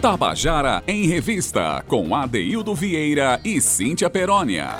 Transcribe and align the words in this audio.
Tabajara 0.00 0.82
em 0.86 1.06
Revista, 1.06 1.84
com 1.86 2.14
Adeildo 2.14 2.74
Vieira 2.74 3.38
e 3.44 3.60
Cíntia 3.60 4.08
Perónia. 4.08 4.76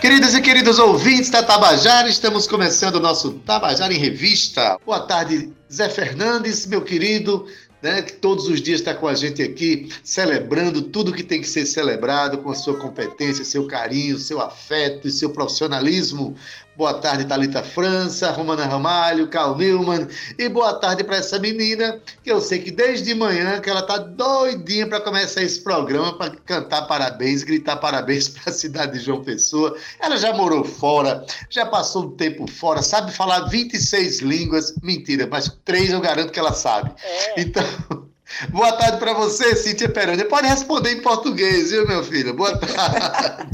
Queridas 0.00 0.34
e 0.34 0.40
queridos 0.40 0.78
ouvintes 0.78 1.28
da 1.28 1.42
Tabajara, 1.42 2.08
estamos 2.08 2.46
começando 2.46 2.96
o 2.96 3.00
nosso 3.00 3.32
Tabajara 3.44 3.92
em 3.92 3.98
Revista. 3.98 4.78
Boa 4.84 5.00
tarde, 5.00 5.52
Zé 5.70 5.90
Fernandes, 5.90 6.66
meu 6.66 6.80
querido, 6.80 7.46
né, 7.86 8.02
que 8.02 8.14
todos 8.14 8.48
os 8.48 8.60
dias 8.60 8.80
está 8.80 8.92
com 8.92 9.06
a 9.06 9.14
gente 9.14 9.40
aqui, 9.40 9.88
celebrando 10.02 10.82
tudo 10.82 11.12
que 11.12 11.22
tem 11.22 11.40
que 11.40 11.46
ser 11.46 11.64
celebrado, 11.64 12.38
com 12.38 12.50
a 12.50 12.54
sua 12.54 12.76
competência, 12.76 13.44
seu 13.44 13.68
carinho, 13.68 14.18
seu 14.18 14.40
afeto 14.40 15.06
e 15.06 15.12
seu 15.12 15.30
profissionalismo. 15.30 16.34
Boa 16.76 16.92
tarde, 16.92 17.24
Talita 17.24 17.62
França, 17.62 18.30
Romana 18.32 18.66
Ramalho, 18.66 19.28
Carl 19.28 19.56
Newman. 19.56 20.06
E 20.38 20.46
boa 20.46 20.74
tarde 20.74 21.02
para 21.02 21.16
essa 21.16 21.38
menina, 21.38 21.98
que 22.22 22.30
eu 22.30 22.38
sei 22.38 22.58
que 22.58 22.70
desde 22.70 23.14
manhã 23.14 23.62
que 23.62 23.70
ela 23.70 23.80
tá 23.80 23.96
doidinha 23.96 24.86
para 24.86 25.00
começar 25.00 25.42
esse 25.42 25.58
programa, 25.62 26.12
para 26.18 26.36
cantar 26.44 26.82
parabéns, 26.82 27.42
gritar 27.42 27.76
parabéns 27.76 28.28
para 28.28 28.52
a 28.52 28.54
cidade 28.54 28.98
de 28.98 29.04
João 29.06 29.24
Pessoa. 29.24 29.74
Ela 29.98 30.18
já 30.18 30.34
morou 30.34 30.64
fora, 30.64 31.24
já 31.48 31.64
passou 31.64 32.04
um 32.04 32.10
tempo 32.10 32.46
fora, 32.46 32.82
sabe 32.82 33.10
falar 33.10 33.48
26 33.48 34.20
línguas. 34.20 34.74
Mentira, 34.82 35.26
mas 35.30 35.50
três 35.64 35.90
eu 35.90 36.00
garanto 36.00 36.30
que 36.30 36.38
ela 36.38 36.52
sabe. 36.52 36.92
É. 37.02 37.40
Então. 37.40 37.64
Boa 38.50 38.72
tarde 38.72 38.98
para 38.98 39.14
você, 39.14 39.54
Cíntia 39.54 39.88
Peroni. 39.88 40.24
Pode 40.24 40.48
responder 40.48 40.92
em 40.92 41.00
português, 41.00 41.70
viu, 41.70 41.86
meu 41.86 42.02
filho? 42.02 42.34
Boa 42.34 42.58
tarde. 42.58 43.48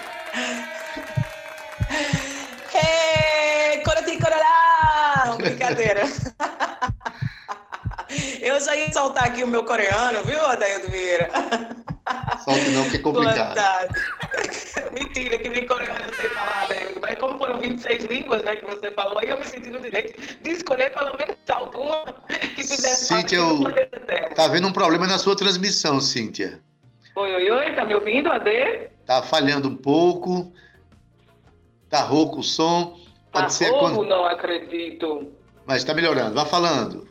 Brincadeira. 5.44 6.02
Eu 8.40 8.60
já 8.60 8.76
ia 8.76 8.92
soltar 8.92 9.24
aqui 9.24 9.42
o 9.42 9.46
meu 9.46 9.64
coreano, 9.64 10.22
viu, 10.24 10.40
Adaildo 10.46 10.88
Vieira? 10.88 11.30
Solte 12.44 12.70
não, 12.70 12.88
que 12.90 12.96
é 12.96 12.98
complicado. 13.00 13.94
Mentira, 14.92 15.38
que 15.38 15.48
nem 15.48 15.66
coreano 15.66 16.04
você 16.04 16.28
falar, 16.28 16.64
Adaildo. 16.64 17.00
Mas 17.00 17.18
como 17.18 17.38
foram 17.38 17.58
26 17.58 18.04
línguas, 18.04 18.42
né, 18.44 18.56
que 18.56 18.64
você 18.66 18.90
falou, 18.90 19.18
aí 19.18 19.30
eu 19.30 19.38
me 19.38 19.44
senti 19.44 19.70
no 19.70 19.80
direito 19.80 20.20
de 20.42 20.50
escolher 20.50 20.92
pelo 20.92 21.16
menos 21.16 21.36
alguma 21.48 22.04
que 22.54 22.62
fizesse 22.62 23.06
Cíntia, 23.06 23.36
eu... 23.36 23.64
tá 24.34 24.48
vendo 24.48 24.68
um 24.68 24.72
problema 24.72 25.06
na 25.06 25.18
sua 25.18 25.34
transmissão, 25.36 26.00
Cíntia. 26.00 26.60
Oi, 27.16 27.34
oi, 27.34 27.50
oi, 27.50 27.72
tá 27.74 27.84
me 27.84 27.94
ouvindo, 27.94 28.30
Ade? 28.30 28.90
Tá 29.06 29.22
falhando 29.22 29.68
um 29.68 29.76
pouco, 29.76 30.52
tá 31.88 32.00
rouco 32.00 32.40
o 32.40 32.42
som. 32.42 33.03
Pode 33.34 33.46
tá 33.46 33.50
ser 33.50 33.70
rouco, 33.70 33.96
quando... 33.96 34.08
não 34.08 34.24
acredito. 34.26 35.32
Mas 35.66 35.78
está 35.78 35.92
melhorando, 35.92 36.34
vá 36.34 36.46
falando. 36.46 37.08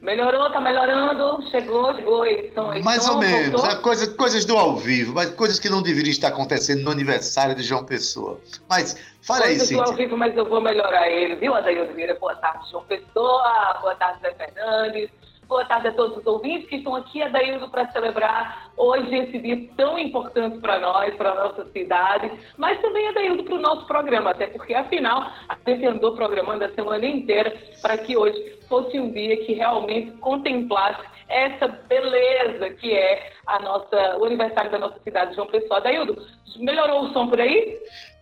Melhorou, 0.00 0.46
está 0.46 0.60
melhorando, 0.60 1.48
chegou, 1.50 1.94
chegou. 1.94 2.26
Edição, 2.26 2.82
Mais 2.82 3.06
ou 3.08 3.18
menos, 3.18 3.62
é 3.62 3.76
coisa, 3.76 4.12
coisas 4.14 4.44
do 4.46 4.56
ao 4.56 4.76
vivo, 4.76 5.14
mas 5.14 5.30
coisas 5.30 5.60
que 5.60 5.68
não 5.68 5.82
deveriam 5.82 6.10
estar 6.10 6.28
acontecendo 6.28 6.82
no 6.82 6.90
aniversário 6.90 7.54
de 7.54 7.62
João 7.62 7.84
Pessoa. 7.84 8.40
Mas 8.68 8.96
fala 9.22 9.42
coisas 9.42 9.60
aí, 9.60 9.66
Cíntia. 9.66 9.84
do 9.84 9.90
ao 9.90 9.96
vivo, 9.96 10.16
mas 10.16 10.36
eu 10.36 10.46
vou 10.46 10.60
melhorar 10.60 11.08
ele, 11.08 11.36
viu, 11.36 11.54
Adair 11.54 11.92
Vieira? 11.94 12.14
Boa 12.14 12.34
tarde, 12.34 12.68
João 12.70 12.82
Pessoa, 12.84 13.78
boa 13.80 13.94
tarde, 13.94 14.20
Zé 14.22 14.34
Fernandes, 14.34 15.10
Boa 15.50 15.64
tarde 15.64 15.88
a 15.88 15.92
todos 15.92 16.16
os 16.16 16.26
ouvintes 16.26 16.68
que 16.68 16.76
estão 16.76 16.94
aqui, 16.94 17.20
Adaildo, 17.20 17.68
para 17.70 17.90
celebrar 17.90 18.70
hoje 18.76 19.12
esse 19.12 19.36
dia 19.40 19.68
tão 19.76 19.98
importante 19.98 20.58
para 20.58 20.78
nós, 20.78 21.12
para 21.16 21.32
a 21.32 21.34
nossa 21.34 21.64
cidade, 21.72 22.30
mas 22.56 22.80
também, 22.80 23.08
Adaildo, 23.08 23.42
para 23.42 23.56
o 23.56 23.60
nosso 23.60 23.84
programa, 23.84 24.30
até 24.30 24.46
porque, 24.46 24.72
afinal, 24.72 25.28
a 25.48 25.56
gente 25.66 25.84
andou 25.84 26.14
programando 26.14 26.64
a 26.64 26.72
semana 26.72 27.04
inteira 27.04 27.52
para 27.82 27.98
que 27.98 28.16
hoje 28.16 28.60
fosse 28.68 29.00
um 29.00 29.10
dia 29.10 29.44
que 29.44 29.54
realmente 29.54 30.12
contemplasse 30.18 31.02
essa 31.28 31.66
beleza 31.66 32.70
que 32.70 32.92
é 32.92 33.32
a 33.44 33.58
nossa, 33.58 34.18
o 34.18 34.26
aniversário 34.26 34.70
da 34.70 34.78
nossa 34.78 35.00
cidade, 35.02 35.34
João 35.34 35.48
Pessoa. 35.48 35.78
Adaildo, 35.78 36.16
melhorou 36.58 37.06
o 37.06 37.12
som 37.12 37.26
por 37.26 37.40
aí? 37.40 37.76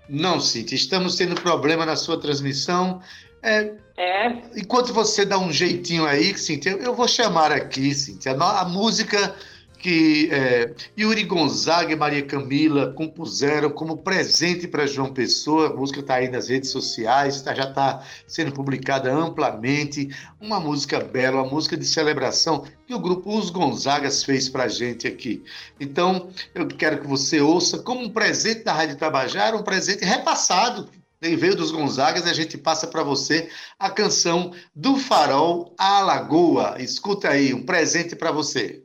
Não, 0.08 0.40
Cíntia, 0.40 0.74
estamos 0.74 1.16
tendo 1.16 1.38
problema 1.38 1.84
na 1.84 1.94
sua 1.94 2.18
transmissão. 2.18 3.02
É, 3.42 3.72
é. 3.96 4.42
Enquanto 4.56 4.92
você 4.92 5.24
dá 5.24 5.38
um 5.38 5.52
jeitinho 5.52 6.06
aí, 6.06 6.36
Cintia, 6.36 6.72
eu 6.72 6.94
vou 6.94 7.08
chamar 7.08 7.52
aqui, 7.52 7.94
Cintia, 7.94 8.32
a 8.32 8.64
música 8.64 9.34
que 9.78 10.28
é, 10.32 10.74
Yuri 10.98 11.24
Gonzaga 11.24 11.92
e 11.92 11.96
Maria 11.96 12.24
Camila 12.24 12.92
compuseram 12.92 13.70
como 13.70 13.98
presente 13.98 14.66
para 14.66 14.86
João 14.86 15.12
Pessoa. 15.12 15.68
A 15.68 15.72
música 15.72 16.00
está 16.00 16.14
aí 16.14 16.28
nas 16.28 16.48
redes 16.48 16.70
sociais, 16.70 17.40
tá, 17.40 17.54
já 17.54 17.64
está 17.64 18.02
sendo 18.26 18.52
publicada 18.52 19.12
amplamente. 19.12 20.08
Uma 20.40 20.58
música 20.58 20.98
bela, 21.00 21.42
uma 21.42 21.50
música 21.50 21.76
de 21.76 21.84
celebração 21.84 22.64
que 22.86 22.94
o 22.94 22.98
grupo 22.98 23.36
Os 23.36 23.50
Gonzagas 23.50 24.24
fez 24.24 24.48
para 24.48 24.64
a 24.64 24.68
gente 24.68 25.06
aqui. 25.06 25.44
Então, 25.78 26.28
eu 26.54 26.66
quero 26.66 27.00
que 27.00 27.06
você 27.06 27.40
ouça 27.40 27.78
como 27.78 28.00
um 28.00 28.10
presente 28.10 28.64
da 28.64 28.72
Rádio 28.72 28.96
Tabajara, 28.96 29.56
um 29.56 29.62
presente 29.62 30.04
repassado 30.04 30.88
nem 31.20 31.36
veio 31.36 31.56
dos 31.56 31.70
Gonzagas 31.70 32.26
e 32.26 32.30
a 32.30 32.32
gente 32.32 32.56
passa 32.56 32.86
para 32.86 33.02
você 33.02 33.48
a 33.78 33.90
canção 33.90 34.52
do 34.74 34.96
Farol 34.96 35.74
à 35.78 36.00
Lagoa. 36.00 36.76
Escuta 36.78 37.30
aí, 37.30 37.52
um 37.52 37.64
presente 37.64 38.14
para 38.14 38.30
você. 38.30 38.82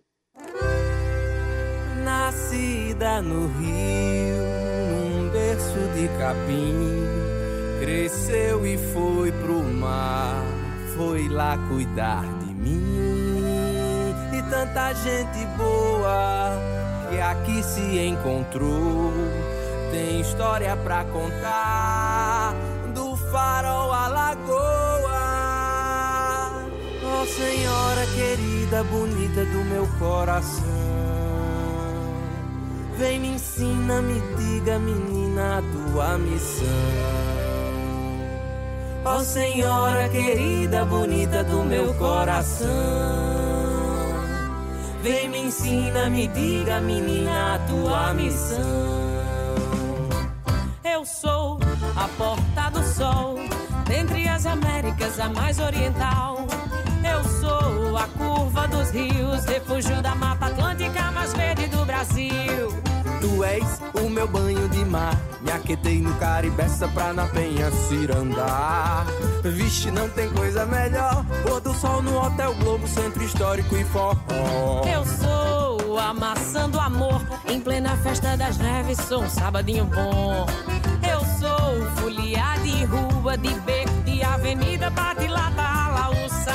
Nascida 2.04 3.22
no 3.22 3.48
Rio, 3.60 4.44
num 4.90 5.30
berço 5.30 5.80
de 5.96 6.08
capim, 6.18 7.04
cresceu 7.80 8.66
e 8.66 8.78
foi 8.78 9.32
pro 9.32 9.64
mar, 9.64 10.44
foi 10.98 11.30
lá 11.30 11.58
cuidar 11.70 12.24
de 12.40 12.54
mim. 12.54 13.44
E 14.36 14.42
tanta 14.50 14.94
gente 14.94 15.46
boa 15.56 16.52
que 17.10 17.20
aqui 17.20 17.64
se 17.64 18.00
encontrou 18.00 19.14
tem 19.94 20.20
história 20.22 20.76
pra 20.78 21.06
contar 21.06 22.56
do 22.96 23.16
farol 23.32 23.94
à 23.94 24.08
lagoa. 24.08 24.64
Oh 27.04 27.26
Senhora 27.28 28.08
querida, 28.16 28.84
bonita 28.86 29.46
do 29.46 29.64
meu 29.66 29.88
coração. 30.00 30.64
Vem 32.98 33.20
me 33.20 33.28
ensina, 33.36 34.02
me 34.02 34.20
diga, 34.36 34.80
menina, 34.80 35.60
a 35.60 35.62
tua 35.62 36.18
missão. 36.18 36.68
Ó 39.06 39.18
oh, 39.18 39.20
Senhora 39.20 40.10
querida, 40.10 40.86
bonita 40.86 41.44
do 41.44 41.64
meu 41.64 41.94
coração. 41.96 42.68
Vem 45.04 45.30
me 45.30 45.40
ensina, 45.40 46.10
me 46.10 46.28
diga, 46.30 46.82
menina, 46.82 47.56
a 47.56 47.60
tua 47.60 48.14
missão. 48.14 49.03
Eu 51.04 51.08
sou 51.08 51.60
a 51.98 52.08
porta 52.18 52.70
do 52.72 52.82
sol, 52.82 53.36
dentre 53.86 54.26
as 54.26 54.46
Américas 54.46 55.20
a 55.20 55.28
mais 55.28 55.60
oriental. 55.60 56.48
Eu 57.04 57.22
sou 57.42 57.98
a 57.98 58.08
curva 58.08 58.70
dos 58.70 58.90
rios, 58.92 59.44
refúgio 59.44 60.02
da 60.02 60.16
Mata 60.16 60.46
Atlântica 60.46 61.12
mais 61.12 61.34
verde 61.34 61.68
do 61.68 61.84
Brasil. 61.84 62.70
Tu 63.20 63.44
és 63.44 63.82
o 64.02 64.10
meu 64.10 64.26
banho 64.30 64.70
de 64.70 64.86
mar, 64.86 65.20
me 65.42 65.52
aquetei 65.52 66.02
no 66.02 66.14
Caribeça 66.16 66.88
pra 66.88 67.12
na 67.12 67.28
penha 67.28 67.70
cirandar. 67.70 69.06
Vixe, 69.44 69.92
não 69.92 70.08
tem 70.08 70.30
coisa 70.30 70.66
melhor, 70.66 71.26
pôr 71.46 71.60
do 71.60 71.74
sol 71.74 72.02
no 72.02 72.18
Hotel 72.18 72.56
Globo, 72.56 72.88
centro 72.88 73.22
histórico 73.22 73.76
e 73.76 73.84
forró. 73.84 74.84
Eu 74.86 75.06
sou 75.06 76.00
a 76.00 76.14
maçã 76.14 76.70
do 76.70 76.80
amor, 76.80 77.22
em 77.50 77.60
plena 77.60 77.98
festa 77.98 78.38
das 78.38 78.58
neves, 78.58 78.98
sou 79.00 79.24
um 79.24 79.30
sabadinho 79.30 79.84
bom 79.84 80.46
rua, 83.24 83.38
de 83.38 83.54
beco, 83.62 84.02
de 84.04 84.22
avenida, 84.22 84.90
bate 84.90 85.28
lata, 85.28 85.90
laúça. 85.96 86.54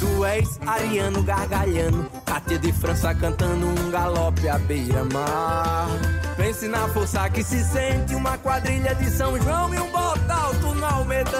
Tu 0.00 0.24
és 0.24 0.58
ariano 0.66 1.22
gargalhando, 1.22 2.10
Cátia 2.26 2.58
de 2.58 2.72
França 2.72 3.14
cantando 3.14 3.66
um 3.66 3.90
galope 3.90 4.48
à 4.48 4.58
beira-mar. 4.58 5.88
Pense 6.36 6.66
na 6.66 6.88
força 6.88 7.30
que 7.30 7.44
se 7.44 7.62
sente, 7.62 8.16
uma 8.16 8.36
quadrilha 8.36 8.94
de 8.96 9.08
São 9.10 9.40
João 9.40 9.72
e 9.72 9.78
um 9.78 9.90
botalto 9.92 10.74
no 10.74 10.84
almedão. 10.84 11.32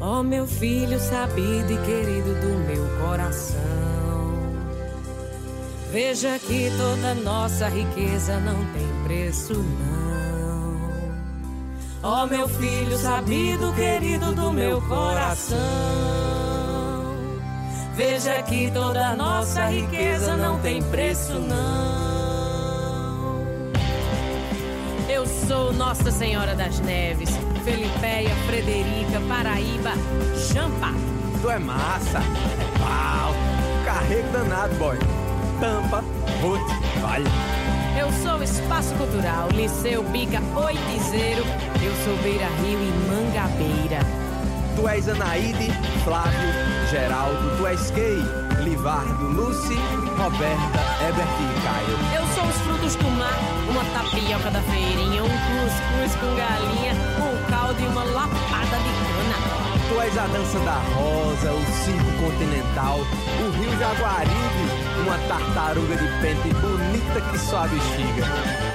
Oh, 0.00 0.22
meu 0.22 0.46
filho 0.46 1.00
sabido 1.00 1.72
e 1.72 1.78
querido 1.78 2.34
do 2.40 2.58
meu 2.66 2.86
coração. 3.00 3.60
Veja 5.90 6.38
que 6.38 6.70
toda 6.76 7.14
nossa 7.14 7.68
riqueza 7.68 8.38
não 8.40 8.64
tem 8.72 9.04
preço, 9.04 9.54
não. 9.54 10.11
Ó 12.04 12.24
oh, 12.24 12.26
meu 12.26 12.48
filho 12.48 12.98
sabido, 12.98 13.72
querido 13.74 14.32
do 14.32 14.52
meu 14.52 14.82
coração. 14.82 15.56
Veja 17.94 18.42
que 18.42 18.72
toda 18.72 19.14
nossa 19.14 19.66
riqueza 19.66 20.36
não 20.36 20.58
tem 20.58 20.82
preço, 20.82 21.34
não. 21.34 22.02
Eu 25.08 25.24
sou 25.46 25.72
Nossa 25.72 26.10
Senhora 26.10 26.56
das 26.56 26.80
Neves, 26.80 27.30
Felipeia, 27.64 28.34
Frederica, 28.46 29.20
Paraíba, 29.28 29.92
Jampa. 30.52 30.88
Tu 31.40 31.50
é 31.50 31.58
massa, 31.60 32.18
é 32.18 32.78
pau, 32.78 33.32
carrego 33.84 34.28
danado, 34.32 34.74
boy. 34.74 34.98
Tampa, 35.60 36.02
Ruth, 36.40 37.00
vale. 37.00 37.30
Eu 37.96 38.10
sou 38.24 38.42
Espaço 38.42 38.92
Cultural, 38.94 39.48
Liceu 39.50 40.02
Bica 40.02 40.40
Oitizeiro. 40.56 41.44
Eu 41.84 41.92
sou 42.04 42.16
Beira 42.22 42.46
Rio 42.62 42.78
e 42.78 42.92
Mangabeira. 43.10 43.98
Tu 44.76 44.88
és 44.88 45.08
Anaíde, 45.08 45.68
Flávio, 46.04 46.48
Geraldo, 46.88 47.56
tu 47.58 47.66
és 47.66 47.90
Kay, 47.90 48.22
Livardo, 48.62 49.24
Lucy, 49.26 49.76
Roberta, 50.16 50.78
Ebert 51.08 51.28
e 51.40 51.60
Caio. 51.66 51.98
Eu 52.14 52.26
sou 52.34 52.44
os 52.44 52.56
frutos 52.62 52.94
do 52.94 53.10
mar, 53.18 53.36
uma 53.68 53.84
tapioca 53.86 54.50
da 54.52 54.62
feirinha, 54.62 55.24
um 55.24 55.28
cuscuz 55.28 56.14
com 56.20 56.36
galinha, 56.36 56.94
um 57.18 57.50
caldo 57.50 57.82
e 57.82 57.86
uma 57.86 58.04
lapada 58.04 58.76
de 58.78 58.92
cana. 59.02 59.62
Tu 59.88 60.00
és 60.00 60.18
a 60.18 60.26
dança 60.28 60.60
da 60.60 60.78
rosa, 60.94 61.52
o 61.52 61.64
circo 61.84 62.12
continental, 62.22 63.00
o 63.00 63.50
rio 63.58 63.76
Jaguaribe, 63.76 64.64
uma 65.04 65.18
tartaruga 65.26 65.96
de 65.96 66.06
pente 66.20 66.54
bonita 66.60 66.81
que 67.20 67.38
só 67.38 67.58
a 67.58 67.66
bexiga. 67.66 68.24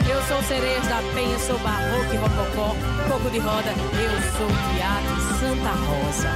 Eu 0.10 0.22
sou 0.24 0.42
Sereias 0.44 0.88
da 0.88 1.01
Penha, 1.13 1.39
sou 1.39 1.57
barroco 1.60 2.13
e 2.13 2.18
rococó, 2.18 2.75
coco 3.10 3.30
de 3.30 3.39
roda, 3.39 3.72
eu 3.72 4.22
sou 4.38 4.48
teatro 4.74 5.16
Santa 5.39 5.72
Rosa. 5.72 6.30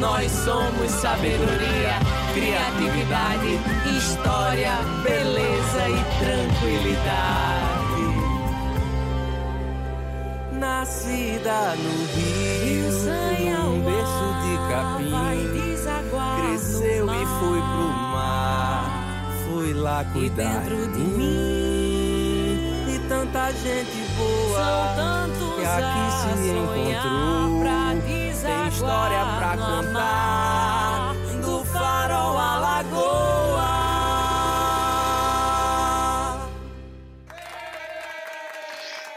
Nós 0.00 0.30
somos 0.30 0.90
sabedoria, 0.90 1.98
criatividade, 2.32 3.58
história, 3.96 4.72
beleza 5.02 5.88
e 5.88 6.04
tranquilidade. 6.24 7.78
Nascida 10.52 11.74
no 11.76 12.06
Rio, 12.14 12.88
num 13.64 13.80
berço 13.80 14.28
de 14.42 14.54
capim, 14.70 15.38
cresceu 16.42 17.06
e 17.06 17.26
foi 17.40 17.60
pro 17.60 17.97
lá 19.78 20.04
cuidar 20.12 20.60
dentro 20.60 20.92
de 20.92 20.98
mim. 20.98 22.94
E 22.94 22.98
tanta 23.08 23.52
gente 23.52 24.02
boa 24.16 24.94
São 24.96 25.56
que 25.56 25.64
aqui 25.64 26.06
se 26.12 26.50
encontrou. 26.50 27.60
pra 27.60 27.78
Tem 28.42 28.68
história 28.68 29.24
pra 29.38 29.56
contar 29.56 31.14
do 31.42 31.64
farol 31.64 32.38
à 32.38 32.58
lagoa. 32.58 33.28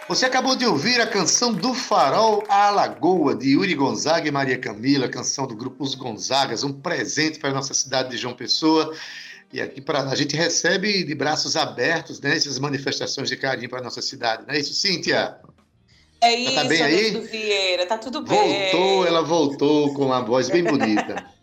Você 0.07 0.25
acabou 0.25 0.57
de 0.57 0.65
ouvir 0.65 0.99
a 0.99 1.07
canção 1.07 1.53
do 1.53 1.73
Farol 1.73 2.43
à 2.49 2.69
Lagoa, 2.69 3.33
de 3.33 3.51
Yuri 3.51 3.73
Gonzaga 3.73 4.27
e 4.27 4.31
Maria 4.31 4.57
Camila, 4.57 5.07
canção 5.07 5.47
do 5.47 5.55
grupo 5.55 5.85
Os 5.85 5.95
Gonzagas, 5.95 6.65
um 6.65 6.73
presente 6.73 7.39
para 7.39 7.51
a 7.51 7.53
nossa 7.53 7.73
cidade 7.73 8.09
de 8.09 8.17
João 8.17 8.35
Pessoa. 8.35 8.93
E 9.53 9.61
aqui 9.61 9.81
pra, 9.81 10.03
a 10.03 10.15
gente 10.15 10.35
recebe 10.35 11.03
de 11.03 11.13
braços 11.13 11.55
abertos 11.55 12.21
né, 12.21 12.35
essas 12.35 12.57
manifestações 12.57 13.27
de 13.29 13.35
carinho 13.35 13.69
para 13.69 13.79
a 13.79 13.83
nossa 13.83 14.01
cidade. 14.01 14.43
Não 14.47 14.53
é 14.53 14.59
isso, 14.59 14.73
Cíntia? 14.73 15.35
É 16.21 16.35
isso, 16.35 16.55
tá 16.55 16.63
bem 16.65 16.81
aí? 16.81 17.19
Vieira, 17.19 17.85
tá 17.85 17.97
tudo 17.97 18.21
bem. 18.21 18.71
Voltou, 18.71 19.07
ela 19.07 19.21
voltou 19.21 19.93
com 19.93 20.05
uma 20.05 20.21
voz 20.21 20.49
bem 20.49 20.63
bonita. 20.63 21.25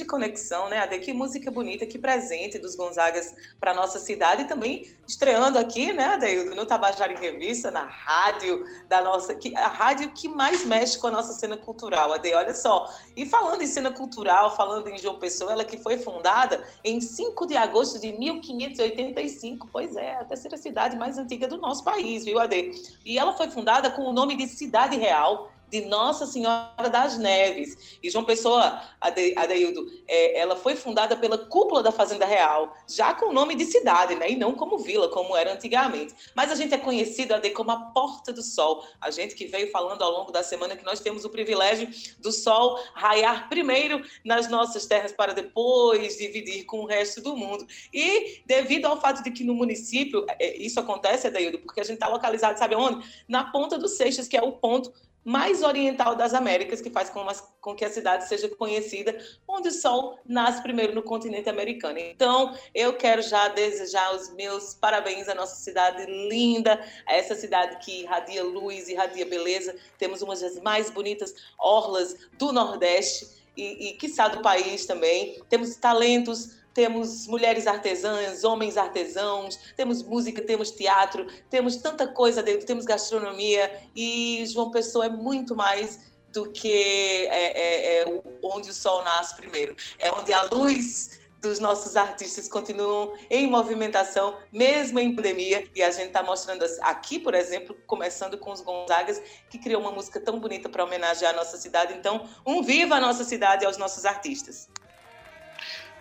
De 0.00 0.06
conexão, 0.06 0.70
né, 0.70 0.78
Ade? 0.78 0.98
Que 1.00 1.12
música 1.12 1.50
bonita, 1.50 1.84
que 1.84 1.98
presente 1.98 2.58
dos 2.58 2.74
Gonzagas 2.74 3.34
para 3.60 3.74
nossa 3.74 3.98
cidade 3.98 4.44
e 4.44 4.44
também 4.46 4.90
estreando 5.06 5.58
aqui, 5.58 5.92
né, 5.92 6.04
Adeildo, 6.04 6.56
no 6.56 6.64
Tabajara 6.64 7.12
em 7.12 7.16
Revista, 7.16 7.70
na 7.70 7.84
rádio 7.84 8.64
da 8.88 9.02
nossa, 9.02 9.34
que, 9.34 9.54
a 9.54 9.68
rádio 9.68 10.10
que 10.12 10.26
mais 10.26 10.64
mexe 10.64 10.98
com 10.98 11.08
a 11.08 11.10
nossa 11.10 11.34
cena 11.34 11.54
cultural, 11.54 12.14
Ade, 12.14 12.32
olha 12.32 12.54
só. 12.54 12.90
E 13.14 13.26
falando 13.26 13.60
em 13.60 13.66
cena 13.66 13.90
cultural, 13.90 14.56
falando 14.56 14.88
em 14.88 14.96
João 14.96 15.18
Pessoa, 15.18 15.52
ela 15.52 15.64
que 15.66 15.76
foi 15.76 15.98
fundada 15.98 16.64
em 16.82 16.98
5 16.98 17.46
de 17.46 17.58
agosto 17.58 18.00
de 18.00 18.10
1585, 18.12 19.68
pois 19.70 19.96
é, 19.96 20.14
a 20.14 20.24
terceira 20.24 20.56
cidade 20.56 20.96
mais 20.96 21.18
antiga 21.18 21.46
do 21.46 21.58
nosso 21.58 21.84
país, 21.84 22.24
viu, 22.24 22.38
Ade? 22.38 22.72
E 23.04 23.18
ela 23.18 23.34
foi 23.34 23.50
fundada 23.50 23.90
com 23.90 24.04
o 24.04 24.14
nome 24.14 24.34
de 24.34 24.46
Cidade 24.46 24.96
Real, 24.96 25.52
de 25.70 25.82
Nossa 25.82 26.26
Senhora 26.26 26.90
das 26.90 27.16
Neves. 27.16 27.98
E 28.02 28.10
João 28.10 28.24
Pessoa, 28.24 28.82
Ade, 29.00 29.34
Adeildo, 29.36 29.86
é, 30.06 30.38
ela 30.38 30.56
foi 30.56 30.74
fundada 30.74 31.16
pela 31.16 31.38
cúpula 31.38 31.82
da 31.82 31.92
Fazenda 31.92 32.26
Real, 32.26 32.76
já 32.88 33.14
com 33.14 33.26
o 33.26 33.32
nome 33.32 33.54
de 33.54 33.64
cidade, 33.64 34.14
né? 34.16 34.30
E 34.30 34.36
não 34.36 34.54
como 34.54 34.78
vila, 34.78 35.08
como 35.08 35.36
era 35.36 35.52
antigamente. 35.52 36.14
Mas 36.34 36.50
a 36.50 36.54
gente 36.54 36.74
é 36.74 36.78
conhecido, 36.78 37.34
Ade, 37.34 37.50
como 37.50 37.70
a 37.70 37.76
Porta 37.76 38.32
do 38.32 38.42
Sol. 38.42 38.84
A 39.00 39.10
gente 39.10 39.34
que 39.34 39.46
veio 39.46 39.70
falando 39.70 40.02
ao 40.02 40.10
longo 40.10 40.32
da 40.32 40.42
semana 40.42 40.76
que 40.76 40.84
nós 40.84 41.00
temos 41.00 41.24
o 41.24 41.30
privilégio 41.30 41.88
do 42.18 42.32
sol 42.32 42.78
raiar 42.94 43.48
primeiro 43.48 44.02
nas 44.24 44.48
nossas 44.48 44.86
terras 44.86 45.12
para 45.12 45.32
depois 45.32 46.16
dividir 46.16 46.64
com 46.64 46.80
o 46.80 46.86
resto 46.86 47.20
do 47.20 47.36
mundo. 47.36 47.66
E 47.92 48.42
devido 48.46 48.86
ao 48.86 49.00
fato 49.00 49.22
de 49.22 49.30
que 49.30 49.44
no 49.44 49.54
município, 49.54 50.24
é, 50.38 50.56
isso 50.56 50.80
acontece, 50.80 51.26
Adeildo, 51.26 51.58
porque 51.58 51.80
a 51.80 51.84
gente 51.84 51.94
está 51.94 52.08
localizado, 52.08 52.58
sabe 52.58 52.74
onde? 52.74 53.06
Na 53.28 53.44
Ponta 53.50 53.78
dos 53.78 53.96
Seixas, 53.96 54.26
que 54.26 54.36
é 54.36 54.42
o 54.42 54.52
ponto 54.52 54.92
mais 55.30 55.62
oriental 55.62 56.16
das 56.16 56.34
Américas, 56.34 56.80
que 56.80 56.90
faz 56.90 57.08
com, 57.08 57.24
com, 57.60 57.72
que 57.76 57.84
a 57.84 57.88
cidade 57.88 58.26
seja 58.26 58.48
conhecida, 58.48 59.16
onde 59.46 59.68
o 59.68 59.72
sol 59.72 60.18
nasce 60.26 60.60
primeiro 60.60 60.92
no 60.92 61.04
continente 61.04 61.48
americano. 61.48 62.00
Então, 62.00 62.52
eu 62.74 62.94
quero 62.94 63.22
já 63.22 63.46
desejar 63.46 64.12
os 64.16 64.34
meus 64.34 64.74
parabéns 64.74 65.28
à 65.28 65.34
nossa 65.36 65.54
cidade 65.54 66.04
linda, 66.04 66.84
a 67.06 67.14
essa 67.14 67.36
cidade 67.36 67.76
que 67.76 68.00
irradia 68.00 68.42
luz, 68.42 68.88
irradia 68.88 69.24
beleza. 69.24 69.76
Temos 69.96 70.20
uma 70.20 70.34
das 70.34 70.60
mais 70.62 70.90
bonitas 70.90 71.32
orlas 71.56 72.16
do 72.36 72.50
Nordeste 72.50 73.28
e, 73.56 73.90
e 73.90 73.92
quiçá, 73.92 74.26
do 74.26 74.42
país 74.42 74.84
também. 74.84 75.40
Temos 75.48 75.76
talentos 75.76 76.59
temos 76.80 77.26
mulheres 77.26 77.66
artesãs, 77.66 78.42
homens 78.42 78.78
artesãos, 78.78 79.58
temos 79.76 80.02
música, 80.02 80.40
temos 80.40 80.70
teatro, 80.70 81.26
temos 81.50 81.76
tanta 81.76 82.06
coisa 82.08 82.42
dentro, 82.42 82.64
temos 82.64 82.86
gastronomia 82.86 83.70
e 83.94 84.42
João 84.46 84.70
Pessoa 84.70 85.04
é 85.04 85.10
muito 85.10 85.54
mais 85.54 86.10
do 86.32 86.50
que 86.50 87.26
é, 87.26 87.98
é, 87.98 88.02
é 88.02 88.22
onde 88.42 88.70
o 88.70 88.72
sol 88.72 89.04
nasce 89.04 89.36
primeiro. 89.36 89.76
É 89.98 90.10
onde 90.10 90.32
a 90.32 90.44
luz 90.44 91.20
dos 91.42 91.58
nossos 91.58 91.96
artistas 91.96 92.48
continuam 92.48 93.12
em 93.28 93.46
movimentação, 93.46 94.38
mesmo 94.50 94.98
em 95.00 95.14
pandemia. 95.14 95.68
E 95.76 95.82
a 95.82 95.90
gente 95.90 96.06
está 96.06 96.22
mostrando 96.22 96.64
aqui, 96.80 97.18
por 97.18 97.34
exemplo, 97.34 97.76
começando 97.86 98.38
com 98.38 98.52
os 98.52 98.62
Gonzagas, 98.62 99.20
que 99.50 99.58
criou 99.58 99.82
uma 99.82 99.92
música 99.92 100.18
tão 100.18 100.40
bonita 100.40 100.66
para 100.70 100.82
homenagear 100.82 101.34
a 101.34 101.36
nossa 101.36 101.58
cidade. 101.58 101.92
Então, 101.92 102.26
um 102.46 102.62
viva 102.62 102.94
a 102.94 103.00
nossa 103.00 103.22
cidade 103.22 103.64
e 103.64 103.66
aos 103.66 103.76
nossos 103.76 104.06
artistas. 104.06 104.66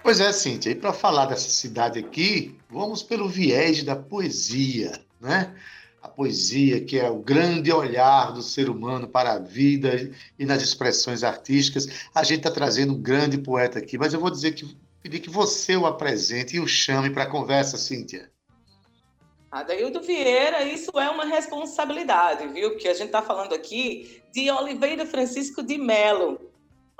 Pois 0.01 0.19
é, 0.19 0.31
Cíntia, 0.31 0.71
e 0.71 0.75
para 0.75 0.93
falar 0.93 1.25
dessa 1.25 1.49
cidade 1.49 1.99
aqui, 1.99 2.57
vamos 2.69 3.03
pelo 3.03 3.27
viés 3.27 3.83
da 3.83 3.95
poesia, 3.95 4.93
né? 5.19 5.53
A 6.01 6.07
poesia, 6.07 6.83
que 6.83 6.97
é 6.97 7.09
o 7.09 7.19
grande 7.19 7.71
olhar 7.71 8.31
do 8.31 8.41
ser 8.41 8.69
humano 8.69 9.07
para 9.07 9.33
a 9.33 9.39
vida 9.39 10.09
e 10.37 10.45
nas 10.45 10.61
expressões 10.61 11.23
artísticas. 11.23 12.07
A 12.15 12.23
gente 12.23 12.37
está 12.37 12.49
trazendo 12.49 12.93
um 12.93 13.01
grande 13.01 13.37
poeta 13.37 13.79
aqui, 13.79 13.97
mas 13.97 14.13
eu 14.13 14.19
vou 14.19 14.31
dizer 14.31 14.53
que 14.53 14.77
pedir 15.03 15.19
que 15.19 15.29
você 15.29 15.75
o 15.75 15.85
apresente 15.85 16.55
e 16.55 16.59
o 16.59 16.67
chame 16.67 17.09
para 17.09 17.23
a 17.23 17.29
conversa, 17.29 17.77
Cíntia. 17.77 18.31
Adaildo 19.51 20.01
Vieira, 20.01 20.63
isso 20.63 20.91
é 20.97 21.09
uma 21.09 21.25
responsabilidade, 21.25 22.47
viu? 22.47 22.71
Porque 22.71 22.87
a 22.87 22.93
gente 22.93 23.07
está 23.07 23.21
falando 23.21 23.53
aqui 23.53 24.21
de 24.31 24.49
Oliveira 24.51 25.05
Francisco 25.05 25.63
de 25.63 25.77
Melo, 25.77 26.48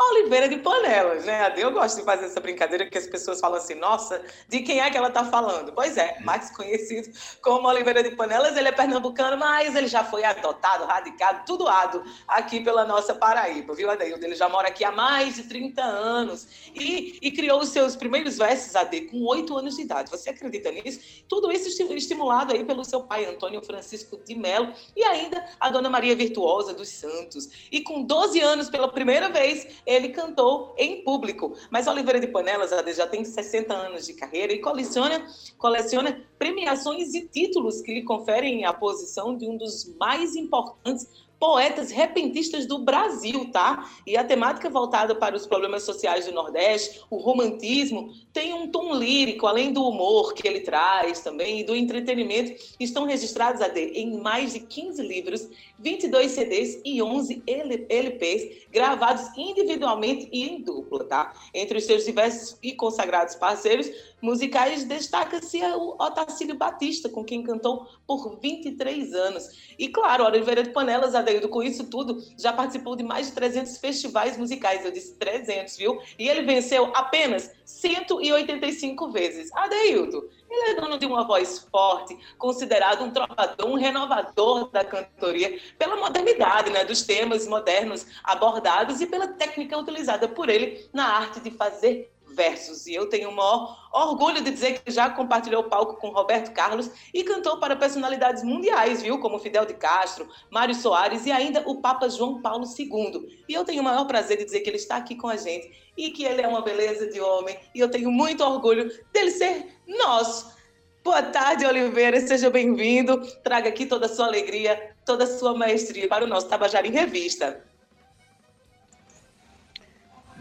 Oliveira 0.02 0.48
de 0.48 0.58
Panelas, 0.58 1.26
né? 1.26 1.54
Eu 1.58 1.72
gosto 1.72 1.98
de 1.98 2.06
fazer 2.06 2.26
essa 2.26 2.40
brincadeira 2.40 2.90
que 2.90 2.98
as 2.98 3.06
pessoas 3.06 3.40
falam 3.40 3.58
assim, 3.58 3.76
nossa, 3.76 4.22
de 4.48 4.62
quem 4.62 4.80
é 4.80 4.90
que 4.90 4.98
ela 4.98 5.10
está 5.10 5.26
falando? 5.26 5.74
Pois 5.74 5.98
é, 5.98 6.18
mais 6.22 6.50
conhecido 6.56 7.10
como 7.42 7.68
Oliveira 7.68 8.02
de 8.02 8.12
Panelas, 8.12 8.56
ele 8.56 8.70
é 8.70 8.72
pernambucano, 8.72 9.38
mas 9.38 9.76
ele 9.76 9.88
já 9.88 10.04
foi 10.04 10.24
adotado, 10.24 10.86
radicado, 10.86 11.44
tudo 11.46 11.68
ado 11.68 12.02
aqui 12.28 12.62
pela 12.62 12.86
nossa 12.86 13.14
Paraíba, 13.14 13.74
viu, 13.74 13.92
Adeildo? 13.92 14.24
Ele 14.26 14.36
já 14.36 14.48
mora 14.48 14.70
aqui 14.70 14.86
há 14.86 14.92
mais 14.92 15.36
de 15.36 15.44
30 15.44 15.82
anos 15.82 16.48
e, 16.74 17.20
e 17.22 17.32
criou 17.32 17.60
os 17.60 17.70
seus 17.70 17.98
primeiros 17.98 18.38
versos, 18.38 18.78
AD, 18.78 19.02
com 19.02 19.26
8 19.26 19.58
anos 19.58 19.76
de 19.76 19.82
idade. 19.82 20.10
Você 20.10 20.30
acredita 20.30 20.72
nisso? 20.72 21.02
Tudo 21.28 21.52
isso 21.52 21.68
estimulado 21.94 22.54
aí 22.54 22.64
pelo 22.64 22.86
seu 22.86 23.02
pai, 23.02 23.26
Antônio 23.26 23.62
Francisco 23.62 24.18
de 24.24 24.34
Melo, 24.34 24.74
e 24.96 25.04
ainda 25.04 25.46
a 25.60 25.70
Dona 25.70 25.90
Maria 25.90 26.16
Virtuosa 26.16 26.74
dos 26.74 26.88
Santos. 26.88 27.68
E 27.70 27.82
com 27.82 28.02
12 28.04 28.40
anos, 28.40 28.70
pela 28.70 28.88
primeira 28.88 29.28
vez, 29.30 29.68
ele 29.90 30.10
cantou 30.10 30.76
em 30.78 31.04
público. 31.04 31.56
Mas 31.72 31.88
Oliveira 31.88 32.20
de 32.20 32.28
Panelas 32.28 32.70
já 32.96 33.08
tem 33.08 33.26
60 33.26 33.74
anos 33.74 34.06
de 34.06 34.14
carreira 34.14 34.54
e 34.54 34.60
coleciona, 34.60 35.26
coleciona 35.58 36.22
premiações 36.38 37.16
e 37.16 37.28
títulos 37.28 37.82
que 37.82 37.96
lhe 37.96 38.04
conferem 38.04 38.66
a 38.66 38.72
posição 38.72 39.36
de 39.36 39.48
um 39.48 39.58
dos 39.58 39.92
mais 39.98 40.36
importantes 40.36 41.08
poetas 41.40 41.90
repentistas 41.90 42.66
do 42.66 42.80
Brasil, 42.80 43.50
tá? 43.52 43.90
E 44.06 44.18
a 44.18 44.24
temática 44.24 44.70
voltada 44.70 45.16
para 45.16 45.36
os 45.36 45.48
problemas 45.48 45.84
sociais 45.84 46.26
do 46.26 46.34
Nordeste, 46.34 47.02
o 47.10 47.18
romantismo, 47.18 48.12
tem 48.34 48.54
um 48.54 48.68
tom 48.68 48.94
lírico, 48.94 49.48
além 49.48 49.72
do 49.72 49.84
humor 49.84 50.34
que 50.34 50.48
ele 50.48 50.60
traz 50.60 51.22
também 51.22 51.62
e 51.62 51.64
do 51.64 51.76
entretenimento, 51.76 52.62
estão 52.80 53.06
registrados 53.06 53.62
AD, 53.62 53.80
em 53.80 54.20
mais 54.20 54.54
de 54.54 54.60
15 54.60 55.02
livros, 55.02 55.48
22 55.80 56.32
CDs 56.32 56.82
e 56.84 57.02
11 57.02 57.42
LPs 57.46 58.68
gravados 58.72 59.26
individualmente 59.38 60.28
e 60.32 60.44
em 60.44 60.62
dupla, 60.62 61.06
tá? 61.06 61.34
Entre 61.54 61.78
os 61.78 61.86
seus 61.86 62.04
diversos 62.04 62.58
e 62.62 62.74
consagrados 62.74 63.36
parceiros 63.36 63.90
musicais, 64.22 64.84
destaca-se 64.84 65.62
o 65.62 65.96
Otacílio 66.00 66.56
Batista, 66.56 67.10
com 67.10 67.24
quem 67.24 67.44
cantou 67.44 67.88
por 68.06 68.40
23 68.40 69.14
anos. 69.14 69.74
E 69.78 69.88
claro, 69.88 70.26
Oliveira 70.26 70.64
de 70.64 70.72
Panelas, 70.72 71.16
Adeildo, 71.16 71.50
com 71.50 71.64
isso 71.64 71.90
tudo, 71.90 72.22
já 72.38 72.52
participou 72.52 72.96
de 72.96 73.04
mais 73.04 73.28
de 73.28 73.34
300 73.34 73.78
festivais 73.78 74.38
musicais. 74.38 74.86
Eu 74.86 74.92
disse 74.92 75.16
300, 75.16 75.78
viu? 75.78 76.00
E 76.18 76.28
ele 76.28 76.42
venceu 76.44 76.92
apenas 76.96 77.52
185 77.66 79.12
vezes. 79.12 79.52
Adeildo, 79.54 80.30
ele 80.50 80.72
é 80.72 80.82
dono 80.82 80.98
de 80.98 81.06
uma 81.06 81.26
voz 81.26 81.60
forte, 81.72 82.18
considerado 82.38 83.04
um 83.04 83.12
trovador, 83.12 83.68
um 83.68 83.76
renovador 83.76 84.70
da 84.72 84.84
cantoria, 84.84 85.60
pela 85.78 85.96
modernidade 85.96 86.72
né, 86.72 86.84
dos 86.84 87.04
temas 87.04 87.48
modernos 87.48 88.06
abordados 88.24 89.00
e 89.00 89.06
pela 89.06 89.28
técnica 89.28 89.78
utilizada 89.78 90.28
por 90.28 90.50
ele 90.50 90.90
na 90.92 91.06
arte 91.06 91.40
de 91.40 91.52
fazer 91.52 92.12
versos. 92.40 92.88
E 92.88 92.94
eu 92.94 93.10
tenho 93.10 93.30
o 93.30 93.36
maior 93.36 93.78
orgulho 93.92 94.42
de 94.42 94.50
dizer 94.50 94.80
que 94.80 94.90
já 94.90 95.10
compartilhou 95.10 95.66
palco 95.66 95.98
com 95.98 96.08
Roberto 96.08 96.54
Carlos 96.54 96.90
e 97.14 97.22
cantou 97.22 97.60
para 97.60 97.76
personalidades 97.76 98.44
mundiais, 98.44 99.02
viu? 99.02 99.20
Como 99.20 99.38
Fidel 99.40 99.66
de 99.66 99.74
Castro, 99.74 100.26
Mário 100.50 100.74
Soares 100.74 101.26
e 101.26 101.32
ainda 101.34 101.62
o 101.68 101.82
Papa 101.82 102.08
João 102.08 102.42
Paulo 102.42 102.66
II. 102.66 103.44
E 103.50 103.54
eu 103.54 103.66
tenho 103.66 103.82
o 103.82 103.84
maior 103.84 104.06
prazer 104.06 104.38
de 104.38 104.46
dizer 104.46 104.62
que 104.62 104.70
ele 104.70 104.78
está 104.78 104.96
aqui 104.96 105.16
com 105.16 105.28
a 105.28 105.36
gente 105.36 105.70
e 105.98 106.12
que 106.12 106.24
ele 106.24 106.42
é 106.42 106.48
uma 106.48 106.62
beleza 106.62 107.08
de 107.08 107.20
homem. 107.20 107.60
E 107.76 107.80
eu 107.82 107.92
tenho 107.92 108.10
muito 108.10 108.42
orgulho 108.42 108.90
dele 109.12 109.32
ser 109.32 109.68
nosso. 109.86 110.58
Boa 111.04 111.22
tarde, 111.22 111.66
Oliveira. 111.66 112.22
Seja 112.22 112.50
bem-vindo. 112.50 113.20
Traga 113.44 113.68
aqui 113.68 113.86
toda 113.86 114.06
a 114.06 114.10
sua 114.10 114.28
alegria, 114.28 114.96
toda 115.06 115.26
a 115.26 115.28
sua 115.28 115.54
maestria 115.54 116.08
para 116.08 116.24
o 116.24 116.28
nosso 116.28 116.48
Tabajara 116.48 116.88
em 116.88 116.92
Revista. 116.92 117.69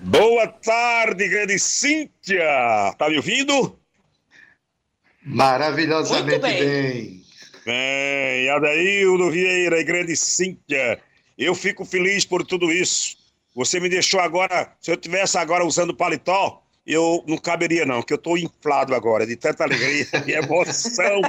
Boa 0.02 0.46
tarde, 0.46 1.28
grande 1.28 1.58
Cíntia. 1.58 2.94
Tá 2.96 3.08
me 3.08 3.16
ouvindo? 3.16 3.78
Maravilhosamente 5.24 6.38
bem. 6.38 6.58
bem. 6.58 7.22
Bem, 7.64 8.48
Adaildo 8.50 9.30
Vieira 9.30 9.80
e 9.80 9.84
grande 9.84 10.16
Cíntia, 10.16 11.00
eu 11.36 11.54
fico 11.54 11.84
feliz 11.84 12.24
por 12.24 12.46
tudo 12.46 12.72
isso. 12.72 13.16
Você 13.54 13.80
me 13.80 13.88
deixou 13.88 14.20
agora, 14.20 14.72
se 14.80 14.90
eu 14.90 14.96
tivesse 14.96 15.36
agora 15.36 15.66
usando 15.66 15.94
paletó, 15.94 16.62
eu 16.88 17.22
não 17.26 17.36
caberia 17.36 17.84
não, 17.84 18.02
que 18.02 18.14
eu 18.14 18.16
estou 18.16 18.38
inflado 18.38 18.94
agora 18.94 19.26
de 19.26 19.36
tanta 19.36 19.62
alegria 19.62 20.06
e 20.26 20.32
emoção. 20.32 21.20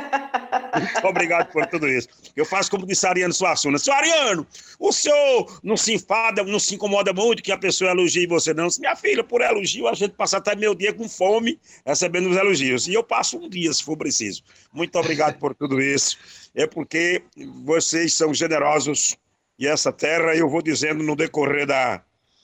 Muito 0.73 1.05
obrigado 1.07 1.51
por 1.51 1.65
tudo 1.65 1.85
isso. 1.85 2.07
Eu 2.33 2.45
faço 2.45 2.71
como 2.71 2.85
disse 2.85 3.05
Ariano 3.05 3.33
Suassuna. 3.33 3.77
Seu 3.77 3.93
Ariano, 3.93 4.47
o 4.79 4.93
senhor 4.93 5.59
não 5.61 5.75
se 5.75 5.93
enfada, 5.93 6.41
não 6.43 6.59
se 6.59 6.75
incomoda 6.75 7.11
muito 7.11 7.43
que 7.43 7.51
a 7.51 7.57
pessoa 7.57 7.91
elogie 7.91 8.25
você, 8.25 8.53
não. 8.53 8.69
Minha 8.79 8.95
filha, 8.95 9.21
por 9.21 9.41
elogio, 9.41 9.89
a 9.89 9.93
gente 9.93 10.11
passa 10.11 10.37
até 10.37 10.55
meu 10.55 10.73
dia 10.73 10.93
com 10.93 11.09
fome 11.09 11.59
recebendo 11.85 12.29
os 12.29 12.37
elogios. 12.37 12.87
E 12.87 12.93
eu 12.93 13.03
passo 13.03 13.37
um 13.37 13.49
dia, 13.49 13.73
se 13.73 13.83
for 13.83 13.97
preciso. 13.97 14.41
Muito 14.71 14.97
obrigado 14.97 15.37
por 15.39 15.53
tudo 15.53 15.81
isso. 15.81 16.17
É 16.55 16.65
porque 16.65 17.21
vocês 17.65 18.13
são 18.13 18.33
generosos 18.33 19.17
e 19.59 19.67
essa 19.67 19.91
terra, 19.91 20.33
eu 20.33 20.49
vou 20.49 20.61
dizendo 20.61 21.03
no 21.03 21.17
decorrer 21.17 21.67
da, 21.67 22.01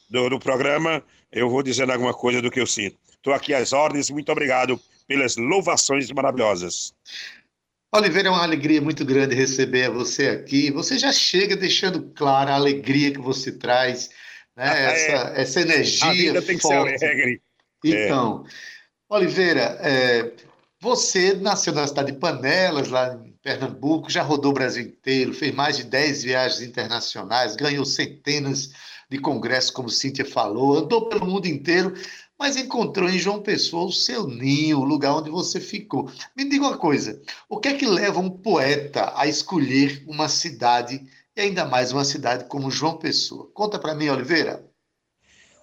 do, 0.10 0.32
do 0.32 0.38
programa, 0.38 1.02
eu 1.32 1.50
vou 1.50 1.64
dizendo 1.64 1.94
alguma 1.94 2.14
coisa 2.14 2.42
do 2.42 2.52
que 2.52 2.60
eu 2.60 2.68
sinto. 2.68 2.98
Estou 3.26 3.34
aqui 3.34 3.56
às 3.56 3.74
ordens. 3.74 4.12
Muito 4.12 4.32
obrigado 4.32 4.80
pelas 5.08 5.36
louvações 5.36 6.12
maravilhosas. 6.12 6.94
Oliveira, 7.92 8.28
é 8.28 8.32
uma 8.32 8.44
alegria 8.44 8.80
muito 8.80 9.04
grande 9.04 9.34
receber 9.34 9.90
você 9.90 10.28
aqui. 10.28 10.70
Você 10.70 11.00
já 11.00 11.12
chega 11.12 11.56
deixando 11.56 12.04
clara 12.14 12.52
a 12.52 12.56
alegria 12.56 13.12
que 13.12 13.18
você 13.18 13.52
traz, 13.52 14.12
né? 14.56 14.70
Ah, 14.70 14.76
essa, 14.76 15.12
é. 15.12 15.42
essa 15.42 15.62
energia. 15.62 16.06
A 16.06 16.14
vida 16.14 16.42
tem 16.44 16.60
forte. 16.60 16.92
que 16.94 17.00
ser 17.00 17.06
alegre. 17.06 17.42
Então, 17.84 18.46
é. 18.46 19.16
Oliveira, 19.16 19.80
é, 19.82 20.32
você 20.80 21.34
nasceu 21.34 21.74
na 21.74 21.88
cidade 21.88 22.12
de 22.12 22.20
Panelas, 22.20 22.90
lá 22.90 23.16
em 23.26 23.32
Pernambuco, 23.42 24.08
já 24.08 24.22
rodou 24.22 24.52
o 24.52 24.54
Brasil 24.54 24.84
inteiro, 24.84 25.34
fez 25.34 25.52
mais 25.52 25.78
de 25.78 25.84
10 25.86 26.26
viagens 26.26 26.62
internacionais, 26.62 27.56
ganhou 27.56 27.86
centenas 27.86 28.70
de 29.10 29.18
congressos, 29.18 29.72
como 29.72 29.90
Cíntia 29.90 30.26
falou, 30.26 30.78
andou 30.78 31.10
pelo 31.10 31.26
mundo 31.26 31.48
inteiro 31.48 31.96
mas 32.40 32.58
encontrou 32.58 33.10
em 33.10 33.18
João 33.18 33.42
Pessoa 33.42 33.86
o 33.86 33.92
seu 33.92 34.28
ninho, 34.28 34.80
o 34.80 34.84
lugar 34.84 35.16
onde 35.16 35.30
você 35.30 35.60
ficou. 35.60 36.10
Me 36.36 36.48
diga 36.48 36.66
uma 36.66 36.78
coisa: 36.78 37.22
o 37.50 37.60
que 37.60 37.70
é 37.70 37.74
que 37.74 37.88
leva 37.88 38.20
um 38.20 38.30
poeta 38.30 39.14
a 39.16 39.28
escolher 39.28 40.04
uma 40.08 40.28
cidade, 40.28 41.02
e 41.36 41.42
ainda 41.42 41.66
mais 41.66 41.92
uma 41.92 42.06
cidade 42.06 42.46
como 42.46 42.72
João 42.72 42.98
Pessoa? 42.98 43.50
Conta 43.54 43.80
para 43.80 43.96
mim, 43.96 44.10
Oliveira. 44.10 44.64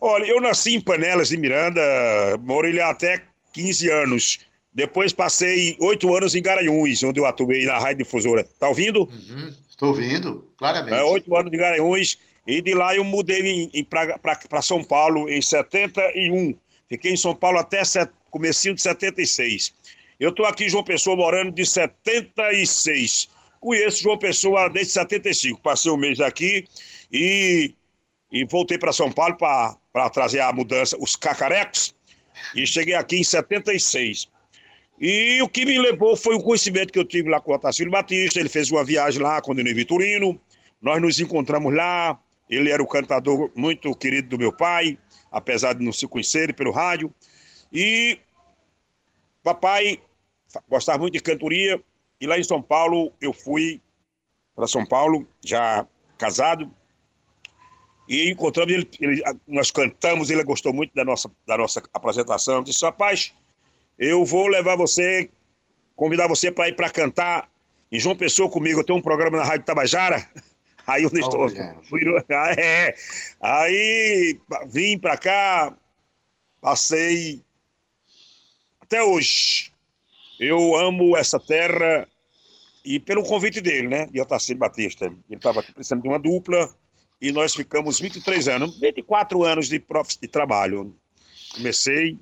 Olha, 0.01 0.25
eu 0.25 0.41
nasci 0.41 0.75
em 0.75 0.81
Panelas 0.81 1.29
de 1.29 1.37
Miranda, 1.37 1.81
morei 2.41 2.73
lá 2.73 2.91
até 2.91 3.23
15 3.53 3.89
anos. 3.89 4.39
Depois 4.75 5.13
passei 5.13 5.77
oito 5.81 6.15
anos 6.17 6.35
em 6.35 6.43
Garanhuns, 6.43 7.03
onde 7.03 7.21
eu 7.21 7.27
atuei 7.27 7.67
na 7.67 7.79
Rádio 7.79 8.05
Difusora. 8.05 8.43
Tá 8.59 8.69
ouvindo? 8.69 9.03
Uhum, 9.03 9.55
estou 9.69 9.91
ouvindo, 9.91 10.51
claramente. 10.57 10.95
É, 10.95 11.05
oito 11.05 11.37
anos 11.37 11.53
em 11.53 11.57
Garanhuns. 11.57 12.19
E 12.47 12.61
de 12.61 12.75
lá 12.75 12.97
eu 12.97 13.05
mudei 13.05 13.71
para 13.89 14.63
São 14.63 14.83
Paulo 14.83 15.29
em 15.29 15.41
71. 15.41 16.57
Fiquei 16.93 17.13
em 17.13 17.17
São 17.17 17.35
Paulo 17.35 17.59
até 17.59 17.83
set, 17.85 18.11
comecinho 18.31 18.75
de 18.75 18.83
76. 18.83 19.73
Eu 20.21 20.29
estou 20.29 20.45
aqui 20.45 20.65
em 20.65 20.69
João 20.69 20.85
Pessoa 20.85 21.17
morando 21.17 21.51
de 21.51 21.65
76. 21.65 23.31
Conheço 23.59 24.03
João 24.03 24.19
Pessoa 24.19 24.69
desde 24.69 24.93
75. 24.93 25.59
Passei 25.63 25.91
um 25.91 25.97
mês 25.97 26.21
aqui 26.21 26.67
e, 27.11 27.75
e 28.31 28.45
voltei 28.45 28.77
para 28.77 28.93
São 28.93 29.11
Paulo 29.11 29.39
para 29.39 30.11
trazer 30.11 30.41
a 30.41 30.53
mudança, 30.53 30.95
os 31.01 31.17
cacarecos. 31.17 31.95
E 32.55 32.67
cheguei 32.67 32.95
aqui 32.95 33.17
em 33.17 33.25
76. 33.25 34.29
E 35.01 35.41
o 35.41 35.49
que 35.49 35.65
me 35.65 35.79
levou 35.79 36.15
foi 36.15 36.35
o 36.35 36.43
conhecimento 36.43 36.93
que 36.93 36.99
eu 36.99 37.07
tive 37.07 37.31
lá 37.31 37.41
com 37.41 37.53
o 37.53 37.55
Otacílio 37.55 37.91
Batista. 37.91 38.39
Ele 38.39 38.51
fez 38.51 38.71
uma 38.71 38.85
viagem 38.85 39.23
lá 39.23 39.41
com 39.41 39.53
o 39.53 39.55
Nenê 39.55 39.73
Vitorino. 39.73 40.39
Nós 40.79 41.01
nos 41.01 41.19
encontramos 41.21 41.75
lá. 41.75 42.21
Ele 42.53 42.71
era 42.71 42.83
o 42.83 42.87
cantador 42.87 43.51
muito 43.57 43.95
querido 43.97 44.29
do 44.29 44.39
meu 44.39 44.53
pai, 44.53 44.99
apesar 45.31 45.73
de 45.73 45.83
não 45.83 45.93
se 45.93 46.07
conhecerem 46.07 46.55
pelo 46.55 46.71
rádio. 46.71 47.13
E 47.73 48.19
papai 49.43 49.99
gostava 50.69 50.99
muito 50.99 51.15
de 51.15 51.21
cantoria. 51.21 51.83
E 52.21 52.27
lá 52.27 52.39
em 52.39 52.45
São 52.45 52.61
Paulo, 52.61 53.11
eu 53.23 53.33
fui 53.33 53.81
para 54.55 54.67
São 54.67 54.85
Paulo, 54.85 55.27
já 55.43 55.87
casado. 56.19 56.71
E 58.07 58.31
encontramos 58.31 58.71
ele, 58.71 58.89
ele, 59.01 59.23
nós 59.49 59.71
cantamos, 59.71 60.29
ele 60.29 60.45
gostou 60.45 60.75
muito 60.75 60.95
da 60.95 61.07
nossa, 61.07 61.31
da 61.47 61.57
nossa 61.57 61.83
apresentação. 61.95 62.63
Disse, 62.63 62.85
rapaz, 62.85 63.33
eu 63.99 64.27
vou 64.27 64.47
levar 64.47 64.77
você, 64.77 65.31
convidar 65.97 66.29
você 66.29 66.53
para 66.53 66.69
ir 66.69 66.77
para 66.77 66.91
cantar 66.91 67.49
em 67.91 67.99
João 67.99 68.15
Pessoa 68.15 68.51
comigo. 68.51 68.81
Eu 68.81 68.85
tenho 68.85 68.99
um 68.99 69.03
programa 69.03 69.39
na 69.39 69.45
Rádio 69.45 69.65
Tabajara. 69.65 70.29
Aí 70.93 71.07
oh, 71.07 71.17
estou. 71.17 71.49
Fui, 71.85 72.03
é. 72.29 72.95
Aí 73.41 74.39
vim 74.67 74.99
para 74.99 75.17
cá, 75.17 75.77
passei 76.61 77.43
até 78.81 79.03
hoje. 79.03 79.73
Eu 80.39 80.77
amo 80.77 81.17
essa 81.17 81.39
terra 81.41 82.07
e 82.85 83.01
pelo 83.01 83.23
convite 83.23 83.61
dele, 83.61 83.89
né? 83.89 84.07
De 84.07 84.21
Otacílio 84.21 84.59
Batista. 84.59 85.07
Ele 85.07 85.17
estava 85.31 85.63
precisando 85.63 86.03
de 86.03 86.09
uma 86.09 86.19
dupla 86.19 86.69
e 87.21 87.33
nós 87.33 87.55
ficamos 87.55 88.01
23 88.01 88.49
anos, 88.49 88.79
24 88.79 89.45
anos 89.45 89.69
de, 89.69 89.79
prof... 89.79 90.19
de 90.21 90.29
trabalho. 90.29 90.95
Comecei 91.55 92.19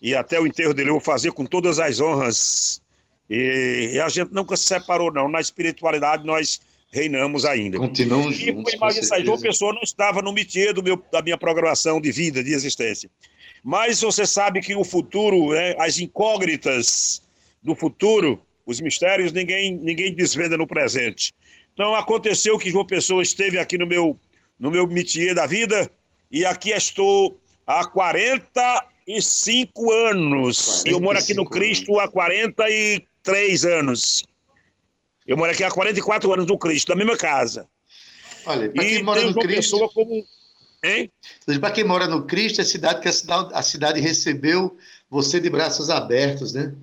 e 0.00 0.14
até 0.14 0.40
o 0.40 0.46
enterro 0.46 0.72
dele 0.72 0.90
eu 0.90 0.94
vou 0.94 1.00
fazer 1.00 1.32
com 1.32 1.44
todas 1.44 1.78
as 1.78 2.00
honras. 2.00 2.82
E, 3.28 3.92
e 3.94 4.00
a 4.00 4.08
gente 4.08 4.32
nunca 4.32 4.56
se 4.56 4.64
separou, 4.64 5.12
não. 5.12 5.28
Na 5.28 5.40
espiritualidade 5.40 6.24
nós 6.24 6.60
reinamos 6.92 7.44
ainda. 7.44 7.78
Continuamos 7.78 8.38
e, 8.38 8.46
juntos. 8.46 8.74
Essa 8.98 9.24
João 9.24 9.40
Pessoa 9.40 9.72
não 9.72 9.82
estava 9.82 10.20
no 10.20 10.32
métier 10.32 10.74
do 10.74 10.82
meu, 10.82 11.02
da 11.10 11.22
minha 11.22 11.38
programação 11.38 12.00
de 12.00 12.12
vida, 12.12 12.44
de 12.44 12.52
existência. 12.52 13.10
Mas 13.64 14.02
você 14.02 14.26
sabe 14.26 14.60
que 14.60 14.74
o 14.74 14.84
futuro, 14.84 15.52
né, 15.52 15.74
as 15.78 15.98
incógnitas 15.98 17.22
do 17.62 17.74
futuro, 17.74 18.42
os 18.66 18.80
mistérios, 18.80 19.32
ninguém, 19.32 19.74
ninguém 19.74 20.14
desvenda 20.14 20.56
no 20.56 20.66
presente. 20.66 21.32
Então 21.72 21.94
aconteceu 21.94 22.58
que 22.58 22.70
João 22.70 22.86
Pessoa 22.86 23.22
esteve 23.22 23.58
aqui 23.58 23.78
no 23.78 23.86
meu, 23.86 24.18
no 24.58 24.70
meu 24.70 24.86
métier 24.86 25.34
da 25.34 25.46
vida 25.46 25.90
e 26.30 26.44
aqui 26.44 26.70
estou 26.70 27.40
há 27.66 27.86
45 27.86 29.92
anos. 29.92 30.82
45 30.82 30.88
eu 30.88 31.00
moro 31.00 31.18
aqui 31.18 31.32
no 31.32 31.48
Cristo 31.48 31.92
anos. 31.92 32.04
há 32.04 32.08
43 32.08 33.64
anos. 33.64 34.24
Eu 35.26 35.36
moro 35.36 35.50
aqui 35.50 35.62
há 35.62 35.70
44 35.70 36.32
anos 36.32 36.46
no 36.46 36.58
Cristo, 36.58 36.88
na 36.90 36.96
mesma 36.96 37.16
casa. 37.16 37.68
Olha, 38.46 38.70
para 38.70 38.84
quem 38.84 39.02
mora 39.02 39.22
no 39.22 39.34
Cristo, 39.34 39.88
como... 39.90 40.24
Para 41.60 41.70
quem 41.70 41.84
mora 41.84 42.08
no 42.08 42.26
Cristo, 42.26 42.60
é 42.60 42.62
a 42.62 42.66
cidade 42.66 43.00
que 43.00 43.08
a 43.08 43.12
cidade, 43.12 43.50
a 43.52 43.62
cidade 43.62 44.00
recebeu 44.00 44.76
você 45.08 45.38
de 45.38 45.48
braços 45.48 45.90
abertos, 45.90 46.52
né? 46.52 46.74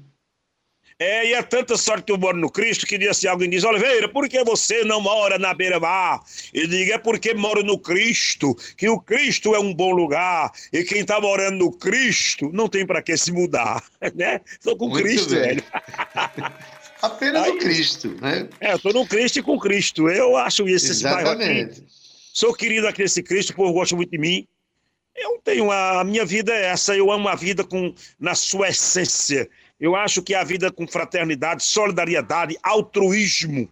É, 1.01 1.27
e 1.27 1.33
é 1.33 1.41
tanta 1.41 1.77
sorte 1.77 2.03
que 2.03 2.11
eu 2.11 2.17
moro 2.17 2.37
no 2.37 2.51
Cristo 2.51 2.85
que 2.85 2.97
diz 2.97 3.07
assim, 3.09 3.27
alguém 3.27 3.49
diz, 3.49 3.63
Oliveira, 3.63 4.09
por 4.09 4.27
que 4.27 4.43
você 4.43 4.83
não 4.83 4.99
mora 4.99 5.39
na 5.39 5.53
beira-mar? 5.53 6.19
Eu 6.53 6.67
digo, 6.67 6.91
é 6.91 6.97
porque 6.97 7.33
moro 7.33 7.63
no 7.63 7.79
Cristo, 7.79 8.53
que 8.75 8.89
o 8.89 8.99
Cristo 8.99 9.55
é 9.55 9.59
um 9.59 9.73
bom 9.73 9.91
lugar, 9.91 10.51
e 10.73 10.83
quem 10.83 10.99
está 10.99 11.21
morando 11.21 11.57
no 11.57 11.71
Cristo 11.71 12.51
não 12.53 12.67
tem 12.67 12.85
para 12.85 13.01
que 13.01 13.15
se 13.15 13.31
mudar, 13.31 13.81
né? 14.13 14.41
Estou 14.45 14.75
com 14.75 14.89
Muito 14.89 15.03
Cristo, 15.03 15.29
bem. 15.29 15.41
velho. 15.41 15.63
Apenas 17.01 17.43
Aí- 17.43 17.51
o 17.51 17.57
Cristo, 17.57 18.15
né? 18.21 18.49
É, 18.59 18.71
eu 18.73 18.75
estou 18.77 18.93
no 18.93 19.05
Cristo 19.07 19.39
e 19.39 19.41
com 19.43 19.57
Cristo. 19.59 20.09
Eu 20.09 20.35
acho 20.35 20.67
isso, 20.67 20.91
esse. 20.91 21.05
Exatamente. 21.05 21.83
Sou 22.33 22.53
querido 22.53 22.87
aqui 22.87 23.01
nesse 23.01 23.23
Cristo, 23.23 23.51
o 23.51 23.55
povo 23.55 23.73
gosta 23.73 23.95
muito 23.95 24.11
de 24.11 24.17
mim. 24.17 24.47
Eu 25.15 25.39
tenho 25.43 25.69
a, 25.71 26.01
a 26.01 26.03
minha 26.03 26.25
vida 26.25 26.53
é 26.53 26.65
essa, 26.67 26.95
eu 26.95 27.11
amo 27.11 27.27
a 27.27 27.35
vida 27.35 27.63
com 27.63 27.93
na 28.19 28.35
sua 28.35 28.69
essência. 28.69 29.49
Eu 29.79 29.95
acho 29.95 30.21
que 30.21 30.33
a 30.35 30.43
vida 30.43 30.71
com 30.71 30.87
fraternidade, 30.87 31.63
solidariedade, 31.63 32.57
altruísmo, 32.61 33.67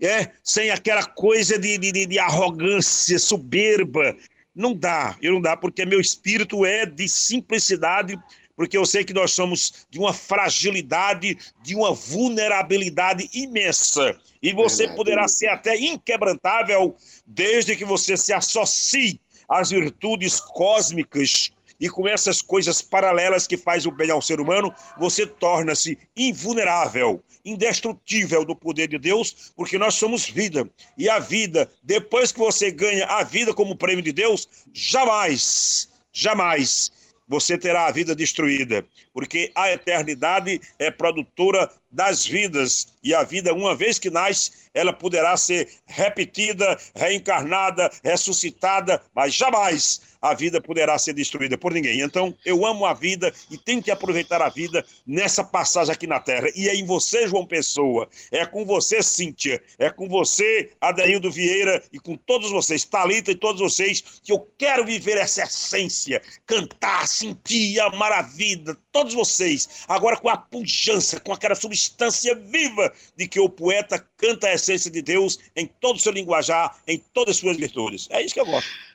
é 0.00 0.30
sem 0.42 0.70
aquela 0.70 1.04
coisa 1.04 1.58
de, 1.58 1.76
de, 1.78 1.92
de- 1.92 2.06
de 2.06 2.18
arrogância, 2.18 3.18
soberba. 3.18 4.16
Não 4.54 4.74
dá, 4.74 5.16
eu 5.22 5.32
não 5.34 5.40
dá, 5.40 5.56
porque 5.56 5.84
meu 5.86 6.00
espírito 6.00 6.64
é 6.66 6.84
de 6.84 7.08
simplicidade, 7.08 8.18
porque 8.60 8.76
eu 8.76 8.84
sei 8.84 9.04
que 9.04 9.14
nós 9.14 9.32
somos 9.32 9.86
de 9.88 9.98
uma 9.98 10.12
fragilidade, 10.12 11.38
de 11.62 11.74
uma 11.74 11.94
vulnerabilidade 11.94 13.26
imensa. 13.32 14.14
E 14.42 14.52
você 14.52 14.82
Verdade. 14.82 14.96
poderá 14.98 15.28
ser 15.28 15.46
até 15.46 15.78
inquebrantável 15.78 16.94
desde 17.26 17.74
que 17.74 17.86
você 17.86 18.18
se 18.18 18.34
associe 18.34 19.18
às 19.48 19.70
virtudes 19.70 20.38
cósmicas 20.42 21.50
e 21.80 21.88
com 21.88 22.06
essas 22.06 22.42
coisas 22.42 22.82
paralelas 22.82 23.46
que 23.46 23.56
faz 23.56 23.86
o 23.86 23.90
bem 23.90 24.10
ao 24.10 24.20
ser 24.20 24.42
humano, 24.42 24.74
você 24.98 25.26
torna-se 25.26 25.96
invulnerável, 26.14 27.24
indestrutível 27.42 28.44
do 28.44 28.54
poder 28.54 28.88
de 28.88 28.98
Deus, 28.98 29.54
porque 29.56 29.78
nós 29.78 29.94
somos 29.94 30.28
vida. 30.28 30.68
E 30.98 31.08
a 31.08 31.18
vida, 31.18 31.72
depois 31.82 32.30
que 32.30 32.38
você 32.38 32.70
ganha 32.70 33.06
a 33.06 33.22
vida 33.24 33.54
como 33.54 33.74
prêmio 33.74 34.04
de 34.04 34.12
Deus, 34.12 34.46
jamais, 34.74 35.88
jamais 36.12 36.99
você 37.30 37.56
terá 37.56 37.86
a 37.86 37.92
vida 37.92 38.12
destruída, 38.12 38.84
porque 39.14 39.52
a 39.54 39.70
eternidade 39.70 40.60
é 40.80 40.90
produtora 40.90 41.70
das 41.88 42.26
vidas, 42.26 42.88
e 43.04 43.14
a 43.14 43.22
vida, 43.22 43.54
uma 43.54 43.76
vez 43.76 44.00
que 44.00 44.10
nasce, 44.10 44.50
ela 44.74 44.92
poderá 44.92 45.36
ser 45.36 45.68
repetida, 45.86 46.76
reencarnada, 46.92 47.88
ressuscitada, 48.02 49.00
mas 49.14 49.32
jamais 49.32 50.00
a 50.20 50.34
vida 50.34 50.60
poderá 50.60 50.98
ser 50.98 51.12
destruída 51.12 51.56
por 51.56 51.72
ninguém. 51.72 52.00
Então, 52.00 52.34
eu 52.44 52.66
amo 52.66 52.84
a 52.84 52.92
vida 52.92 53.32
e 53.50 53.56
tenho 53.56 53.82
que 53.82 53.90
aproveitar 53.90 54.42
a 54.42 54.48
vida 54.48 54.84
nessa 55.06 55.42
passagem 55.42 55.92
aqui 55.92 56.06
na 56.06 56.20
Terra. 56.20 56.48
E 56.54 56.68
é 56.68 56.74
em 56.74 56.84
você, 56.84 57.26
João 57.26 57.46
Pessoa, 57.46 58.08
é 58.30 58.44
com 58.44 58.64
você, 58.64 59.02
Cíntia, 59.02 59.62
é 59.78 59.90
com 59.90 60.08
você, 60.08 60.70
Adaildo 60.80 61.30
Vieira, 61.30 61.82
e 61.92 61.98
com 61.98 62.16
todos 62.16 62.50
vocês, 62.50 62.84
Talita 62.84 63.30
e 63.30 63.34
todos 63.34 63.60
vocês, 63.60 64.20
que 64.22 64.32
eu 64.32 64.48
quero 64.58 64.84
viver 64.84 65.16
essa 65.16 65.42
essência, 65.42 66.20
cantar, 66.46 67.06
sentir, 67.06 67.80
amar 67.80 68.12
a 68.12 68.22
vida, 68.22 68.76
todos 68.92 69.14
vocês, 69.14 69.84
agora 69.88 70.16
com 70.16 70.28
a 70.28 70.36
pujança, 70.36 71.20
com 71.20 71.32
aquela 71.32 71.54
substância 71.54 72.34
viva 72.34 72.92
de 73.16 73.28
que 73.28 73.40
o 73.40 73.48
poeta 73.48 74.04
canta 74.16 74.48
a 74.48 74.54
essência 74.54 74.90
de 74.90 75.02
Deus 75.02 75.38
em 75.56 75.66
todo 75.66 75.96
o 75.96 76.00
seu 76.00 76.12
linguajar, 76.12 76.76
em 76.86 76.98
todas 77.12 77.36
as 77.36 77.40
suas 77.40 77.56
virtudes. 77.56 78.08
É 78.10 78.22
isso 78.22 78.34
que 78.34 78.40
eu 78.40 78.46
gosto. 78.46 78.89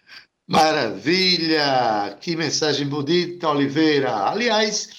Maravilha! 0.47 2.17
Que 2.21 2.35
mensagem 2.35 2.87
bonita, 2.87 3.49
Oliveira. 3.49 4.15
Aliás, 4.27 4.89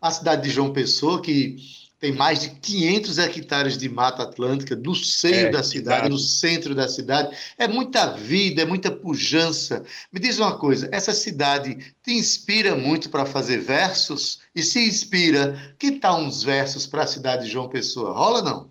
a 0.00 0.10
cidade 0.10 0.42
de 0.42 0.50
João 0.50 0.72
Pessoa, 0.72 1.22
que 1.22 1.56
tem 1.98 2.12
mais 2.12 2.40
de 2.40 2.50
500 2.50 3.18
hectares 3.18 3.78
de 3.78 3.88
mata 3.88 4.24
atlântica 4.24 4.76
no 4.76 4.94
seio 4.94 5.46
É, 5.46 5.50
da 5.50 5.62
cidade, 5.62 6.08
no 6.08 6.18
centro 6.18 6.74
da 6.74 6.88
cidade, 6.88 7.34
é 7.56 7.66
muita 7.66 8.12
vida, 8.12 8.62
é 8.62 8.64
muita 8.66 8.90
pujança. 8.90 9.82
Me 10.12 10.20
diz 10.20 10.38
uma 10.38 10.58
coisa, 10.58 10.88
essa 10.92 11.12
cidade 11.12 11.94
te 12.02 12.12
inspira 12.12 12.74
muito 12.74 13.08
para 13.08 13.24
fazer 13.24 13.58
versos? 13.58 14.40
E 14.54 14.62
se 14.62 14.86
inspira, 14.86 15.74
que 15.78 15.92
tal 15.92 16.20
uns 16.20 16.42
versos 16.42 16.86
para 16.86 17.04
a 17.04 17.06
cidade 17.06 17.46
de 17.46 17.50
João 17.50 17.68
Pessoa? 17.68 18.12
Rola 18.12 18.42
não? 18.42 18.70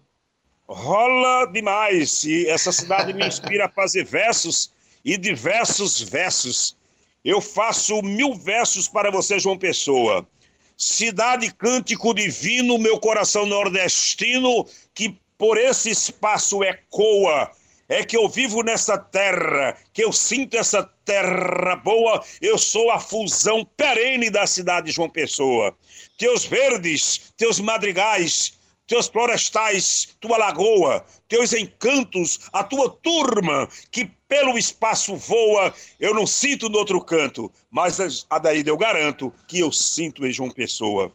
Rola 0.67 1.45
demais. 1.51 2.23
E 2.23 2.47
essa 2.47 2.71
cidade 2.71 3.13
me 3.13 3.25
inspira 3.25 3.65
a 3.65 3.69
fazer 3.69 4.03
versos 4.03 4.74
e 5.05 5.15
diversos 5.17 6.01
versos. 6.01 6.75
Eu 7.23 7.39
faço 7.39 8.01
mil 8.01 8.33
versos 8.33 8.87
para 8.87 9.11
você, 9.11 9.39
João 9.39 9.57
Pessoa. 9.57 10.27
Cidade 10.75 11.53
cântico 11.53 12.13
divino, 12.13 12.79
meu 12.79 12.99
coração 12.99 13.45
nordestino, 13.45 14.65
que 14.93 15.15
por 15.37 15.57
esse 15.57 15.91
espaço 15.91 16.63
ecoa. 16.63 17.51
É 17.87 18.03
que 18.03 18.17
eu 18.17 18.27
vivo 18.27 18.63
nessa 18.63 18.97
terra, 18.97 19.77
que 19.93 20.03
eu 20.03 20.11
sinto 20.11 20.57
essa 20.57 20.81
terra 21.05 21.75
boa, 21.75 22.23
eu 22.41 22.57
sou 22.57 22.89
a 22.89 22.99
fusão 22.99 23.63
perene 23.77 24.31
da 24.31 24.47
cidade 24.47 24.87
de 24.87 24.91
João 24.91 25.07
Pessoa. 25.07 25.71
Teus 26.17 26.45
verdes, 26.45 27.31
teus 27.37 27.59
madrigais, 27.59 28.54
teus 28.87 29.07
florestais, 29.07 30.15
tua 30.19 30.37
lagoa, 30.37 31.05
teus 31.27 31.53
encantos, 31.53 32.39
a 32.53 32.63
tua 32.63 32.89
turma, 32.89 33.67
que 33.91 34.05
pelo 34.27 34.57
espaço 34.57 35.15
voa, 35.15 35.73
eu 35.99 36.13
não 36.13 36.25
sinto 36.27 36.69
no 36.69 36.77
outro 36.77 37.01
canto, 37.01 37.51
mas 37.69 38.25
a 38.29 38.39
daí 38.39 38.63
eu 38.65 38.77
garanto 38.77 39.33
que 39.47 39.59
eu 39.59 39.71
sinto 39.71 40.25
em 40.25 40.31
João 40.31 40.49
Pessoa. 40.49 41.11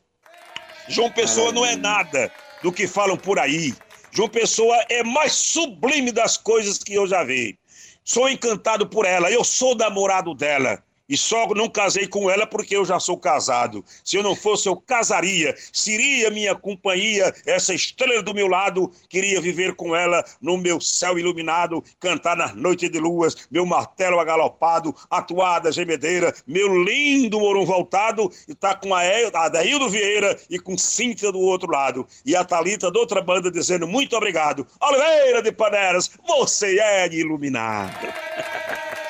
João 0.89 1.11
Pessoa 1.11 1.53
não 1.53 1.65
é 1.65 1.77
nada 1.77 2.33
do 2.63 2.73
que 2.73 2.87
falam 2.87 3.17
por 3.17 3.39
aí. 3.39 3.75
João 4.13 4.29
Pessoa 4.29 4.77
é 4.89 5.03
mais 5.03 5.33
sublime 5.33 6.11
das 6.11 6.37
coisas 6.37 6.79
que 6.79 6.95
eu 6.95 7.07
já 7.07 7.23
vi. 7.23 7.59
Sou 8.05 8.29
encantado 8.29 8.89
por 8.89 9.05
ela, 9.05 9.31
eu 9.31 9.45
sou 9.45 9.77
namorado 9.77 10.35
dela. 10.35 10.83
E 11.11 11.17
só 11.17 11.49
não 11.49 11.69
casei 11.69 12.07
com 12.07 12.31
ela 12.31 12.47
porque 12.47 12.77
eu 12.77 12.85
já 12.85 13.01
sou 13.01 13.19
casado. 13.19 13.85
Se 14.05 14.17
eu 14.17 14.23
não 14.23 14.37
fosse, 14.37 14.69
eu 14.69 14.77
casaria. 14.77 15.57
Seria 15.73 16.31
minha 16.31 16.55
companhia, 16.55 17.35
essa 17.45 17.75
estrela 17.75 18.23
do 18.23 18.33
meu 18.33 18.47
lado. 18.47 18.93
Queria 19.09 19.41
viver 19.41 19.75
com 19.75 19.97
ela 19.97 20.25
no 20.41 20.57
meu 20.57 20.81
céu 20.81 21.19
iluminado, 21.19 21.83
cantar 21.99 22.37
nas 22.37 22.55
noites 22.55 22.89
de 22.89 23.01
luas, 23.01 23.49
meu 23.51 23.67
martelo 23.67 24.21
agalopado, 24.21 24.95
atuada 25.11 25.73
gemedeira, 25.73 26.33
meu 26.47 26.85
lindo 26.85 27.41
morão 27.41 27.67
voltado, 27.67 28.31
e 28.47 28.55
tá 28.55 28.77
com 28.77 28.95
a 28.95 29.01
Adaildo 29.35 29.89
Vieira 29.89 30.39
e 30.49 30.61
com 30.61 30.79
Cíntia 30.79 31.33
do 31.33 31.41
outro 31.41 31.73
lado. 31.73 32.07
E 32.25 32.37
a 32.37 32.45
Thalita 32.45 32.89
da 32.89 33.01
outra 33.01 33.21
banda 33.21 33.51
dizendo 33.51 33.89
muito 33.89 34.17
obrigado. 34.17 34.65
Oliveira 34.81 35.43
de 35.43 35.51
Paneras, 35.51 36.09
você 36.25 36.79
é 36.79 37.13
iluminado. 37.13 38.30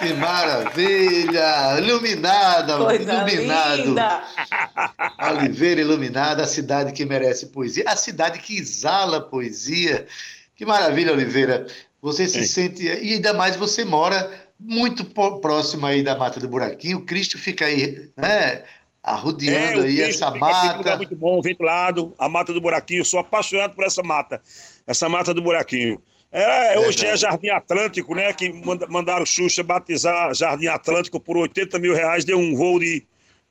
Que 0.01 0.15
maravilha! 0.15 1.79
Iluminada, 1.79 2.79
Coisa 2.79 3.03
iluminado. 3.27 3.85
linda! 3.85 4.23
Oliveira 5.33 5.81
Iluminada, 5.81 6.43
a 6.43 6.47
cidade 6.47 6.93
que 6.93 7.05
merece 7.05 7.47
poesia, 7.47 7.85
a 7.87 7.97
cidade 7.97 8.39
que 8.39 8.57
exala 8.57 9.21
poesia. 9.21 10.07
Que 10.57 10.65
maravilha, 10.65 11.13
Oliveira. 11.13 11.67
Você 12.03 12.27
se 12.27 12.47
Sim. 12.47 12.69
sente. 12.69 12.85
E 12.85 13.15
ainda 13.15 13.35
mais 13.35 13.57
você 13.57 13.85
mora 13.85 14.31
muito 14.59 15.05
próximo 15.05 15.87
aí 15.87 16.03
da 16.03 16.17
Mata 16.17 16.41
do 16.41 16.49
Buraquinho. 16.49 16.99
O 16.99 17.05
Cristo 17.05 17.39
fica 17.39 17.67
aí, 17.67 18.11
né? 18.17 18.63
Arrodeando 19.03 19.81
É, 19.83 19.87
aí 19.87 19.97
Cristo 19.97 20.25
essa 20.25 20.29
lugar 20.29 20.77
mata. 20.77 20.97
muito 20.97 21.17
bom, 21.17 21.41
ventilado, 21.41 22.15
a 22.19 22.29
mata 22.29 22.53
do 22.53 22.61
buraquinho. 22.61 23.03
Sou 23.05 23.19
apaixonado 23.21 23.75
por 23.75 23.85
essa 23.85 24.03
mata, 24.03 24.43
essa 24.87 25.09
mata 25.09 25.33
do 25.33 25.41
buraquinho. 25.41 26.01
É, 26.33 26.79
hoje 26.79 27.05
é. 27.05 27.17
Jardim 27.17 27.49
Atlântico, 27.49 28.15
né? 28.15 28.33
Que 28.33 28.53
manda- 28.53 28.87
mandaram 28.87 29.23
o 29.23 29.27
Xuxa 29.27 29.63
batizar 29.63 30.33
Jardim 30.35 30.69
Atlântico 30.69 31.19
por 31.19 31.37
80 31.37 31.79
mil 31.79 31.95
reais, 31.95 32.25
deu 32.25 32.39
um 32.39 32.55
voo 32.55 32.79
de 32.79 33.05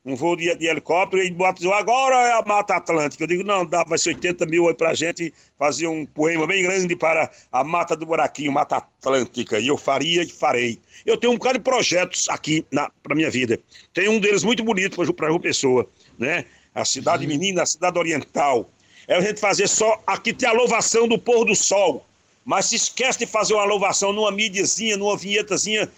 um 0.06 0.16
voo 0.16 0.34
de, 0.36 0.56
de 0.56 0.66
helicóptero 0.66 1.22
e 1.22 1.30
batizou 1.30 1.74
agora 1.74 2.16
é 2.16 2.32
a 2.32 2.42
Mata 2.42 2.76
Atlântica. 2.76 3.24
Eu 3.24 3.28
digo, 3.28 3.44
não, 3.44 3.66
dá, 3.66 3.84
vai 3.84 3.98
ser 3.98 4.10
80 4.10 4.46
mil 4.46 4.70
aí 4.70 4.74
pra 4.74 4.94
gente 4.94 5.34
fazer 5.58 5.88
um 5.88 6.06
poema 6.06 6.48
bem 6.48 6.64
grande 6.64 6.96
para 6.96 7.30
a 7.52 7.66
Mata 7.66 7.98
do 7.98 8.06
Buraquinho, 8.06 8.52
Mata 8.52 8.78
Atlântica. 8.78 9.60
E 9.60 9.68
eu 9.68 9.78
faria 9.78 10.24
e 10.24 10.30
farei. 10.30 10.80
Eu 11.06 11.18
tenho 11.18 11.34
um 11.34 11.38
bocado 11.38 11.58
de 11.60 11.64
projetos 11.66 12.30
aqui 12.30 12.66
na 12.72 12.90
pra 13.04 13.14
minha 13.14 13.30
vida. 13.30 13.60
Tem 13.94 14.08
um 14.08 14.20
deles 14.22 14.42
muito 14.44 14.64
bonito 14.64 14.96
para 14.96 15.14
para 15.14 15.28
João 15.28 15.40
Pessoa, 15.40 15.86
né? 16.18 16.46
A 16.74 16.86
cidade 16.86 17.28
menina, 17.28 17.64
a 17.64 17.66
cidade 17.66 18.00
oriental. 18.00 18.70
É 19.06 19.16
a 19.16 19.22
gente 19.22 19.42
fazer 19.42 19.68
só 19.68 20.02
aqui 20.08 20.32
tem 20.32 20.48
a 20.48 20.54
louvação 20.54 21.10
do 21.10 21.20
pôr 21.20 21.44
do 21.44 21.56
sol. 21.56 22.06
Mas 22.46 22.66
se 22.66 22.76
esquece 22.76 23.20
de 23.20 23.26
fazer 23.26 23.54
uma 23.54 23.66
louvação 23.66 24.12
numa 24.12 24.32
mídiazinha, 24.32 24.98
numa 24.98 25.18
vinhetazinha 25.18 25.90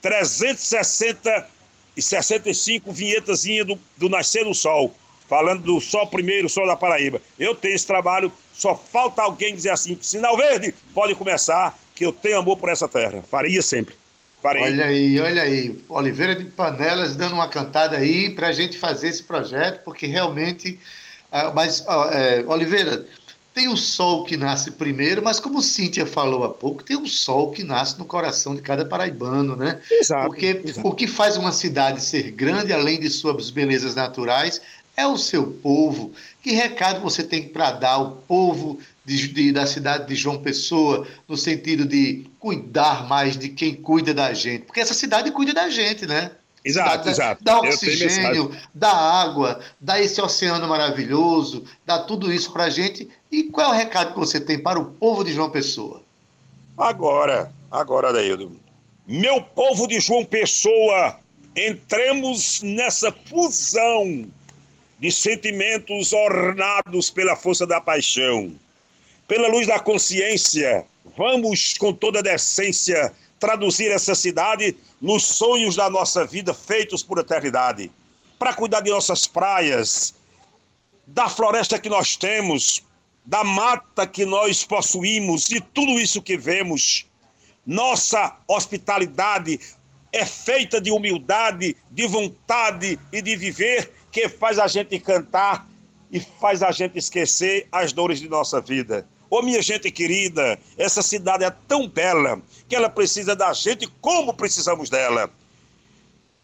360 0.00 1.46
e 1.96 2.02
65 2.02 2.92
vinhetazinha 2.92 3.64
do, 3.64 3.78
do 3.96 4.08
Nascer 4.08 4.44
do 4.44 4.54
Sol, 4.54 4.94
falando 5.28 5.62
do 5.62 5.80
Sol 5.80 6.06
Primeiro, 6.06 6.48
Sol 6.48 6.66
da 6.66 6.76
Paraíba. 6.76 7.20
Eu 7.38 7.54
tenho 7.54 7.74
esse 7.74 7.86
trabalho, 7.86 8.32
só 8.52 8.74
falta 8.74 9.22
alguém 9.22 9.54
dizer 9.54 9.70
assim, 9.70 9.98
sinal 10.00 10.36
verde, 10.36 10.74
pode 10.94 11.14
começar, 11.14 11.78
que 11.94 12.04
eu 12.04 12.12
tenho 12.12 12.38
amor 12.38 12.56
por 12.56 12.68
essa 12.68 12.88
terra. 12.88 13.22
Faria 13.30 13.62
sempre. 13.62 13.94
Farei. 14.42 14.64
Olha 14.64 14.86
aí, 14.86 15.20
olha 15.20 15.42
aí. 15.42 15.78
Oliveira 15.88 16.34
de 16.34 16.44
Panelas 16.46 17.14
dando 17.14 17.34
uma 17.34 17.48
cantada 17.48 17.96
aí 17.96 18.30
para 18.30 18.48
a 18.48 18.52
gente 18.52 18.76
fazer 18.76 19.08
esse 19.08 19.22
projeto, 19.22 19.84
porque 19.84 20.06
realmente. 20.06 20.80
ah, 21.30 21.52
mas, 21.54 21.84
é, 22.10 22.44
Oliveira, 22.48 23.06
tem 23.54 23.68
o 23.68 23.76
sol 23.76 24.24
que 24.24 24.36
nasce 24.36 24.70
primeiro, 24.70 25.22
mas 25.22 25.38
como 25.38 25.60
Cíntia 25.60 26.06
falou 26.06 26.44
há 26.44 26.48
pouco, 26.48 26.82
tem 26.82 26.96
o 26.96 27.06
sol 27.06 27.50
que 27.50 27.62
nasce 27.62 27.98
no 27.98 28.04
coração 28.04 28.54
de 28.54 28.62
cada 28.62 28.84
paraibano, 28.84 29.54
né? 29.56 29.80
Exato. 29.90 30.26
Porque 30.26 30.62
exato. 30.64 30.86
o 30.88 30.94
que 30.94 31.06
faz 31.06 31.36
uma 31.36 31.52
cidade 31.52 32.02
ser 32.02 32.30
grande, 32.30 32.72
além 32.72 32.98
de 32.98 33.10
suas 33.10 33.50
belezas 33.50 33.94
naturais, 33.94 34.60
é 34.96 35.06
o 35.06 35.16
seu 35.16 35.46
povo. 35.46 36.12
Que 36.42 36.52
recado 36.52 37.00
você 37.00 37.22
tem 37.22 37.48
para 37.48 37.72
dar 37.72 37.92
ao 37.92 38.12
povo 38.28 38.78
de- 39.04 39.28
de- 39.28 39.52
da 39.52 39.66
cidade 39.66 40.06
de 40.06 40.14
João 40.14 40.38
Pessoa, 40.38 41.06
no 41.28 41.36
sentido 41.36 41.84
de 41.84 42.26
cuidar 42.38 43.06
mais 43.06 43.36
de 43.36 43.48
quem 43.48 43.74
cuida 43.74 44.14
da 44.14 44.32
gente? 44.32 44.64
Porque 44.64 44.80
essa 44.80 44.94
cidade 44.94 45.30
cuida 45.30 45.52
da 45.52 45.68
gente, 45.68 46.06
né? 46.06 46.30
Exato, 46.64 47.06
dá, 47.06 47.10
exato. 47.10 47.42
Dá 47.44 47.58
oxigênio, 47.58 48.52
dá 48.72 48.92
água, 48.92 49.60
dá 49.80 50.00
esse 50.00 50.20
oceano 50.20 50.68
maravilhoso, 50.68 51.64
dá 51.84 51.98
tudo 51.98 52.32
isso 52.32 52.52
para 52.52 52.64
a 52.64 52.70
gente. 52.70 53.08
E 53.32 53.44
qual 53.44 53.72
é 53.72 53.76
o 53.76 53.78
recado 53.78 54.12
que 54.12 54.18
você 54.18 54.38
tem 54.38 54.58
para 54.58 54.78
o 54.78 54.84
povo 54.84 55.24
de 55.24 55.32
João 55.32 55.50
Pessoa? 55.50 56.02
Agora, 56.76 57.50
agora, 57.70 58.10
Adaildo. 58.10 58.60
Meu 59.06 59.42
povo 59.42 59.88
de 59.88 59.98
João 60.00 60.22
Pessoa, 60.22 61.18
entremos 61.56 62.60
nessa 62.60 63.10
fusão 63.10 64.26
de 64.98 65.10
sentimentos 65.10 66.12
ornados 66.12 67.08
pela 67.08 67.34
força 67.34 67.66
da 67.66 67.80
paixão. 67.80 68.54
Pela 69.26 69.48
luz 69.48 69.66
da 69.66 69.80
consciência, 69.80 70.84
vamos 71.16 71.72
com 71.78 71.90
toda 71.90 72.22
decência 72.22 73.14
traduzir 73.40 73.90
essa 73.90 74.14
cidade 74.14 74.76
nos 75.00 75.24
sonhos 75.24 75.74
da 75.74 75.88
nossa 75.88 76.26
vida 76.26 76.52
feitos 76.52 77.02
por 77.02 77.18
eternidade. 77.18 77.90
Para 78.38 78.52
cuidar 78.52 78.82
de 78.82 78.90
nossas 78.90 79.26
praias, 79.26 80.14
da 81.06 81.30
floresta 81.30 81.78
que 81.78 81.88
nós 81.88 82.14
temos, 82.14 82.84
da 83.24 83.44
mata 83.44 84.06
que 84.06 84.24
nós 84.24 84.64
possuímos 84.64 85.50
e 85.50 85.60
tudo 85.60 86.00
isso 86.00 86.22
que 86.22 86.36
vemos. 86.36 87.06
Nossa 87.64 88.36
hospitalidade 88.48 89.60
é 90.12 90.26
feita 90.26 90.80
de 90.80 90.90
humildade, 90.90 91.76
de 91.90 92.06
vontade 92.06 92.98
e 93.12 93.22
de 93.22 93.36
viver 93.36 93.92
que 94.10 94.28
faz 94.28 94.58
a 94.58 94.66
gente 94.66 94.98
cantar 94.98 95.66
e 96.10 96.20
faz 96.20 96.62
a 96.62 96.70
gente 96.70 96.98
esquecer 96.98 97.66
as 97.72 97.92
dores 97.92 98.20
de 98.20 98.28
nossa 98.28 98.60
vida. 98.60 99.06
Ô 99.30 99.40
minha 99.40 99.62
gente 99.62 99.90
querida, 99.90 100.58
essa 100.76 101.00
cidade 101.00 101.42
é 101.42 101.50
tão 101.66 101.88
bela 101.88 102.42
que 102.68 102.76
ela 102.76 102.90
precisa 102.90 103.34
da 103.34 103.52
gente 103.54 103.86
como 104.02 104.34
precisamos 104.34 104.90
dela. 104.90 105.30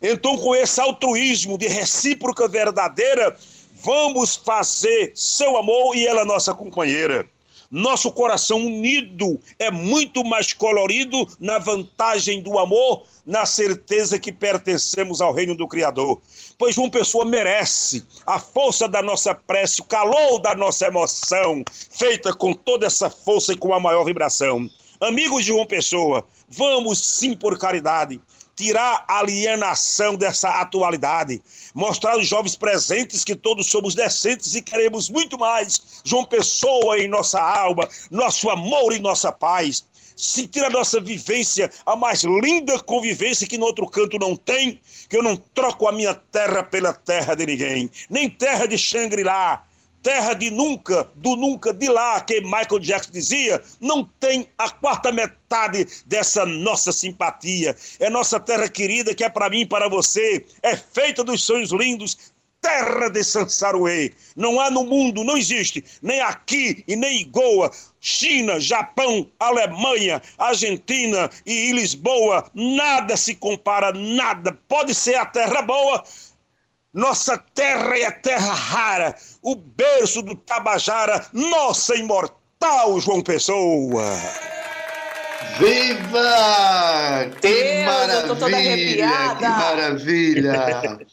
Então, 0.01 0.39
com 0.39 0.55
esse 0.55 0.81
altruísmo 0.81 1.59
de 1.59 1.67
recíproca 1.67 2.49
verdadeira, 2.49 3.37
vamos 3.83 4.37
fazer 4.37 5.13
seu 5.15 5.57
amor 5.57 5.97
e 5.97 6.07
ela 6.07 6.25
nossa 6.25 6.55
companheira. 6.55 7.29
Nosso 7.71 8.11
coração 8.11 8.65
unido 8.65 9.39
é 9.59 9.71
muito 9.71 10.25
mais 10.25 10.55
colorido 10.55 11.29
na 11.39 11.59
vantagem 11.59 12.41
do 12.41 12.59
amor, 12.59 13.05
na 13.27 13.45
certeza 13.45 14.19
que 14.19 14.33
pertencemos 14.33 15.21
ao 15.21 15.35
reino 15.35 15.55
do 15.55 15.69
Criador. 15.69 16.19
Pois 16.57 16.79
uma 16.79 16.91
pessoa 16.91 17.27
merece 17.27 18.03
a 18.27 18.39
força 18.39 18.89
da 18.89 19.03
nossa 19.03 19.35
prece, 19.35 19.83
o 19.83 19.85
calor 19.85 20.39
da 20.39 20.55
nossa 20.55 20.87
emoção, 20.87 21.63
feita 21.91 22.33
com 22.33 22.55
toda 22.55 22.87
essa 22.87 23.11
força 23.11 23.53
e 23.53 23.57
com 23.57 23.75
a 23.75 23.81
maior 23.81 24.05
vibração. 24.05 24.69
Amigos 24.99 25.45
de 25.45 25.53
uma 25.53 25.67
pessoa, 25.67 26.27
vamos 26.49 27.05
sim 27.05 27.37
por 27.37 27.59
caridade 27.59 28.19
tirar 28.59 29.05
a 29.07 29.21
alienação 29.21 30.17
dessa 30.17 30.49
atualidade, 30.49 31.41
mostrar 31.73 32.15
aos 32.15 32.27
jovens 32.27 32.57
presentes 32.57 33.23
que 33.23 33.37
todos 33.37 33.69
somos 33.69 33.95
decentes 33.95 34.57
e 34.57 34.61
queremos 34.61 35.09
muito 35.09 35.39
mais 35.39 36.03
João 36.03 36.25
Pessoa 36.25 36.99
em 36.99 37.07
nossa 37.07 37.41
alma, 37.41 37.89
nosso 38.11 38.51
amor 38.51 38.93
e 38.93 38.99
nossa 38.99 39.31
paz. 39.31 39.87
Sentir 40.17 40.65
a 40.65 40.71
nossa 40.71 41.01
vivência, 41.01 41.71
a 41.87 41.95
mais 41.95 42.25
linda 42.25 42.81
convivência 42.81 43.47
que 43.47 43.57
no 43.57 43.67
outro 43.67 43.87
canto 43.87 44.19
não 44.19 44.35
tem, 44.35 44.81
que 45.09 45.17
eu 45.17 45.23
não 45.23 45.37
troco 45.37 45.87
a 45.87 45.93
minha 45.93 46.13
terra 46.13 46.65
pela 46.65 46.93
terra 46.93 47.37
de 47.37 47.47
ninguém, 47.47 47.89
nem 48.11 48.29
terra 48.29 48.67
de 48.67 48.77
Shangri-La, 48.77 49.63
terra 50.03 50.35
de 50.35 50.51
nunca, 50.51 51.09
do 51.15 51.37
nunca 51.37 51.73
de 51.73 51.89
lá, 51.89 52.21
que 52.21 52.41
Michael 52.41 52.79
Jackson 52.81 53.13
dizia, 53.13 53.63
não 53.81 54.05
tem 54.19 54.49
a 54.57 54.71
quarta 54.71 55.13
metade 55.13 55.87
dessa 56.07 56.47
nossa 56.47 56.93
simpatia. 56.93 57.77
É 57.99 58.09
nossa 58.09 58.39
terra 58.41 58.69
querida, 58.69 59.15
que 59.15 59.25
é 59.25 59.29
para 59.29 59.51
mim 59.51 59.61
e 59.61 59.67
para 59.67 59.89
você, 59.89 60.45
é 60.63 60.77
feita 60.77 61.25
dos 61.25 61.43
sonhos 61.43 61.73
lindos, 61.73 62.17
terra 62.61 63.09
de 63.09 63.23
Sansaruê. 63.23 64.13
Não 64.37 64.61
há 64.61 64.71
no 64.71 64.85
mundo, 64.85 65.25
não 65.25 65.37
existe, 65.37 65.85
nem 66.03 66.21
aqui 66.21 66.85
e 66.87 66.97
nem 66.97 67.23
em 67.23 67.31
Goa, 67.31 67.71
China, 68.01 68.61
Japão, 68.61 69.31
Alemanha, 69.39 70.21
Argentina 70.37 71.31
e 71.47 71.73
Lisboa, 71.73 72.51
nada 72.55 73.17
se 73.17 73.35
compara, 73.35 73.93
nada. 73.93 74.57
Pode 74.69 74.95
ser 74.95 75.17
a 75.17 75.27
terra 75.27 75.63
boa, 75.63 76.03
nossa 76.93 77.39
terra 77.55 77.99
é 77.99 78.11
terra 78.11 78.53
rara, 78.53 79.15
o 79.43 79.55
berço 79.55 80.23
do 80.23 80.35
Tabajara, 80.35 81.27
nossa 81.33 81.95
imortal 81.95 83.01
João 83.01 83.23
Pessoa. 83.23 84.05
Viva! 85.59 87.31
Que 87.41 87.85
Deus, 87.85 88.15
eu 88.15 88.23
tô 88.23 88.37
toda 88.37 88.51
maravilha! 88.51 89.37
Que 89.37 89.49
maravilha! 89.49 91.07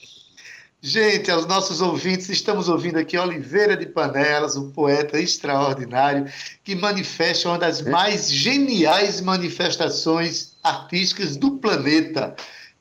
Gente, 0.81 1.31
aos 1.31 1.47
nossos 1.47 1.81
ouvintes, 1.81 2.29
estamos 2.29 2.69
ouvindo 2.69 2.99
aqui 2.99 3.17
Oliveira 3.17 3.75
de 3.75 3.87
Panelas, 3.87 4.55
um 4.55 4.69
poeta 4.69 5.19
extraordinário 5.19 6.31
que 6.63 6.75
manifesta 6.75 7.49
uma 7.49 7.57
das 7.57 7.81
mais 7.81 8.31
geniais 8.31 9.19
manifestações 9.19 10.55
artísticas 10.63 11.37
do 11.37 11.57
planeta, 11.57 12.35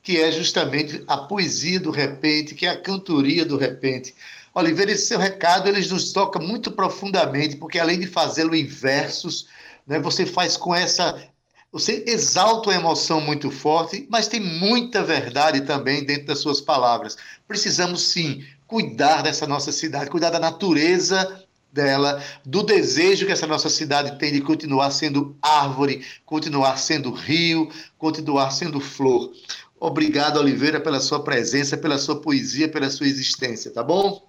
que 0.05 0.21
é 0.21 0.31
justamente 0.31 1.03
a 1.07 1.17
poesia 1.17 1.79
do 1.79 1.89
repente, 1.89 2.53
que 2.53 2.67
é 2.67 2.69
a 2.69 2.79
cantoria 2.79 3.43
do 3.43 3.57
repente. 3.57 4.13
Oliveira, 4.53 4.91
esse 4.91 5.07
seu 5.07 5.17
recado 5.17 5.67
ele 5.67 5.85
nos 5.87 6.13
toca 6.13 6.37
muito 6.37 6.71
profundamente, 6.71 7.55
porque 7.55 7.79
além 7.79 7.99
de 7.99 8.05
fazê-lo 8.05 8.55
em 8.55 8.67
versos, 8.67 9.47
né, 9.85 9.99
você 9.99 10.23
faz 10.23 10.55
com 10.55 10.75
essa 10.75 11.27
você 11.71 12.05
exalta 12.07 12.69
uma 12.69 12.75
emoção 12.77 13.19
muito 13.19 13.51
forte, 13.51 14.07
mas 14.09 14.29
tem 14.29 14.39
muita 14.39 15.03
verdade 15.03 15.61
também 15.61 16.05
dentro 16.05 16.27
das 16.27 16.39
suas 16.39 16.61
palavras. 16.61 17.17
Precisamos 17.45 18.01
sim 18.03 18.45
cuidar 18.65 19.23
dessa 19.23 19.45
nossa 19.45 19.73
cidade, 19.73 20.09
cuidar 20.09 20.29
da 20.29 20.39
natureza 20.39 21.45
dela, 21.75 22.23
do 22.45 22.63
desejo 22.63 23.25
que 23.25 23.33
essa 23.33 23.45
nossa 23.45 23.69
cidade 23.69 24.17
tem 24.17 24.31
de 24.31 24.39
continuar 24.39 24.89
sendo 24.91 25.35
árvore, 25.41 26.05
continuar 26.25 26.77
sendo 26.77 27.11
rio, 27.11 27.69
continuar 27.97 28.51
sendo 28.51 28.79
flor. 28.79 29.33
Obrigado, 29.79 30.39
Oliveira, 30.39 30.79
pela 30.79 30.99
sua 30.99 31.23
presença, 31.23 31.77
pela 31.77 31.97
sua 31.97 32.21
poesia, 32.21 32.69
pela 32.69 32.89
sua 32.89 33.07
existência, 33.07 33.71
tá 33.71 33.83
bom? 33.83 34.25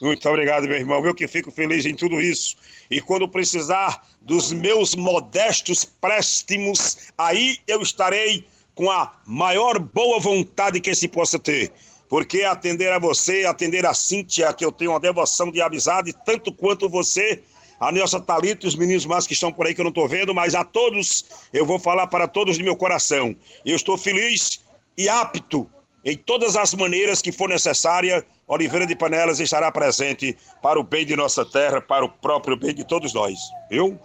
Muito 0.00 0.26
obrigado, 0.28 0.66
meu 0.66 0.76
irmão. 0.76 1.04
Eu 1.04 1.14
que 1.14 1.28
fico 1.28 1.50
feliz 1.50 1.84
em 1.84 1.94
tudo 1.94 2.20
isso. 2.20 2.56
E 2.90 3.00
quando 3.00 3.28
precisar 3.28 4.02
dos 4.22 4.50
meus 4.50 4.94
modestos 4.94 5.84
préstimos, 5.84 6.96
aí 7.18 7.58
eu 7.68 7.82
estarei 7.82 8.46
com 8.74 8.90
a 8.90 9.14
maior 9.26 9.78
boa 9.78 10.18
vontade 10.18 10.80
que 10.80 10.94
se 10.94 11.06
possa 11.06 11.38
ter. 11.38 11.70
Porque 12.08 12.42
atender 12.42 12.90
a 12.90 12.98
você, 12.98 13.44
atender 13.44 13.84
a 13.84 13.94
Cíntia, 13.94 14.52
que 14.52 14.64
eu 14.64 14.72
tenho 14.72 14.92
uma 14.92 15.00
devoção 15.00 15.50
de 15.50 15.60
amizade, 15.60 16.14
tanto 16.24 16.50
quanto 16.50 16.88
você, 16.88 17.42
a 17.78 17.92
Nelson 17.92 18.20
Talito 18.20 18.66
e 18.66 18.68
os 18.68 18.74
meninos 18.74 19.06
mais 19.06 19.26
que 19.26 19.34
estão 19.34 19.52
por 19.52 19.66
aí 19.66 19.74
que 19.74 19.80
eu 19.80 19.84
não 19.84 19.90
estou 19.90 20.08
vendo, 20.08 20.34
mas 20.34 20.54
a 20.54 20.64
todos, 20.64 21.26
eu 21.52 21.64
vou 21.64 21.78
falar 21.78 22.06
para 22.06 22.26
todos 22.26 22.56
de 22.56 22.62
meu 22.62 22.74
coração. 22.74 23.36
Eu 23.64 23.76
estou 23.76 23.96
feliz 23.96 24.60
e 25.00 25.08
apto 25.08 25.70
em 26.04 26.16
todas 26.16 26.56
as 26.56 26.74
maneiras 26.74 27.20
que 27.22 27.30
for 27.32 27.48
necessária, 27.48 28.24
Oliveira 28.46 28.86
de 28.86 28.96
Panelas 28.96 29.38
estará 29.40 29.70
presente 29.70 30.36
para 30.62 30.78
o 30.80 30.82
bem 30.82 31.04
de 31.06 31.14
nossa 31.16 31.44
terra, 31.44 31.80
para 31.80 32.04
o 32.04 32.08
próprio 32.08 32.56
bem 32.56 32.74
de 32.74 32.84
todos 32.84 33.12
nós. 33.14 33.38
Viu? 33.70 33.98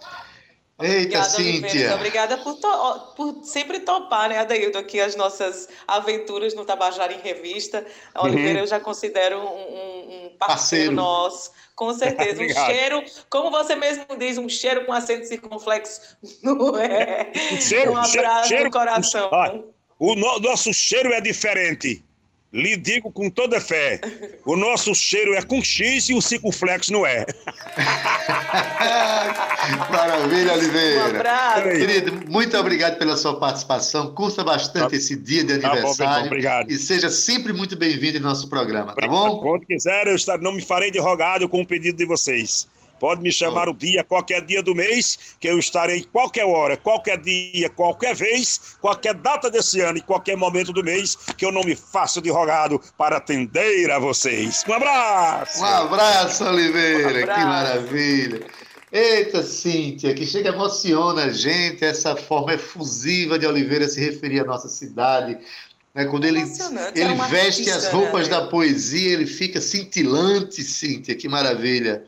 Eita, 0.78 1.18
Obrigada, 1.20 1.36
Oliveira. 1.38 1.68
Cíntia. 1.70 1.94
Obrigada 1.94 2.36
por, 2.38 2.54
to- 2.56 3.12
por 3.16 3.40
sempre 3.44 3.80
topar, 3.80 4.28
né, 4.28 4.38
Adaildo, 4.38 4.76
aqui 4.76 5.00
as 5.00 5.16
nossas 5.16 5.68
aventuras 5.88 6.54
no 6.54 6.66
Tabajara 6.66 7.14
em 7.14 7.20
Revista. 7.20 7.84
A 8.14 8.22
Oliveira 8.24 8.60
eu 8.60 8.66
já 8.66 8.78
considero 8.78 9.38
um, 9.38 9.44
um- 10.26 10.36
parceiro, 10.38 10.38
Parceiro. 10.38 10.92
nosso, 10.92 11.50
com 11.74 11.94
certeza. 11.94 12.42
um 12.42 12.48
cheiro, 12.66 13.02
como 13.30 13.50
você 13.50 13.74
mesmo 13.74 14.04
diz, 14.18 14.36
um 14.36 14.50
cheiro 14.50 14.84
com 14.84 14.92
acento 14.92 15.26
circunflexo. 15.26 15.98
Não 16.42 16.76
é? 16.78 17.32
Cheiro, 17.58 17.92
um 17.98 18.04
cheiro, 18.04 18.26
abraço 18.28 18.48
cheiro- 18.48 18.64
no 18.64 18.70
coração. 18.70 19.28
Olha, 19.32 19.64
O 19.98 20.14
no- 20.14 20.38
nosso 20.40 20.72
cheiro 20.74 21.12
é 21.12 21.20
diferente. 21.20 22.02
lhe 22.52 22.74
digo 22.76 23.10
com 23.12 23.28
toda 23.28 23.60
fé, 23.60 24.00
o 24.46 24.56
nosso 24.56 24.94
cheiro 24.94 25.34
é 25.34 25.42
com 25.42 25.62
X 25.62 26.08
e 26.08 26.14
o 26.14 26.22
Cicloflex 26.22 26.88
não 26.88 27.04
é. 27.04 27.26
Maravilha, 29.90 30.52
Oliveira. 30.54 31.02
Um 31.02 31.06
abraço. 31.16 31.62
Querido, 31.62 32.30
muito 32.30 32.56
obrigado 32.56 32.98
pela 32.98 33.16
sua 33.16 33.38
participação. 33.38 34.14
Curta 34.14 34.44
bastante 34.44 34.90
Tá- 34.90 34.96
esse 34.96 35.16
dia 35.16 35.44
de 35.44 35.58
Tá 35.58 35.68
bom, 35.68 35.74
aniversário. 35.74 36.26
Obrigado. 36.26 36.70
E 36.70 36.78
seja 36.78 37.10
sempre 37.10 37.52
muito 37.52 37.76
bem-vindo 37.76 38.18
em 38.18 38.20
nosso 38.20 38.48
programa, 38.48 38.94
tá 38.94 39.06
bom? 39.06 39.38
Quando 39.40 39.66
quiser, 39.66 40.06
eu 40.06 40.14
estar- 40.16 40.38
não 40.38 40.52
me 40.52 40.62
farei 40.62 40.90
de 40.90 40.98
rogado 40.98 41.48
com 41.48 41.60
o 41.60 41.66
pedido 41.66 41.96
de 41.98 42.06
vocês. 42.06 42.66
Pode 42.98 43.22
me 43.22 43.30
chamar 43.30 43.68
o 43.68 43.74
dia, 43.74 44.02
qualquer 44.04 44.44
dia 44.44 44.62
do 44.62 44.74
mês, 44.74 45.36
que 45.38 45.48
eu 45.48 45.58
estarei 45.58 46.04
qualquer 46.04 46.44
hora, 46.44 46.76
qualquer 46.76 47.18
dia, 47.18 47.68
qualquer 47.70 48.14
vez, 48.14 48.76
qualquer 48.80 49.14
data 49.14 49.50
desse 49.50 49.80
ano 49.80 49.98
e 49.98 50.02
qualquer 50.02 50.36
momento 50.36 50.72
do 50.72 50.82
mês, 50.82 51.16
que 51.36 51.44
eu 51.44 51.52
não 51.52 51.62
me 51.62 51.76
faço 51.76 52.20
de 52.20 52.30
rogado 52.30 52.80
para 52.96 53.16
atender 53.16 53.90
a 53.90 53.98
vocês. 53.98 54.64
Um 54.68 54.72
abraço! 54.72 55.60
Um 55.60 55.64
abraço, 55.64 56.44
Oliveira. 56.44 57.20
Um 57.20 57.22
abraço. 57.22 57.40
Que 57.40 57.46
maravilha. 57.46 58.46
Eita, 58.92 59.42
Cíntia, 59.42 60.14
que 60.14 60.24
chega 60.24 60.50
emociona 60.50 61.24
a 61.24 61.30
gente 61.30 61.84
essa 61.84 62.16
forma 62.16 62.54
efusiva 62.54 63.38
de 63.38 63.46
Oliveira 63.46 63.88
se 63.88 64.00
referir 64.00 64.40
à 64.40 64.44
nossa 64.44 64.68
cidade. 64.68 65.36
Né? 65.94 66.04
Quando 66.04 66.24
ele, 66.24 66.40
Emocionante, 66.40 67.00
ele 67.00 67.12
é 67.12 67.26
veste 67.26 67.68
artista, 67.68 67.76
as 67.76 67.92
roupas 67.92 68.28
né? 68.28 68.36
da 68.36 68.46
poesia, 68.46 69.12
ele 69.12 69.26
fica 69.26 69.60
cintilante, 69.60 70.62
Cíntia. 70.62 71.14
Que 71.14 71.28
maravilha. 71.28 72.04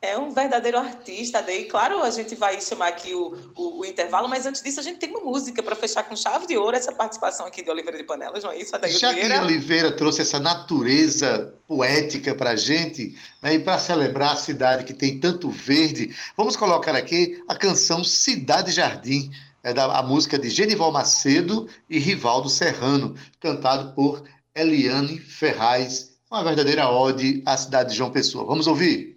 É 0.00 0.16
um 0.18 0.30
verdadeiro 0.30 0.76
artista, 0.78 1.42
daí, 1.42 1.64
claro, 1.64 2.02
a 2.02 2.10
gente 2.10 2.34
vai 2.34 2.60
chamar 2.60 2.88
aqui 2.88 3.14
o, 3.14 3.34
o, 3.56 3.80
o 3.80 3.84
intervalo, 3.84 4.28
mas 4.28 4.44
antes 4.44 4.62
disso 4.62 4.78
a 4.78 4.82
gente 4.82 4.98
tem 4.98 5.08
uma 5.08 5.20
música 5.20 5.62
para 5.62 5.74
fechar 5.74 6.02
com 6.04 6.14
chave 6.14 6.46
de 6.46 6.56
ouro 6.56 6.76
essa 6.76 6.92
participação 6.92 7.46
aqui 7.46 7.62
de 7.62 7.70
Oliveira 7.70 7.96
de 7.96 8.04
Panelas, 8.04 8.44
não 8.44 8.50
é 8.50 8.58
isso? 8.58 8.76
Adaildo 8.76 8.98
Já 8.98 9.14
que? 9.14 9.20
Oliveira 9.20 9.90
trouxe 9.90 10.20
essa 10.20 10.38
natureza 10.38 11.54
poética 11.66 12.34
para 12.34 12.50
a 12.50 12.56
gente, 12.56 13.16
né, 13.42 13.54
e 13.54 13.58
para 13.58 13.78
celebrar 13.78 14.34
a 14.34 14.36
cidade 14.36 14.84
que 14.84 14.92
tem 14.92 15.18
tanto 15.18 15.48
verde, 15.48 16.14
vamos 16.36 16.56
colocar 16.56 16.94
aqui 16.94 17.42
a 17.48 17.56
canção 17.56 18.04
Cidade 18.04 18.72
Jardim, 18.72 19.30
é 19.62 19.72
da, 19.72 19.98
a 19.98 20.02
música 20.02 20.38
de 20.38 20.50
Genival 20.50 20.92
Macedo 20.92 21.68
e 21.88 21.98
Rivaldo 21.98 22.50
Serrano, 22.50 23.16
cantado 23.40 23.94
por 23.94 24.22
Eliane 24.54 25.18
Ferraz, 25.18 26.16
uma 26.30 26.44
verdadeira 26.44 26.88
ode 26.88 27.42
à 27.46 27.56
cidade 27.56 27.90
de 27.90 27.96
João 27.96 28.10
Pessoa. 28.10 28.44
Vamos 28.44 28.66
ouvir? 28.66 29.15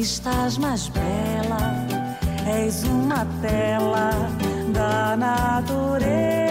Estás 0.00 0.58
mais 0.58 0.88
bela, 0.88 1.86
és 2.46 2.82
uma 2.84 3.26
tela 3.42 4.10
da 4.72 5.16
natureza. 5.16 6.47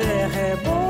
Terra 0.00 0.40
é 0.40 0.56
boa. 0.56 0.89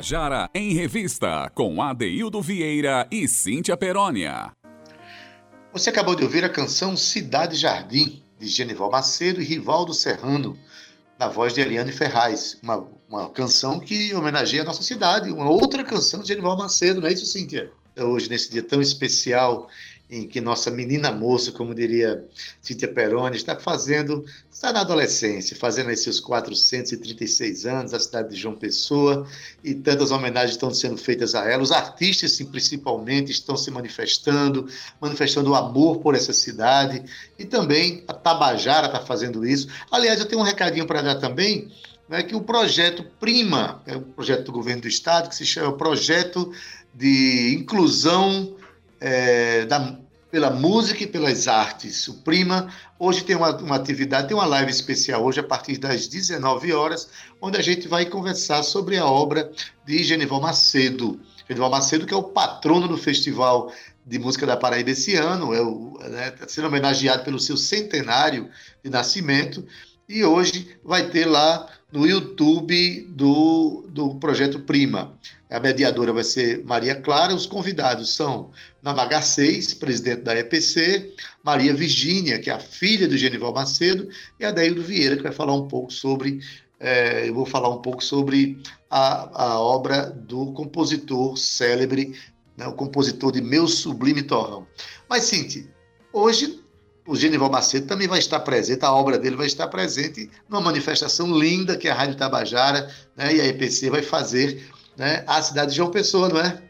Tabajara 0.00 0.48
em 0.54 0.72
Revista, 0.72 1.50
com 1.54 1.82
Adeildo 1.82 2.40
Vieira 2.40 3.06
e 3.10 3.28
Cíntia 3.28 3.76
Perónia. 3.76 4.50
Você 5.74 5.90
acabou 5.90 6.14
de 6.14 6.24
ouvir 6.24 6.42
a 6.42 6.48
canção 6.48 6.96
Cidade 6.96 7.54
Jardim, 7.54 8.22
de 8.38 8.48
Genival 8.48 8.90
Macedo 8.90 9.42
e 9.42 9.44
Rivaldo 9.44 9.92
Serrano, 9.92 10.58
na 11.18 11.28
voz 11.28 11.52
de 11.52 11.60
Eliane 11.60 11.92
Ferraz. 11.92 12.58
Uma, 12.62 12.88
uma 13.10 13.28
canção 13.28 13.78
que 13.78 14.14
homenageia 14.14 14.62
a 14.62 14.64
nossa 14.64 14.82
cidade, 14.82 15.30
uma 15.30 15.50
outra 15.50 15.84
canção 15.84 16.22
de 16.22 16.28
Genival 16.28 16.56
Macedo, 16.56 17.02
não 17.02 17.08
é 17.08 17.12
isso, 17.12 17.26
Cíntia? 17.26 17.70
Hoje, 17.98 18.30
nesse 18.30 18.50
dia 18.50 18.62
tão 18.62 18.80
especial, 18.80 19.68
em 20.10 20.26
que 20.26 20.40
nossa 20.40 20.70
menina 20.70 21.12
moça, 21.12 21.52
como 21.52 21.72
diria 21.72 22.24
Cíntia 22.60 22.88
Peroni, 22.88 23.36
está 23.36 23.54
fazendo, 23.54 24.24
está 24.50 24.72
na 24.72 24.80
adolescência, 24.80 25.56
fazendo 25.56 25.90
aí 25.90 25.96
seus 25.96 26.18
436 26.18 27.64
anos, 27.64 27.94
a 27.94 28.00
cidade 28.00 28.30
de 28.30 28.36
João 28.36 28.56
Pessoa, 28.56 29.24
e 29.62 29.72
tantas 29.72 30.10
homenagens 30.10 30.52
estão 30.52 30.74
sendo 30.74 30.96
feitas 30.96 31.34
a 31.36 31.48
ela. 31.48 31.62
Os 31.62 31.70
artistas, 31.70 32.32
sim, 32.32 32.46
principalmente, 32.46 33.30
estão 33.30 33.56
se 33.56 33.70
manifestando, 33.70 34.66
manifestando 35.00 35.50
o 35.50 35.54
amor 35.54 36.00
por 36.00 36.16
essa 36.16 36.32
cidade, 36.32 37.04
e 37.38 37.44
também 37.44 38.02
a 38.08 38.12
Tabajara 38.12 38.88
está 38.88 39.00
fazendo 39.00 39.46
isso. 39.46 39.68
Aliás, 39.92 40.18
eu 40.18 40.26
tenho 40.26 40.40
um 40.40 40.44
recadinho 40.44 40.86
para 40.86 41.02
dar 41.02 41.14
também, 41.16 41.70
né, 42.08 42.24
que 42.24 42.34
o 42.34 42.40
projeto 42.40 43.04
Prima, 43.20 43.80
é 43.86 43.96
um 43.96 44.02
projeto 44.02 44.46
do 44.46 44.52
governo 44.52 44.82
do 44.82 44.88
estado, 44.88 45.28
que 45.28 45.36
se 45.36 45.46
chama 45.46 45.76
Projeto 45.76 46.52
de 46.92 47.54
Inclusão 47.56 48.56
é, 49.00 49.64
da, 49.66 49.98
pela 50.30 50.50
música 50.50 51.02
e 51.02 51.06
pelas 51.06 51.48
artes. 51.48 52.06
O 52.08 52.22
Prima 52.22 52.72
hoje 52.98 53.24
tem 53.24 53.34
uma, 53.34 53.56
uma, 53.56 53.76
atividade, 53.76 54.28
tem 54.28 54.36
uma 54.36 54.46
live 54.46 54.70
especial 54.70 55.24
hoje 55.24 55.40
a 55.40 55.44
partir 55.44 55.78
das 55.78 56.06
19 56.06 56.72
horas, 56.72 57.08
onde 57.40 57.58
a 57.58 57.62
gente 57.62 57.88
vai 57.88 58.06
conversar 58.06 58.62
sobre 58.62 58.96
a 58.96 59.06
obra 59.06 59.50
de 59.84 60.02
Genival 60.04 60.40
Macedo. 60.40 61.20
Genival 61.48 61.70
Macedo, 61.70 62.06
que 62.06 62.14
é 62.14 62.16
o 62.16 62.22
patrono 62.22 62.86
do 62.86 62.96
Festival 62.96 63.72
de 64.06 64.18
Música 64.18 64.46
da 64.46 64.56
Paraíba 64.56 64.90
esse 64.90 65.14
ano, 65.16 65.52
é 65.52 65.60
o, 65.60 65.98
né, 66.00 66.32
sendo 66.46 66.68
homenageado 66.68 67.24
pelo 67.24 67.38
seu 67.38 67.56
centenário 67.56 68.48
de 68.82 68.90
nascimento, 68.90 69.66
e 70.10 70.24
hoje 70.24 70.76
vai 70.82 71.08
ter 71.08 71.24
lá 71.24 71.68
no 71.92 72.04
YouTube 72.04 73.02
do, 73.10 73.86
do 73.88 74.16
Projeto 74.16 74.58
Prima. 74.58 75.16
A 75.48 75.60
mediadora 75.60 76.12
vai 76.12 76.24
ser 76.24 76.64
Maria 76.64 76.96
Clara, 76.96 77.32
os 77.32 77.46
convidados 77.46 78.16
são 78.16 78.50
Namaga 78.82 79.22
6, 79.22 79.74
presidente 79.74 80.22
da 80.22 80.36
EPC, 80.36 81.14
Maria 81.44 81.72
Virgínia, 81.72 82.40
que 82.40 82.50
é 82.50 82.52
a 82.52 82.58
filha 82.58 83.06
do 83.06 83.16
Genival 83.16 83.54
Macedo, 83.54 84.08
e 84.38 84.44
a 84.44 84.50
Deildo 84.50 84.82
Vieira, 84.82 85.16
que 85.16 85.22
vai 85.22 85.32
falar 85.32 85.54
um 85.54 85.68
pouco 85.68 85.92
sobre, 85.92 86.40
é, 86.80 87.28
eu 87.28 87.34
vou 87.34 87.46
falar 87.46 87.68
um 87.68 87.80
pouco 87.80 88.02
sobre 88.02 88.60
a, 88.90 89.44
a 89.44 89.60
obra 89.60 90.06
do 90.06 90.52
compositor 90.52 91.36
célebre, 91.36 92.16
né, 92.56 92.66
o 92.66 92.72
compositor 92.72 93.30
de 93.30 93.40
Meu 93.40 93.68
Sublime 93.68 94.24
Torrão. 94.24 94.66
Mas, 95.08 95.24
Cinti, 95.24 95.70
hoje 96.12 96.60
o 97.06 97.16
Genival 97.16 97.50
Macedo 97.50 97.86
também 97.86 98.06
vai 98.06 98.18
estar 98.18 98.40
presente, 98.40 98.84
a 98.84 98.92
obra 98.92 99.18
dele 99.18 99.36
vai 99.36 99.46
estar 99.46 99.68
presente 99.68 100.30
numa 100.48 100.60
manifestação 100.60 101.36
linda 101.36 101.76
que 101.76 101.88
a 101.88 101.94
Rádio 101.94 102.16
Tabajara 102.16 102.94
né, 103.16 103.34
e 103.34 103.40
a 103.40 103.46
EPC 103.46 103.90
vai 103.90 104.02
fazer 104.02 104.70
né, 104.96 105.24
à 105.26 105.42
cidade 105.42 105.70
de 105.70 105.76
João 105.78 105.90
Pessoa, 105.90 106.28
não 106.28 106.40
é? 106.40 106.62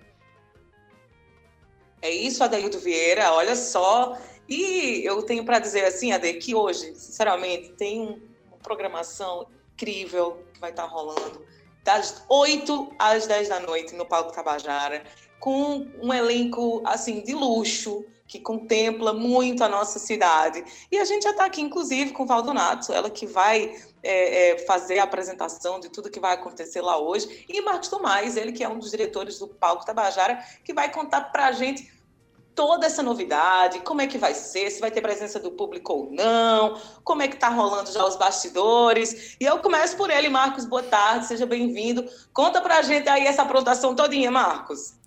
É 2.03 2.11
isso, 2.11 2.43
Adaildo 2.43 2.79
Vieira, 2.79 3.33
olha 3.33 3.55
só. 3.55 4.17
E 4.49 5.05
eu 5.05 5.23
tenho 5.23 5.45
para 5.45 5.59
dizer 5.59 5.85
assim, 5.85 6.13
Ade, 6.13 6.33
que 6.35 6.55
hoje, 6.55 6.95
sinceramente, 6.95 7.73
tem 7.73 8.21
uma 8.49 8.59
programação 8.63 9.47
incrível 9.75 10.43
que 10.53 10.61
vai 10.61 10.71
estar 10.71 10.87
rolando 10.87 11.45
das 11.85 12.25
8 12.29 12.93
às 12.99 13.27
10 13.27 13.49
da 13.49 13.61
noite 13.61 13.95
no 13.95 14.07
Palco 14.07 14.33
Tabajara, 14.33 15.03
com 15.39 15.87
um 16.03 16.13
elenco 16.13 16.83
assim 16.85 17.23
de 17.23 17.33
luxo, 17.33 18.05
que 18.31 18.39
contempla 18.39 19.13
muito 19.13 19.65
a 19.65 19.69
nossa 19.69 19.99
cidade. 19.99 20.65
E 20.89 20.97
a 20.99 21.05
gente 21.05 21.25
já 21.25 21.31
está 21.31 21.47
aqui, 21.47 21.61
inclusive, 21.61 22.13
com 22.13 22.25
Valdonato, 22.25 22.93
ela 22.93 23.11
que 23.11 23.27
vai 23.27 23.75
é, 24.05 24.53
é, 24.53 24.59
fazer 24.59 25.01
a 25.01 25.03
apresentação 25.03 25.81
de 25.81 25.89
tudo 25.89 26.09
que 26.09 26.21
vai 26.21 26.35
acontecer 26.35 26.81
lá 26.81 26.97
hoje, 26.97 27.45
e 27.49 27.61
Marcos 27.61 27.89
Tomás, 27.89 28.37
ele 28.37 28.53
que 28.53 28.63
é 28.63 28.69
um 28.69 28.79
dos 28.79 28.93
diretores 28.93 29.41
do 29.41 29.49
Palco 29.49 29.85
Tabajara, 29.85 30.39
que 30.65 30.73
vai 30.73 30.93
contar 30.93 31.23
para 31.33 31.47
a 31.47 31.53
gente 31.53 31.93
toda 32.55 32.87
essa 32.87 33.03
novidade, 33.03 33.81
como 33.81 34.01
é 34.01 34.07
que 34.07 34.17
vai 34.17 34.33
ser, 34.33 34.71
se 34.71 34.81
vai 34.81 34.93
ter 34.93 35.01
presença 35.01 35.41
do 35.41 35.51
público 35.51 35.93
ou 35.93 36.11
não, 36.13 36.81
como 37.03 37.23
é 37.23 37.29
que 37.29 37.35
está 37.35 37.49
rolando 37.49 37.91
já 37.91 38.05
os 38.05 38.15
bastidores. 38.15 39.37
E 39.41 39.45
eu 39.45 39.59
começo 39.59 39.97
por 39.97 40.09
ele, 40.09 40.29
Marcos, 40.29 40.65
boa 40.65 40.85
tarde, 40.85 41.27
seja 41.27 41.47
bem-vindo. 41.47 42.09
Conta 42.33 42.61
para 42.61 42.79
a 42.79 42.83
gente 42.83 43.09
aí 43.09 43.27
essa 43.27 43.43
apresentação 43.43 43.93
todinha, 43.93 44.31
Marcos. 44.31 45.00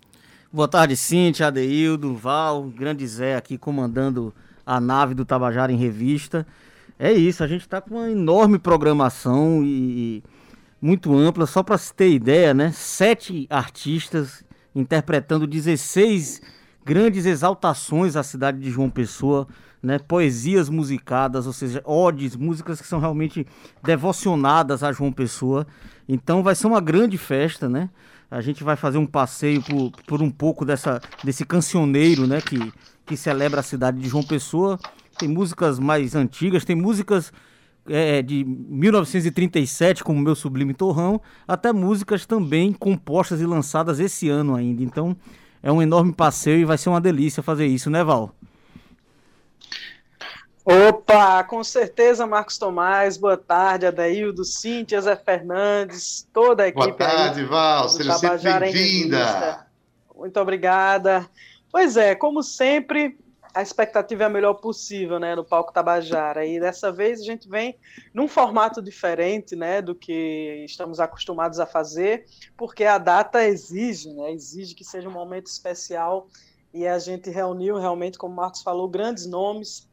Boa 0.56 0.68
tarde, 0.68 0.96
Cintia, 0.96 1.48
Adeildo, 1.48 2.14
Val, 2.14 2.66
grande 2.66 3.08
Zé 3.08 3.36
aqui 3.36 3.58
comandando 3.58 4.32
a 4.64 4.80
nave 4.80 5.16
do 5.16 5.26
Tabajara 5.26 5.72
em 5.72 5.78
Revista. 5.78 6.46
É 7.00 7.12
isso, 7.12 7.44
a 7.44 7.48
gente 7.48 7.62
está 7.62 7.82
com 7.82 7.96
uma 7.96 8.12
enorme 8.12 8.60
programação 8.60 9.64
e 9.66 10.24
muito 10.80 11.12
ampla, 11.18 11.48
só 11.48 11.64
para 11.64 11.76
se 11.80 11.92
ter 11.92 12.12
ideia, 12.12 12.54
né? 12.54 12.72
Sete 12.72 13.48
artistas 13.50 14.46
interpretando 14.76 15.48
16 15.48 16.40
grandes 16.86 17.26
exaltações 17.26 18.16
à 18.16 18.22
cidade 18.22 18.60
de 18.60 18.70
João 18.70 18.92
Pessoa, 18.92 19.48
né? 19.82 19.98
Poesias 19.98 20.70
musicadas, 20.70 21.48
ou 21.48 21.54
seja, 21.54 21.82
odes, 21.84 22.36
músicas 22.36 22.80
que 22.80 22.86
são 22.86 23.00
realmente 23.00 23.48
devocionadas 23.82 24.84
a 24.84 24.92
João 24.92 25.12
Pessoa. 25.12 25.66
Então 26.08 26.44
vai 26.44 26.54
ser 26.54 26.68
uma 26.68 26.80
grande 26.80 27.18
festa, 27.18 27.68
né? 27.68 27.90
A 28.34 28.42
gente 28.42 28.64
vai 28.64 28.76
fazer 28.76 28.98
um 28.98 29.06
passeio 29.06 29.62
por, 29.62 29.92
por 30.08 30.22
um 30.22 30.32
pouco 30.32 30.66
dessa, 30.66 31.00
desse 31.24 31.46
cancioneiro, 31.46 32.26
né? 32.26 32.42
Que, 32.42 32.74
que 33.06 33.16
celebra 33.16 33.60
a 33.60 33.64
cidade 33.64 34.00
de 34.00 34.10
João 34.10 34.24
Pessoa. 34.24 34.80
Tem 35.20 35.30
músicas 35.30 35.78
mais 35.78 36.16
antigas, 36.16 36.66
tem 36.66 36.76
músicas 36.76 37.32
é, 37.88 38.24
de 38.24 38.44
1937, 38.44 40.04
como 40.04 40.20
Meu 40.20 40.34
Sublime 40.34 40.74
Torrão, 40.74 41.22
até 41.48 41.72
músicas 41.72 42.26
também 42.26 42.74
compostas 42.74 43.40
e 43.40 43.46
lançadas 43.46 44.00
esse 44.00 44.30
ano 44.30 44.56
ainda. 44.56 44.82
Então, 44.82 45.16
é 45.62 45.72
um 45.72 45.80
enorme 45.80 46.12
passeio 46.12 46.62
e 46.62 46.66
vai 46.66 46.78
ser 46.78 46.90
uma 46.90 47.00
delícia 47.00 47.44
fazer 47.44 47.68
isso, 47.68 47.90
né, 47.92 48.04
Val? 48.04 48.34
Opa, 50.66 51.44
com 51.44 51.62
certeza, 51.62 52.26
Marcos 52.26 52.58
Tomás. 52.58 53.18
Boa 53.18 53.36
tarde, 53.36 53.86
Adaildo, 53.86 54.46
Cíntia, 54.46 55.02
Zé 55.02 55.14
Fernandes, 55.14 56.26
toda 56.32 56.64
a 56.64 56.68
equipe. 56.70 56.86
Boa 56.86 56.98
tarde, 56.98 57.42
aí, 57.42 57.46
Val. 57.46 57.90
Seja 57.90 58.18
sempre 58.18 58.60
bem-vinda. 58.60 59.68
Muito 60.16 60.40
obrigada. 60.40 61.30
Pois 61.70 61.98
é, 61.98 62.16
como 62.16 62.42
sempre, 62.42 63.18
a 63.54 63.62
expectativa 63.62 64.24
é 64.24 64.26
a 64.28 64.30
melhor 64.30 64.54
possível, 64.54 65.20
né, 65.20 65.36
no 65.36 65.44
palco 65.44 65.74
Tabajara. 65.74 66.46
E 66.46 66.62
dessa 66.62 66.94
vez 66.94 67.20
a 67.20 67.26
gente 67.26 67.50
vem 67.50 67.78
num 68.14 68.30
formato 68.30 68.82
diferente, 68.82 69.58
né, 69.58 69.82
do 69.82 69.94
que 69.94 70.64
estamos 70.66 70.98
acostumados 70.98 71.60
a 71.60 71.66
fazer, 71.66 72.26
porque 72.56 72.86
a 72.86 72.98
data 72.98 73.44
exige, 73.44 74.14
né, 74.14 74.32
exige 74.32 74.76
que 74.76 74.86
seja 74.86 75.10
um 75.10 75.14
momento 75.14 75.48
especial. 75.48 76.30
E 76.74 76.88
a 76.88 76.98
gente 76.98 77.30
reuniu 77.30 77.78
realmente, 77.78 78.18
como 78.18 78.34
o 78.34 78.38
Marcos 78.38 78.62
falou, 78.62 78.88
grandes 78.88 79.28
nomes 79.28 79.92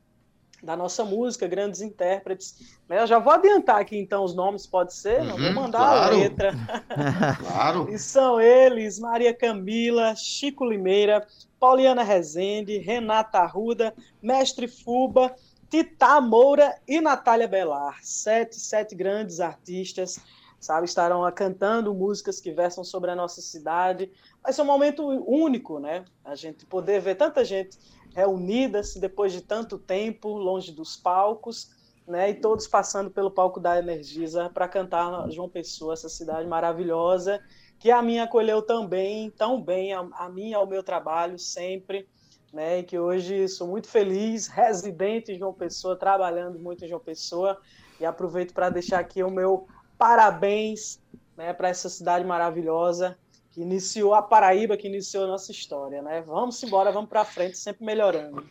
da 0.63 0.77
nossa 0.77 1.05
música, 1.05 1.47
grandes 1.47 1.81
intérpretes. 1.81 2.79
Eu 2.89 3.07
já 3.07 3.19
vou 3.19 3.33
adiantar 3.33 3.81
aqui 3.81 3.97
então 3.97 4.25
os 4.25 4.35
nomes, 4.35 4.67
pode 4.67 4.95
ser? 4.95 5.25
Não 5.25 5.37
vou 5.37 5.47
uhum, 5.47 5.55
mandar 5.55 5.79
claro. 5.79 6.15
a 6.15 6.19
letra. 6.19 6.53
claro. 7.41 7.89
E 7.91 7.99
são 7.99 8.41
eles: 8.41 8.99
Maria 8.99 9.35
Camila, 9.35 10.15
Chico 10.15 10.65
Limeira, 10.65 11.27
Pauliana 11.59 12.03
Rezende, 12.03 12.79
Renata 12.79 13.39
Arruda, 13.39 13.95
Mestre 14.23 14.69
Fuba, 14.69 15.35
Tita 15.71 16.21
Moura 16.21 16.77
e 16.87 17.01
Natália 17.01 17.49
Belar. 17.49 17.99
Sete, 18.03 18.57
sete 18.57 18.95
grandes 18.95 19.41
artistas, 19.41 20.19
sabe, 20.59 20.87
estarão 20.87 21.31
cantando 21.33 21.95
músicas 21.95 22.41
que 22.41 22.53
versam 22.53 22.85
sobre 22.85 23.11
a 23.11 23.17
nossa 23.17 23.41
cidade. 23.41 24.13
Vai 24.43 24.53
ser 24.53 24.63
um 24.63 24.67
momento 24.67 25.07
único, 25.07 25.79
né? 25.79 26.05
A 26.25 26.35
gente 26.35 26.67
poder 26.67 27.01
ver 27.01 27.15
tanta 27.15 27.45
gente 27.45 27.79
reunidas 28.15 28.95
depois 28.95 29.33
de 29.33 29.41
tanto 29.41 29.79
tempo, 29.79 30.29
longe 30.37 30.73
dos 30.73 30.97
palcos, 30.97 31.71
né, 32.07 32.31
e 32.31 32.35
todos 32.35 32.67
passando 32.67 33.11
pelo 33.11 33.31
palco 33.31 33.61
da 33.61 33.79
Energisa 33.79 34.51
para 34.53 34.67
cantar 34.67 35.31
João 35.31 35.49
Pessoa, 35.49 35.93
essa 35.93 36.09
cidade 36.09 36.49
maravilhosa, 36.49 37.41
que 37.79 37.91
a 37.91 38.03
mim 38.03 38.19
acolheu 38.19 38.63
também, 38.63 39.31
tão 39.31 39.63
bem, 39.63 39.93
a, 39.95 40.01
a 40.13 40.29
mim 40.29 40.53
ao 40.53 40.67
meu 40.67 40.83
trabalho 40.83 41.39
sempre, 41.39 42.09
né, 42.53 42.81
e 42.81 42.83
que 42.83 42.99
hoje 42.99 43.49
sou 43.49 43.69
muito 43.69 43.89
feliz, 43.89 44.49
residente 44.49 45.33
em 45.33 45.39
João 45.39 45.55
Pessoa, 45.55 45.97
trabalhando 45.97 46.59
muito 46.59 46.85
em 46.85 46.89
João 46.89 47.01
Pessoa, 47.01 47.61
e 48.01 48.05
aproveito 48.05 48.53
para 48.53 48.71
deixar 48.71 48.99
aqui 48.99 49.23
o 49.23 49.31
meu 49.31 49.69
parabéns 49.97 51.01
né, 51.37 51.53
para 51.53 51.69
essa 51.69 51.89
cidade 51.89 52.25
maravilhosa, 52.25 53.17
que 53.51 53.61
iniciou 53.61 54.15
a 54.15 54.23
Paraíba, 54.23 54.77
que 54.77 54.87
iniciou 54.87 55.25
a 55.25 55.29
nossa 55.29 55.51
história, 55.51 56.01
né? 56.03 56.23
Vamos 56.27 56.63
embora, 56.63 56.93
vamos 56.93 57.11
para 57.11 57.25
frente, 57.25 57.59
sempre 57.59 57.85
melhorando. 57.85 58.45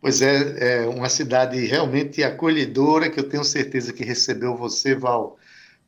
Pois 0.00 0.20
é, 0.20 0.82
é 0.82 0.88
uma 0.88 1.08
cidade 1.08 1.64
realmente 1.64 2.24
acolhedora, 2.24 3.08
que 3.08 3.20
eu 3.20 3.28
tenho 3.28 3.44
certeza 3.44 3.92
que 3.92 4.04
recebeu 4.04 4.56
você, 4.56 4.96
Val, 4.96 5.38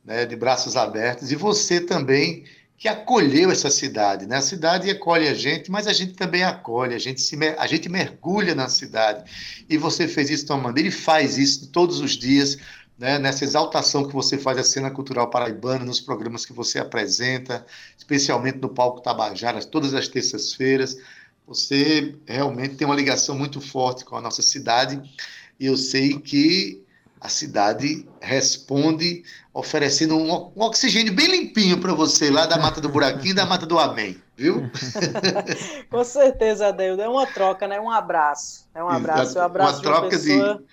né, 0.05 0.25
de 0.25 0.37
braços 0.37 0.77
abertos, 0.77 1.33
e 1.33 1.35
você 1.35 1.81
também, 1.81 2.45
que 2.77 2.87
acolheu 2.87 3.51
essa 3.51 3.69
cidade. 3.69 4.25
Né? 4.25 4.37
A 4.37 4.41
cidade 4.41 4.89
acolhe 4.89 5.27
a 5.27 5.33
gente, 5.33 5.69
mas 5.69 5.85
a 5.85 5.91
gente 5.91 6.13
também 6.13 6.43
acolhe, 6.43 6.95
a 6.95 6.97
gente, 6.97 7.19
se, 7.19 7.37
a 7.57 7.67
gente 7.67 7.89
mergulha 7.89 8.55
na 8.55 8.69
cidade. 8.69 9.29
E 9.69 9.77
você 9.77 10.07
fez 10.07 10.29
isso 10.29 10.45
de 10.45 10.51
uma 10.53 10.61
maneira 10.61 10.87
e 10.87 10.91
faz 10.91 11.37
isso 11.37 11.69
todos 11.69 11.99
os 11.99 12.11
dias, 12.11 12.57
né, 12.97 13.19
nessa 13.19 13.43
exaltação 13.43 14.07
que 14.07 14.13
você 14.13 14.37
faz 14.37 14.57
a 14.57 14.63
cena 14.63 14.89
cultural 14.89 15.29
paraibana, 15.29 15.83
nos 15.83 15.99
programas 15.99 16.45
que 16.45 16.53
você 16.53 16.79
apresenta, 16.79 17.65
especialmente 17.97 18.59
no 18.59 18.69
Palco 18.69 19.01
Tabajara, 19.01 19.63
todas 19.65 19.93
as 19.93 20.07
terças-feiras. 20.07 20.97
Você 21.45 22.15
realmente 22.25 22.75
tem 22.75 22.87
uma 22.87 22.95
ligação 22.95 23.37
muito 23.37 23.59
forte 23.61 24.05
com 24.05 24.15
a 24.15 24.21
nossa 24.21 24.41
cidade 24.41 25.01
e 25.59 25.65
eu 25.65 25.77
sei 25.77 26.19
que 26.19 26.83
a 27.19 27.29
cidade 27.29 28.07
responde 28.21 29.23
oferecendo 29.53 30.15
um, 30.17 30.51
um 30.55 30.61
oxigênio 30.61 31.13
bem 31.13 31.27
limpinho 31.27 31.79
para 31.79 31.93
você 31.93 32.29
lá 32.29 32.45
da 32.45 32.57
Mata 32.57 32.81
do 32.81 32.89
Buraquinho 32.89 33.31
e 33.31 33.35
da 33.35 33.45
Mata 33.45 33.65
do 33.65 33.79
Amém, 33.79 34.21
viu? 34.35 34.69
com 35.89 36.03
certeza, 36.03 36.67
Adeildo. 36.67 37.01
É 37.01 37.09
uma 37.09 37.25
troca, 37.25 37.67
né? 37.67 37.79
Um 37.79 37.89
abraço. 37.89 38.67
É 38.75 38.83
um 38.83 38.89
abraço. 38.89 39.37
Eu 39.37 39.43
abraço 39.43 39.73
uma 39.75 39.81
troca 39.81 40.09
pessoa... 40.09 40.59
de 40.59 40.65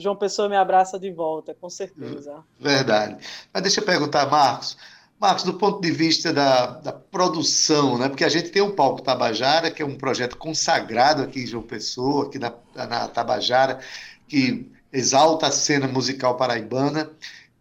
João 0.00 0.16
Pessoa 0.16 0.48
me 0.48 0.56
abraça 0.56 0.98
de 0.98 1.12
volta, 1.12 1.54
com 1.54 1.70
certeza. 1.70 2.42
Verdade. 2.58 3.16
Mas 3.52 3.62
deixa 3.62 3.80
eu 3.80 3.84
perguntar, 3.84 4.28
Marcos. 4.30 4.76
Marcos, 5.20 5.44
do 5.44 5.52
ponto 5.54 5.82
de 5.82 5.90
vista 5.90 6.32
da, 6.32 6.66
da 6.66 6.92
produção, 6.92 7.98
né? 7.98 8.08
porque 8.08 8.24
a 8.24 8.28
gente 8.28 8.48
tem 8.48 8.62
o 8.62 8.72
Palco 8.72 9.02
Tabajara, 9.02 9.70
que 9.70 9.82
é 9.82 9.84
um 9.84 9.98
projeto 9.98 10.38
consagrado 10.38 11.22
aqui 11.22 11.42
em 11.42 11.46
João 11.46 11.62
Pessoa, 11.62 12.26
aqui 12.26 12.38
na, 12.38 12.54
na 12.74 13.06
Tabajara, 13.06 13.80
que 14.26 14.72
exalta 14.90 15.48
a 15.48 15.50
cena 15.50 15.86
musical 15.86 16.36
paraibana 16.38 17.10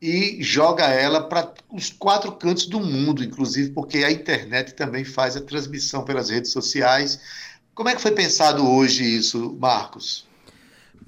e 0.02 0.42
joga 0.42 0.86
ela 0.86 1.28
para 1.28 1.54
os 1.70 1.90
quatro 1.90 2.32
cantos 2.32 2.66
do 2.66 2.80
mundo, 2.80 3.22
inclusive 3.24 3.72
porque 3.72 3.98
a 4.00 4.12
internet 4.12 4.74
também 4.74 5.04
faz 5.04 5.36
a 5.36 5.42
transmissão 5.42 6.06
pelas 6.06 6.30
redes 6.30 6.52
sociais. 6.52 7.20
Como 7.76 7.90
é 7.90 7.96
que 7.96 8.02
foi 8.02 8.12
pensado 8.12 8.66
hoje 8.66 9.04
isso, 9.04 9.58
Marcos? 9.60 10.29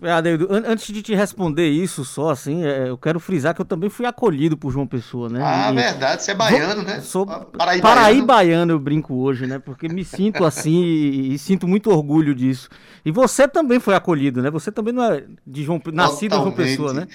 Adeildo, 0.02 0.48
antes 0.50 0.92
de 0.92 1.02
te 1.04 1.14
responder 1.14 1.70
isso 1.70 2.04
só, 2.04 2.32
assim, 2.32 2.66
é, 2.66 2.90
eu 2.90 2.98
quero 2.98 3.20
frisar 3.20 3.54
que 3.54 3.62
eu 3.62 3.66
também 3.66 3.90
fui 3.90 4.06
acolhido 4.06 4.58
por 4.58 4.72
João 4.72 4.88
Pessoa, 4.88 5.30
né? 5.30 5.40
Ah, 5.44 5.72
e, 5.72 5.76
verdade, 5.76 6.24
você 6.24 6.32
é 6.32 6.34
baiano, 6.34 6.82
né? 6.82 7.02
Sou 7.02 7.26
paraibaiano. 7.26 7.82
paraibaiano, 7.82 8.72
eu 8.74 8.80
brinco 8.80 9.14
hoje, 9.16 9.46
né? 9.46 9.60
Porque 9.60 9.88
me 9.88 10.04
sinto 10.04 10.44
assim 10.44 10.82
e, 10.84 11.34
e, 11.34 11.38
sinto 11.38 11.68
muito 11.68 11.92
orgulho 11.92 12.34
disso. 12.34 12.68
E 13.06 13.12
você 13.12 13.48
também 13.48 13.80
foi 13.80 13.94
acolhido, 13.94 14.42
né? 14.42 14.50
Você 14.50 14.72
também 14.72 14.94
não 14.94 15.04
é 15.04 15.24
de 15.46 15.64
João, 15.64 15.80
nascido 15.94 16.36
João 16.36 16.52
Pessoa, 16.52 16.94
né? 16.94 17.08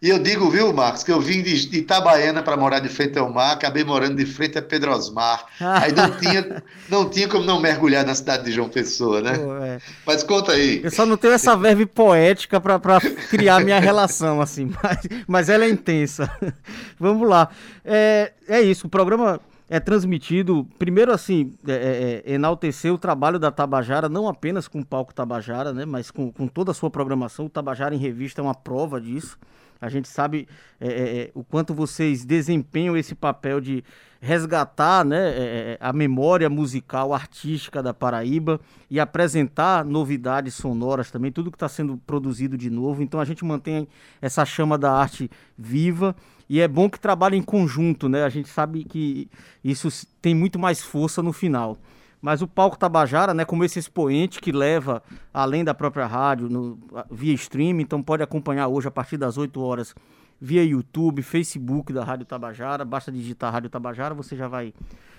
E 0.00 0.10
eu 0.10 0.18
digo, 0.20 0.48
viu, 0.48 0.72
Marcos, 0.72 1.02
que 1.02 1.10
eu 1.10 1.20
vim 1.20 1.42
de, 1.42 1.68
de 1.68 1.78
Itabaiana 1.78 2.40
para 2.40 2.56
morar 2.56 2.78
de 2.78 2.88
frente 2.88 3.18
ao 3.18 3.32
mar, 3.32 3.54
acabei 3.54 3.82
morando 3.82 4.14
de 4.14 4.24
frente 4.24 4.56
a 4.56 4.62
Pedro 4.62 4.92
Osmar. 4.92 5.44
Aí 5.60 5.90
não 5.90 6.10
tinha, 6.18 6.62
não 6.88 7.10
tinha 7.10 7.28
como 7.28 7.44
não 7.44 7.60
mergulhar 7.60 8.06
na 8.06 8.14
cidade 8.14 8.44
de 8.44 8.52
João 8.52 8.68
Pessoa, 8.68 9.20
né? 9.20 9.36
Pô, 9.36 9.56
é. 9.56 9.80
Mas 10.06 10.22
conta 10.22 10.52
aí. 10.52 10.80
Eu 10.84 10.90
só 10.92 11.04
não 11.04 11.16
tenho 11.16 11.34
essa 11.34 11.56
verve 11.56 11.84
poética 11.84 12.60
para 12.60 13.00
criar 13.28 13.58
minha 13.64 13.80
relação, 13.80 14.40
assim, 14.40 14.70
mas, 14.80 14.98
mas 15.26 15.48
ela 15.48 15.64
é 15.64 15.68
intensa. 15.68 16.30
Vamos 16.98 17.28
lá. 17.28 17.48
É, 17.84 18.32
é 18.46 18.60
isso, 18.60 18.86
o 18.86 18.90
programa 18.90 19.40
é 19.68 19.80
transmitido, 19.80 20.64
primeiro 20.78 21.12
assim, 21.12 21.52
é, 21.66 21.72
é, 21.72 22.22
é, 22.24 22.34
enaltecer 22.34 22.92
o 22.92 22.98
trabalho 22.98 23.38
da 23.38 23.50
Tabajara, 23.50 24.08
não 24.08 24.28
apenas 24.28 24.66
com 24.68 24.80
o 24.80 24.86
palco 24.86 25.12
Tabajara, 25.12 25.72
né, 25.72 25.84
mas 25.84 26.10
com, 26.10 26.32
com 26.32 26.46
toda 26.46 26.70
a 26.70 26.74
sua 26.74 26.88
programação. 26.88 27.46
O 27.46 27.50
Tabajara 27.50 27.94
em 27.94 27.98
Revista 27.98 28.40
é 28.40 28.44
uma 28.44 28.54
prova 28.54 29.00
disso. 29.00 29.36
A 29.80 29.88
gente 29.88 30.08
sabe 30.08 30.48
é, 30.80 30.86
é, 30.86 30.90
é, 30.90 31.30
o 31.34 31.44
quanto 31.44 31.72
vocês 31.72 32.24
desempenham 32.24 32.96
esse 32.96 33.14
papel 33.14 33.60
de 33.60 33.84
resgatar 34.20 35.04
né, 35.04 35.30
é, 35.30 35.78
a 35.80 35.92
memória 35.92 36.50
musical, 36.50 37.14
artística 37.14 37.82
da 37.82 37.94
Paraíba 37.94 38.60
e 38.90 38.98
apresentar 38.98 39.84
novidades 39.84 40.54
sonoras 40.54 41.10
também, 41.10 41.30
tudo 41.30 41.50
que 41.50 41.56
está 41.56 41.68
sendo 41.68 41.96
produzido 41.98 42.56
de 42.56 42.68
novo. 42.68 43.02
Então 43.02 43.20
a 43.20 43.24
gente 43.24 43.44
mantém 43.44 43.86
essa 44.20 44.44
chama 44.44 44.76
da 44.76 44.92
arte 44.92 45.30
viva 45.56 46.16
e 46.48 46.60
é 46.60 46.66
bom 46.66 46.88
que 46.88 46.98
trabalhe 46.98 47.36
em 47.36 47.42
conjunto, 47.42 48.08
né? 48.08 48.24
A 48.24 48.28
gente 48.28 48.48
sabe 48.48 48.82
que 48.82 49.28
isso 49.62 49.88
tem 50.20 50.34
muito 50.34 50.58
mais 50.58 50.82
força 50.82 51.22
no 51.22 51.32
final. 51.32 51.78
Mas 52.20 52.42
o 52.42 52.48
palco 52.48 52.76
Tabajara, 52.76 53.32
né, 53.32 53.44
como 53.44 53.64
esse 53.64 53.78
expoente 53.78 54.40
que 54.40 54.50
leva 54.50 55.02
além 55.32 55.62
da 55.62 55.72
própria 55.72 56.06
rádio, 56.06 56.48
no, 56.48 56.78
via 57.10 57.32
streaming, 57.34 57.82
então 57.82 58.02
pode 58.02 58.22
acompanhar 58.22 58.66
hoje 58.68 58.88
a 58.88 58.90
partir 58.90 59.16
das 59.16 59.38
8 59.38 59.60
horas 59.60 59.94
via 60.40 60.64
YouTube, 60.64 61.22
Facebook 61.22 61.92
da 61.92 62.04
Rádio 62.04 62.24
Tabajara, 62.26 62.84
basta 62.84 63.10
digitar 63.10 63.52
Rádio 63.52 63.70
Tabajara, 63.70 64.14
você 64.14 64.36
já 64.36 64.46
vai 64.46 64.72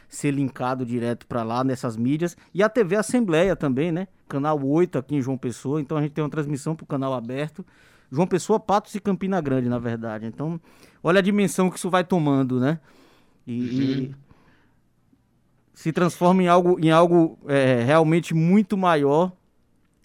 ser 0.07 0.31
linkado 0.31 0.85
direto 0.85 1.27
para 1.27 1.43
lá 1.43 1.63
nessas 1.63 1.95
mídias. 1.95 2.35
E 2.53 2.63
a 2.63 2.69
TV 2.69 2.95
Assembleia 2.95 3.55
também, 3.55 3.91
né? 3.91 4.07
Canal 4.27 4.59
8 4.61 4.97
aqui 4.97 5.15
em 5.15 5.21
João 5.21 5.37
Pessoa, 5.37 5.81
então 5.81 5.97
a 5.97 6.01
gente 6.01 6.13
tem 6.13 6.23
uma 6.23 6.29
transmissão 6.29 6.75
para 6.75 6.83
o 6.83 6.87
canal 6.87 7.13
aberto. 7.13 7.65
João 8.11 8.25
Pessoa, 8.25 8.59
Patos 8.59 8.95
e 8.95 8.99
Campina 8.99 9.39
Grande, 9.39 9.69
na 9.69 9.77
verdade. 9.77 10.25
Então, 10.25 10.59
olha 11.03 11.19
a 11.19 11.21
dimensão 11.21 11.69
que 11.69 11.77
isso 11.77 11.89
vai 11.89 12.03
tomando, 12.03 12.59
né? 12.59 12.79
E, 13.45 13.59
uhum. 13.59 13.67
e 13.69 14.15
se 15.79 15.93
transforma 15.93 16.43
em 16.43 16.47
algo, 16.49 16.77
em 16.77 16.91
algo 16.91 17.39
é, 17.47 17.81
realmente 17.85 18.33
muito 18.33 18.75
maior, 18.75 19.31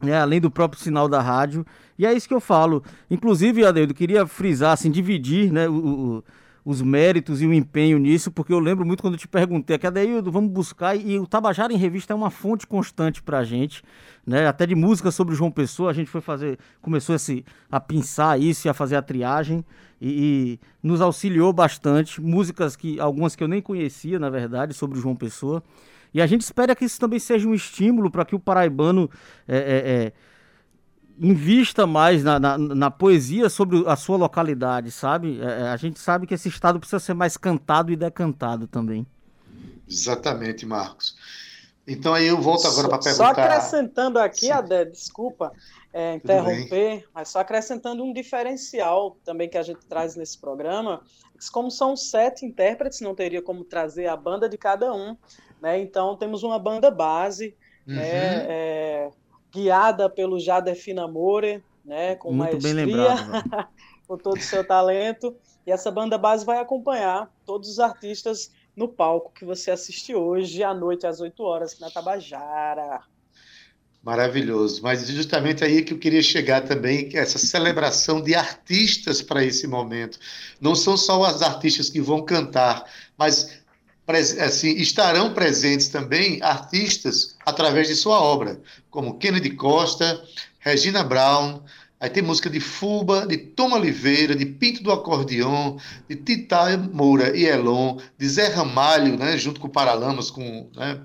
né, 0.00 0.16
além 0.16 0.40
do 0.40 0.48
próprio 0.48 0.80
sinal 0.80 1.08
da 1.08 1.20
rádio. 1.20 1.66
E 1.98 2.06
é 2.06 2.12
isso 2.12 2.28
que 2.28 2.34
eu 2.34 2.40
falo. 2.40 2.80
Inclusive, 3.10 3.66
Adeildo, 3.66 3.92
queria 3.92 4.24
frisar, 4.24 4.70
assim, 4.70 4.88
dividir 4.88 5.52
né, 5.52 5.68
o, 5.68 5.72
o, 5.74 6.24
os 6.64 6.80
méritos 6.80 7.42
e 7.42 7.46
o 7.46 7.52
empenho 7.52 7.98
nisso, 7.98 8.30
porque 8.30 8.52
eu 8.52 8.58
lembro 8.58 8.86
muito 8.86 9.02
quando 9.02 9.14
eu 9.14 9.18
te 9.18 9.28
perguntei, 9.28 9.76
que 9.76 9.86
Adeildo, 9.86 10.32
vamos 10.32 10.50
buscar, 10.50 10.96
e 10.96 11.18
o 11.18 11.26
Tabajara 11.26 11.72
em 11.72 11.76
Revista 11.76 12.12
é 12.12 12.16
uma 12.16 12.30
fonte 12.30 12.66
constante 12.66 13.22
para 13.22 13.38
a 13.38 13.44
gente, 13.44 13.82
né, 14.26 14.46
até 14.46 14.64
de 14.66 14.74
música 14.74 15.10
sobre 15.10 15.34
João 15.34 15.50
Pessoa, 15.50 15.90
a 15.90 15.92
gente 15.92 16.08
foi 16.08 16.22
fazer, 16.22 16.58
começou 16.80 17.14
a, 17.14 17.18
se, 17.18 17.44
a 17.70 17.78
pensar 17.78 18.40
isso 18.40 18.66
e 18.66 18.68
a 18.70 18.74
fazer 18.74 18.96
a 18.96 19.02
triagem, 19.02 19.62
e, 20.00 20.58
e, 20.60 20.60
nos 20.82 21.00
auxiliou 21.00 21.52
bastante. 21.52 22.20
Músicas 22.20 22.76
que 22.76 23.00
algumas 23.00 23.34
que 23.34 23.42
eu 23.42 23.48
nem 23.48 23.62
conhecia, 23.62 24.18
na 24.18 24.28
verdade, 24.28 24.74
sobre 24.74 24.98
João 24.98 25.16
Pessoa. 25.16 25.62
E 26.12 26.20
a 26.20 26.26
gente 26.26 26.42
espera 26.42 26.76
que 26.76 26.84
isso 26.84 27.00
também 27.00 27.18
seja 27.18 27.48
um 27.48 27.54
estímulo 27.54 28.10
para 28.10 28.24
que 28.24 28.34
o 28.34 28.38
paraibano 28.38 29.10
é, 29.48 29.56
é, 29.56 29.60
é, 29.60 30.12
invista 31.18 31.86
mais 31.86 32.24
na, 32.24 32.40
na, 32.40 32.58
na, 32.58 32.90
poesia 32.90 33.48
sobre 33.48 33.84
a 33.86 33.96
sua 33.96 34.16
localidade, 34.16 34.90
sabe? 34.90 35.40
É, 35.40 35.44
é, 35.44 35.68
a 35.68 35.76
gente 35.76 35.98
sabe 35.98 36.26
que 36.26 36.34
esse 36.34 36.48
estado 36.48 36.78
precisa 36.78 37.00
ser 37.00 37.14
mais 37.14 37.36
cantado 37.36 37.92
e 37.92 37.96
decantado 37.96 38.66
também. 38.66 39.06
Exatamente, 39.88 40.66
Marcos. 40.66 41.16
Então 41.86 42.14
aí 42.14 42.26
eu 42.26 42.40
volto 42.40 42.66
agora 42.66 42.88
para 42.88 42.98
perguntar. 42.98 43.34
Só 43.34 43.40
acrescentando 43.40 44.18
aqui, 44.18 44.50
Adé, 44.50 44.86
desculpa 44.86 45.52
é, 45.94 46.14
interromper, 46.14 47.04
mas 47.14 47.28
só 47.28 47.38
acrescentando 47.38 48.02
um 48.02 48.12
diferencial 48.12 49.16
também 49.24 49.48
que 49.48 49.56
a 49.56 49.62
gente 49.62 49.86
traz 49.86 50.16
nesse 50.16 50.36
programa, 50.36 51.00
como 51.52 51.70
são 51.70 51.96
sete 51.96 52.44
intérpretes, 52.44 53.00
não 53.00 53.14
teria 53.14 53.40
como 53.40 53.62
trazer 53.64 54.08
a 54.08 54.16
banda 54.16 54.48
de 54.48 54.58
cada 54.58 54.92
um, 54.92 55.16
né? 55.62 55.78
Então 55.78 56.16
temos 56.16 56.42
uma 56.42 56.58
banda 56.58 56.90
base, 56.90 57.54
né, 57.86 57.94
uhum. 57.94 58.00
né, 58.00 58.46
é, 58.48 59.10
guiada 59.54 60.10
pelo 60.10 60.40
Jader 60.40 60.74
Finamore, 60.74 61.62
né, 61.84 62.16
com 62.16 62.32
Muito 62.32 62.52
maestria, 62.52 62.74
bem 62.74 62.84
lembrado, 62.86 63.68
com 64.08 64.18
todo 64.18 64.38
o 64.38 64.42
seu 64.42 64.66
talento, 64.66 65.36
e 65.66 65.70
essa 65.70 65.90
banda 65.90 66.18
base 66.18 66.44
vai 66.44 66.58
acompanhar 66.58 67.30
todos 67.46 67.68
os 67.68 67.78
artistas 67.78 68.50
no 68.76 68.88
palco 68.88 69.32
que 69.32 69.44
você 69.44 69.70
assiste 69.70 70.14
hoje 70.14 70.64
à 70.64 70.74
noite 70.74 71.06
às 71.06 71.20
8 71.20 71.42
horas 71.42 71.78
na 71.78 71.90
Tabajara. 71.90 73.00
Maravilhoso. 74.02 74.82
Mas 74.82 75.06
justamente 75.08 75.64
aí 75.64 75.82
que 75.82 75.94
eu 75.94 75.98
queria 75.98 76.22
chegar 76.22 76.60
também, 76.62 77.08
que 77.08 77.16
essa 77.16 77.38
celebração 77.38 78.20
de 78.20 78.34
artistas 78.34 79.22
para 79.22 79.42
esse 79.42 79.66
momento. 79.66 80.18
Não 80.60 80.74
são 80.74 80.94
só 80.96 81.18
os 81.20 81.40
artistas 81.40 81.88
que 81.88 82.02
vão 82.02 82.22
cantar, 82.22 82.84
mas 83.16 83.62
assim, 84.40 84.72
estarão 84.72 85.32
presentes 85.32 85.88
também 85.88 86.42
artistas 86.42 87.33
através 87.44 87.88
de 87.88 87.94
sua 87.94 88.20
obra, 88.20 88.60
como 88.90 89.18
Kennedy 89.18 89.50
Costa, 89.50 90.22
Regina 90.58 91.02
Brown, 91.02 91.60
Aí 92.04 92.10
tem 92.10 92.22
música 92.22 92.50
de 92.50 92.60
Fuba, 92.60 93.26
de 93.26 93.38
Tom 93.38 93.72
Oliveira, 93.72 94.34
de 94.34 94.44
Pinto 94.44 94.82
do 94.82 94.92
Acordeão, 94.92 95.78
de 96.06 96.16
Tita 96.16 96.76
Moura 96.76 97.34
e 97.34 97.46
Elon, 97.46 97.96
de 98.18 98.28
Zé 98.28 98.48
Ramalho, 98.48 99.16
né, 99.16 99.38
junto 99.38 99.58
com 99.58 99.68
o 99.68 99.70
Paralamas, 99.70 100.30
com, 100.30 100.68
né, 100.76 101.00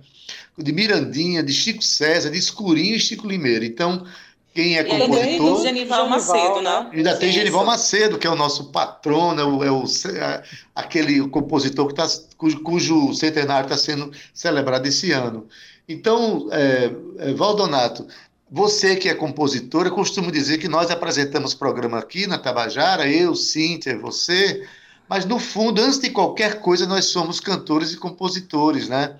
de 0.57 0.73
Mirandinha, 0.73 1.41
de 1.41 1.53
Chico 1.53 1.81
César, 1.81 2.29
de 2.29 2.37
Escurinho 2.37 2.95
e 2.95 2.99
Chico 2.99 3.25
Limeira. 3.25 3.65
Então, 3.65 4.05
quem 4.53 4.77
é 4.77 4.83
compositor... 4.83 5.15
E 5.15 5.29
ainda 5.29 5.37
tem 5.37 5.61
Genival 5.61 6.09
Macedo, 6.09 6.61
né? 6.61 6.89
Ainda 6.91 7.15
tem 7.15 7.31
Genival 7.31 7.65
Macedo, 7.65 8.17
que 8.17 8.27
é 8.27 8.29
o 8.29 8.35
nosso 8.35 8.65
patrono, 8.71 9.39
é 9.41 9.45
o, 9.45 9.63
é 9.63 9.71
o 9.71 9.85
é 10.17 10.43
aquele 10.75 11.25
compositor 11.29 11.87
que 11.87 11.93
tá, 11.93 12.05
cujo, 12.35 12.59
cujo 12.61 13.13
centenário 13.13 13.67
está 13.67 13.77
sendo 13.77 14.11
celebrado 14.33 14.85
esse 14.85 15.13
ano. 15.13 15.47
Então, 15.89 16.47
é, 16.51 16.91
é, 17.17 17.33
Valdonato, 17.33 18.07
você 18.49 18.95
que 18.95 19.09
é 19.09 19.15
compositor, 19.15 19.87
eu 19.87 19.91
costumo 19.91 20.31
dizer 20.31 20.59
que 20.59 20.67
nós 20.67 20.91
apresentamos 20.91 21.55
programa 21.55 21.97
aqui 21.97 22.27
na 22.27 22.37
Tabajara, 22.37 23.09
eu, 23.09 23.35
Cíntia, 23.35 23.97
você, 23.97 24.67
mas 25.09 25.25
no 25.25 25.39
fundo, 25.39 25.81
antes 25.81 25.97
de 25.97 26.11
qualquer 26.11 26.61
coisa, 26.61 26.85
nós 26.85 27.05
somos 27.05 27.39
cantores 27.39 27.91
e 27.91 27.97
compositores, 27.97 28.87
né? 28.87 29.15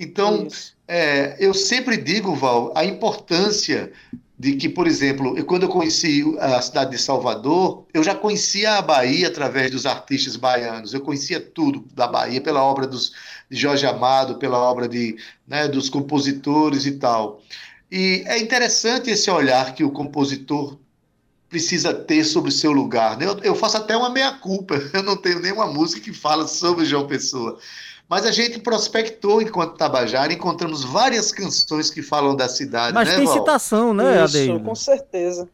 Então, 0.00 0.48
é, 0.88 1.36
eu 1.38 1.52
sempre 1.52 1.98
digo, 1.98 2.34
Val, 2.34 2.72
a 2.74 2.86
importância 2.86 3.92
de 4.44 4.56
que, 4.56 4.68
por 4.68 4.86
exemplo, 4.86 5.42
quando 5.46 5.62
eu 5.62 5.70
conheci 5.70 6.22
a 6.38 6.60
cidade 6.60 6.90
de 6.90 6.98
Salvador, 6.98 7.86
eu 7.94 8.04
já 8.04 8.14
conhecia 8.14 8.74
a 8.74 8.82
Bahia 8.82 9.28
através 9.28 9.70
dos 9.70 9.86
artistas 9.86 10.36
baianos, 10.36 10.92
eu 10.92 11.00
conhecia 11.00 11.40
tudo 11.40 11.82
da 11.94 12.06
Bahia 12.06 12.42
pela 12.42 12.62
obra 12.62 12.86
dos, 12.86 13.10
de 13.50 13.56
Jorge 13.56 13.86
Amado, 13.86 14.34
pela 14.34 14.58
obra 14.58 14.86
de, 14.86 15.16
né, 15.48 15.66
dos 15.66 15.88
compositores 15.88 16.84
e 16.84 16.92
tal. 16.92 17.40
E 17.90 18.22
é 18.26 18.38
interessante 18.38 19.08
esse 19.08 19.30
olhar 19.30 19.74
que 19.74 19.82
o 19.82 19.90
compositor 19.90 20.76
precisa 21.48 21.94
ter 21.94 22.22
sobre 22.22 22.50
o 22.50 22.52
seu 22.52 22.70
lugar. 22.70 23.16
Né? 23.16 23.24
Eu, 23.24 23.38
eu 23.38 23.54
faço 23.54 23.78
até 23.78 23.96
uma 23.96 24.10
meia-culpa, 24.10 24.74
eu 24.92 25.02
não 25.02 25.16
tenho 25.16 25.40
nenhuma 25.40 25.68
música 25.68 26.02
que 26.02 26.12
fala 26.12 26.46
sobre 26.46 26.84
João 26.84 27.06
Pessoa. 27.06 27.58
Mas 28.08 28.26
a 28.26 28.30
gente 28.30 28.60
prospectou 28.60 29.40
enquanto 29.40 29.76
Tabajara, 29.76 30.32
encontramos 30.32 30.84
várias 30.84 31.32
canções 31.32 31.90
que 31.90 32.02
falam 32.02 32.36
da 32.36 32.48
cidade. 32.48 32.94
Mas 32.94 33.08
né, 33.08 33.16
tem 33.16 33.24
Val? 33.24 33.34
citação, 33.34 33.94
né, 33.94 34.24
Isso, 34.24 34.36
Adeildo? 34.36 34.64
com 34.64 34.74
certeza. 34.74 35.48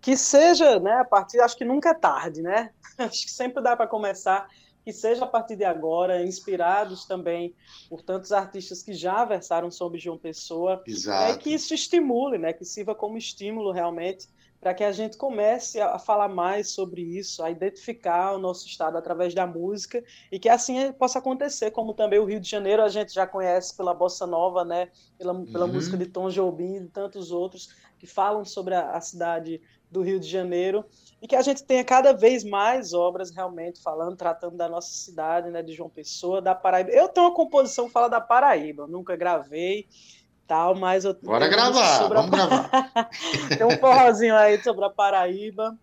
Que 0.00 0.16
seja, 0.16 0.78
né, 0.80 1.00
a 1.00 1.04
partir, 1.04 1.40
acho 1.40 1.56
que 1.56 1.64
nunca 1.64 1.90
é 1.90 1.94
tarde, 1.94 2.42
né? 2.42 2.70
Acho 2.96 3.24
que 3.24 3.32
sempre 3.32 3.60
dá 3.60 3.76
para 3.76 3.88
começar 3.88 4.46
que 4.84 4.92
seja 4.92 5.24
a 5.24 5.26
partir 5.26 5.56
de 5.56 5.64
agora, 5.64 6.22
inspirados 6.22 7.06
também 7.06 7.54
por 7.88 8.02
tantos 8.02 8.32
artistas 8.32 8.82
que 8.82 8.92
já 8.92 9.24
versaram 9.24 9.70
sobre 9.70 9.98
João 9.98 10.18
Pessoa, 10.18 10.82
Exato. 10.86 11.32
É, 11.32 11.38
que 11.38 11.54
isso 11.54 11.72
estimule, 11.72 12.36
né, 12.36 12.52
que 12.52 12.64
sirva 12.66 12.94
como 12.94 13.16
estímulo 13.16 13.72
realmente 13.72 14.28
para 14.64 14.72
que 14.72 14.82
a 14.82 14.92
gente 14.92 15.18
comece 15.18 15.78
a 15.78 15.98
falar 15.98 16.26
mais 16.26 16.70
sobre 16.70 17.02
isso, 17.02 17.42
a 17.42 17.50
identificar 17.50 18.32
o 18.32 18.38
nosso 18.38 18.66
estado 18.66 18.96
através 18.96 19.34
da 19.34 19.46
música 19.46 20.02
e 20.32 20.38
que 20.38 20.48
assim 20.48 20.90
possa 20.92 21.18
acontecer, 21.18 21.70
como 21.70 21.92
também 21.92 22.18
o 22.18 22.24
Rio 22.24 22.40
de 22.40 22.48
Janeiro 22.48 22.82
a 22.82 22.88
gente 22.88 23.12
já 23.12 23.26
conhece 23.26 23.76
pela 23.76 23.92
bossa 23.92 24.26
nova, 24.26 24.64
né, 24.64 24.88
pela, 25.18 25.34
pela 25.44 25.66
uhum. 25.66 25.72
música 25.74 25.98
de 25.98 26.06
Tom 26.06 26.30
Jobim 26.30 26.76
e 26.76 26.88
tantos 26.88 27.30
outros 27.30 27.74
que 27.98 28.06
falam 28.06 28.42
sobre 28.42 28.74
a, 28.74 28.92
a 28.92 29.02
cidade 29.02 29.60
do 29.90 30.00
Rio 30.00 30.18
de 30.18 30.30
Janeiro 30.30 30.82
e 31.20 31.28
que 31.28 31.36
a 31.36 31.42
gente 31.42 31.62
tenha 31.62 31.84
cada 31.84 32.14
vez 32.14 32.42
mais 32.42 32.94
obras 32.94 33.30
realmente 33.30 33.82
falando, 33.82 34.16
tratando 34.16 34.56
da 34.56 34.66
nossa 34.66 34.88
cidade, 34.88 35.50
né, 35.50 35.62
de 35.62 35.74
João 35.74 35.90
Pessoa, 35.90 36.40
da 36.40 36.54
Paraíba. 36.54 36.90
Eu 36.90 37.06
tenho 37.10 37.26
uma 37.26 37.34
composição 37.34 37.84
que 37.84 37.92
fala 37.92 38.08
da 38.08 38.20
Paraíba, 38.20 38.86
nunca 38.86 39.14
gravei, 39.14 39.86
tal, 40.46 40.74
mas 40.74 41.04
eu 41.04 41.16
Bora 41.22 41.48
gravar, 41.48 42.08
vamos 42.08 42.32
a... 42.32 42.46
gravar. 42.46 43.10
Tem 43.56 43.66
um 43.66 43.78
forrozinho 43.78 44.34
aí 44.34 44.62
sobre 44.62 44.84
a 44.84 44.90
Paraíba 44.90 45.76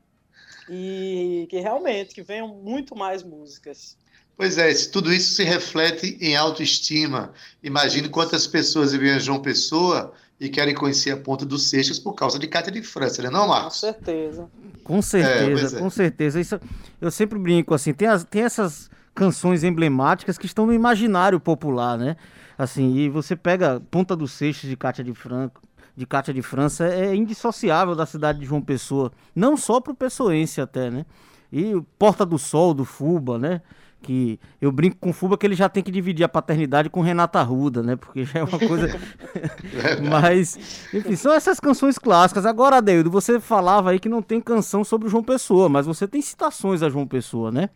e 0.69 1.47
que 1.49 1.59
realmente 1.59 2.13
que 2.13 2.21
venham 2.21 2.47
muito 2.47 2.95
mais 2.95 3.23
músicas. 3.23 3.97
Pois 4.37 4.57
é, 4.57 4.73
tudo 4.91 5.13
isso 5.13 5.35
se 5.35 5.43
reflete 5.43 6.17
em 6.19 6.35
autoestima. 6.35 7.31
Imagine 7.61 8.09
quantas 8.09 8.47
pessoas 8.47 8.91
vivem 8.91 9.17
em 9.17 9.19
João 9.19 9.39
Pessoa 9.39 10.13
e 10.39 10.49
querem 10.49 10.73
conhecer 10.73 11.11
a 11.11 11.17
Ponta 11.17 11.45
dos 11.45 11.69
Seixas 11.69 11.99
por 11.99 12.13
causa 12.13 12.39
de 12.39 12.47
Cátia 12.47 12.71
de 12.71 12.81
França, 12.81 13.21
né, 13.21 13.29
não, 13.29 13.47
Marcos? 13.47 13.75
Com 13.75 13.79
certeza. 13.79 14.49
Com 14.83 15.01
certeza, 15.01 15.77
é, 15.77 15.79
com 15.79 15.87
é. 15.87 15.89
certeza. 15.91 16.41
Isso, 16.41 16.59
eu 16.99 17.11
sempre 17.11 17.37
brinco 17.37 17.73
assim, 17.73 17.93
tem, 17.93 18.07
as, 18.07 18.23
tem 18.23 18.41
essas 18.41 18.89
canções 19.13 19.63
emblemáticas 19.63 20.37
que 20.37 20.47
estão 20.47 20.65
no 20.65 20.73
imaginário 20.73 21.39
popular, 21.39 21.97
né? 21.97 22.15
Assim, 22.61 22.95
e 22.95 23.09
você 23.09 23.35
pega 23.35 23.81
Ponta 23.89 24.15
dos 24.15 24.33
Seixas 24.33 24.69
de 24.69 24.77
Cátia 24.77 25.03
de 25.03 25.15
Franco, 25.15 25.63
de 25.97 26.05
Cátia 26.05 26.31
de 26.31 26.43
França 26.43 26.85
é 26.85 27.15
indissociável 27.15 27.95
da 27.95 28.05
cidade 28.05 28.37
de 28.37 28.45
João 28.45 28.61
Pessoa, 28.61 29.11
não 29.35 29.57
só 29.57 29.81
para 29.81 29.93
o 29.93 29.95
pessoense 29.95 30.61
até, 30.61 30.91
né? 30.91 31.03
E 31.51 31.73
Porta 31.97 32.23
do 32.23 32.37
Sol 32.37 32.75
do 32.75 32.85
Fuba, 32.85 33.39
né? 33.39 33.63
que 33.99 34.39
eu 34.61 34.71
brinco 34.71 34.97
com 34.99 35.09
o 35.09 35.13
Fuba 35.13 35.39
que 35.39 35.45
ele 35.45 35.55
já 35.55 35.69
tem 35.69 35.81
que 35.81 35.91
dividir 35.91 36.23
a 36.23 36.29
paternidade 36.29 36.87
com 36.87 37.01
Renata 37.01 37.39
Arruda, 37.39 37.81
né? 37.81 37.95
Porque 37.95 38.25
já 38.25 38.41
é 38.41 38.43
uma 38.43 38.59
coisa. 38.59 38.95
Mas, 40.07 40.87
enfim, 40.93 41.15
são 41.15 41.33
essas 41.33 41.59
canções 41.59 41.97
clássicas. 41.97 42.45
Agora, 42.45 42.77
Adeildo, 42.77 43.09
você 43.09 43.39
falava 43.39 43.89
aí 43.89 43.99
que 43.99 44.09
não 44.09 44.21
tem 44.21 44.39
canção 44.39 44.83
sobre 44.83 45.09
João 45.09 45.23
Pessoa, 45.23 45.67
mas 45.67 45.87
você 45.87 46.07
tem 46.07 46.21
citações 46.21 46.83
a 46.83 46.89
João 46.89 47.07
Pessoa, 47.07 47.51
né? 47.51 47.69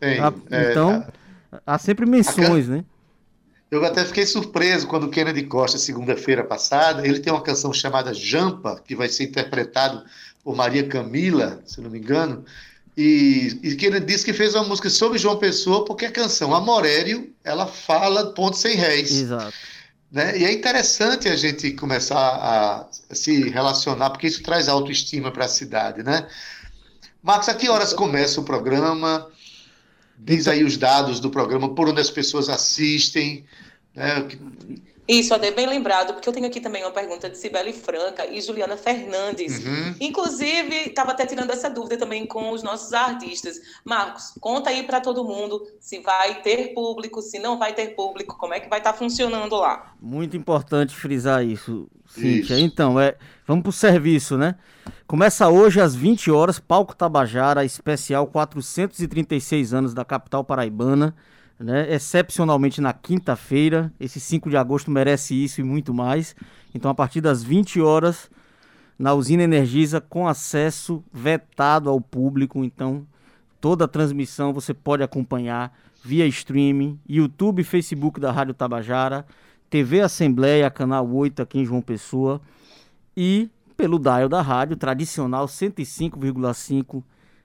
Tem. 0.00 0.20
A, 0.20 0.32
é, 0.50 0.70
então, 0.70 1.06
a... 1.50 1.74
há 1.74 1.78
sempre 1.78 2.06
menções, 2.06 2.66
can... 2.66 2.76
né? 2.76 2.84
Eu 3.72 3.82
até 3.86 4.04
fiquei 4.04 4.26
surpreso 4.26 4.86
quando 4.86 5.04
o 5.04 5.08
Kennedy 5.08 5.44
Costa, 5.44 5.78
segunda-feira 5.78 6.44
passada, 6.44 7.06
ele 7.08 7.20
tem 7.20 7.32
uma 7.32 7.40
canção 7.40 7.72
chamada 7.72 8.12
Jampa, 8.12 8.78
que 8.86 8.94
vai 8.94 9.08
ser 9.08 9.24
interpretado 9.24 10.04
por 10.44 10.54
Maria 10.54 10.86
Camila, 10.86 11.58
se 11.64 11.80
não 11.80 11.88
me 11.88 11.98
engano, 11.98 12.44
e, 12.94 13.58
e 13.62 13.74
que 13.74 13.86
ele 13.86 13.98
disse 13.98 14.26
que 14.26 14.34
fez 14.34 14.54
uma 14.54 14.64
música 14.64 14.90
sobre 14.90 15.16
João 15.16 15.38
Pessoa, 15.38 15.86
porque 15.86 16.04
a 16.04 16.12
canção 16.12 16.54
Amorério, 16.54 17.32
ela 17.42 17.66
fala 17.66 18.34
ponto 18.34 18.58
sem 18.58 18.76
réis. 18.76 19.10
Exato. 19.10 19.54
Né? 20.10 20.38
E 20.38 20.44
é 20.44 20.52
interessante 20.52 21.26
a 21.30 21.34
gente 21.34 21.70
começar 21.70 22.18
a, 22.18 22.86
se 23.14 23.48
relacionar, 23.48 24.10
porque 24.10 24.26
isso 24.26 24.42
traz 24.42 24.68
autoestima 24.68 25.30
para 25.30 25.46
a 25.46 25.48
cidade, 25.48 26.02
né? 26.02 26.28
Marcos, 27.22 27.48
a 27.48 27.54
que 27.54 27.70
horas 27.70 27.94
começa 27.94 28.38
o 28.38 28.44
programa? 28.44 29.31
Diz 30.24 30.46
aí 30.46 30.62
os 30.62 30.76
dados 30.76 31.18
do 31.18 31.30
programa, 31.30 31.74
por 31.74 31.88
onde 31.88 32.00
as 32.00 32.10
pessoas 32.10 32.48
assistem. 32.48 33.44
Né? 33.94 34.28
Isso, 35.08 35.34
até 35.34 35.50
bem 35.50 35.66
lembrado, 35.66 36.12
porque 36.14 36.28
eu 36.28 36.32
tenho 36.32 36.46
aqui 36.46 36.60
também 36.60 36.84
uma 36.84 36.92
pergunta 36.92 37.28
de 37.28 37.36
Cibele 37.36 37.72
Franca 37.72 38.24
e 38.24 38.40
Juliana 38.40 38.76
Fernandes. 38.76 39.64
Uhum. 39.64 39.94
Inclusive, 40.00 40.74
estava 40.86 41.10
até 41.10 41.26
tirando 41.26 41.50
essa 41.50 41.68
dúvida 41.68 41.96
também 41.96 42.24
com 42.24 42.52
os 42.52 42.62
nossos 42.62 42.92
artistas. 42.92 43.60
Marcos, 43.84 44.32
conta 44.40 44.70
aí 44.70 44.84
para 44.84 45.00
todo 45.00 45.24
mundo 45.24 45.66
se 45.80 45.98
vai 45.98 46.40
ter 46.40 46.72
público, 46.72 47.20
se 47.20 47.40
não 47.40 47.58
vai 47.58 47.74
ter 47.74 47.96
público, 47.96 48.38
como 48.38 48.54
é 48.54 48.60
que 48.60 48.70
vai 48.70 48.78
estar 48.78 48.92
tá 48.92 48.98
funcionando 48.98 49.56
lá. 49.56 49.92
Muito 50.00 50.36
importante 50.36 50.94
frisar 50.94 51.44
isso, 51.44 51.88
Cíntia. 52.06 52.54
Isso. 52.54 52.64
Então, 52.64 52.98
é, 53.00 53.16
vamos 53.44 53.62
para 53.62 53.70
o 53.70 53.72
serviço, 53.72 54.38
né? 54.38 54.54
Começa 55.12 55.46
hoje 55.50 55.78
às 55.78 55.94
20 55.94 56.30
horas, 56.30 56.58
Palco 56.58 56.96
Tabajara, 56.96 57.66
especial 57.66 58.26
436 58.28 59.74
anos 59.74 59.92
da 59.92 60.06
capital 60.06 60.42
paraibana. 60.42 61.14
né? 61.60 61.92
excepcionalmente 61.92 62.80
na 62.80 62.94
quinta-feira. 62.94 63.92
Esse 64.00 64.18
5 64.18 64.48
de 64.48 64.56
agosto 64.56 64.90
merece 64.90 65.34
isso 65.34 65.60
e 65.60 65.64
muito 65.64 65.92
mais. 65.92 66.34
Então, 66.74 66.90
a 66.90 66.94
partir 66.94 67.20
das 67.20 67.42
20 67.42 67.78
horas, 67.78 68.30
na 68.98 69.12
usina 69.12 69.42
Energisa, 69.42 70.00
com 70.00 70.26
acesso 70.26 71.04
vetado 71.12 71.90
ao 71.90 72.00
público. 72.00 72.64
Então, 72.64 73.06
toda 73.60 73.84
a 73.84 73.88
transmissão 73.88 74.50
você 74.54 74.72
pode 74.72 75.02
acompanhar 75.02 75.76
via 76.02 76.26
streaming, 76.26 76.98
YouTube 77.06 77.60
e 77.60 77.64
Facebook 77.64 78.18
da 78.18 78.32
Rádio 78.32 78.54
Tabajara, 78.54 79.26
TV 79.68 80.00
Assembleia, 80.00 80.70
canal 80.70 81.06
8 81.06 81.42
aqui 81.42 81.58
em 81.58 81.66
João 81.66 81.82
Pessoa 81.82 82.40
e 83.14 83.50
pelo 83.82 83.98
dial 83.98 84.28
da 84.28 84.40
rádio 84.40 84.76
tradicional 84.76 85.46
105,5 85.46 87.02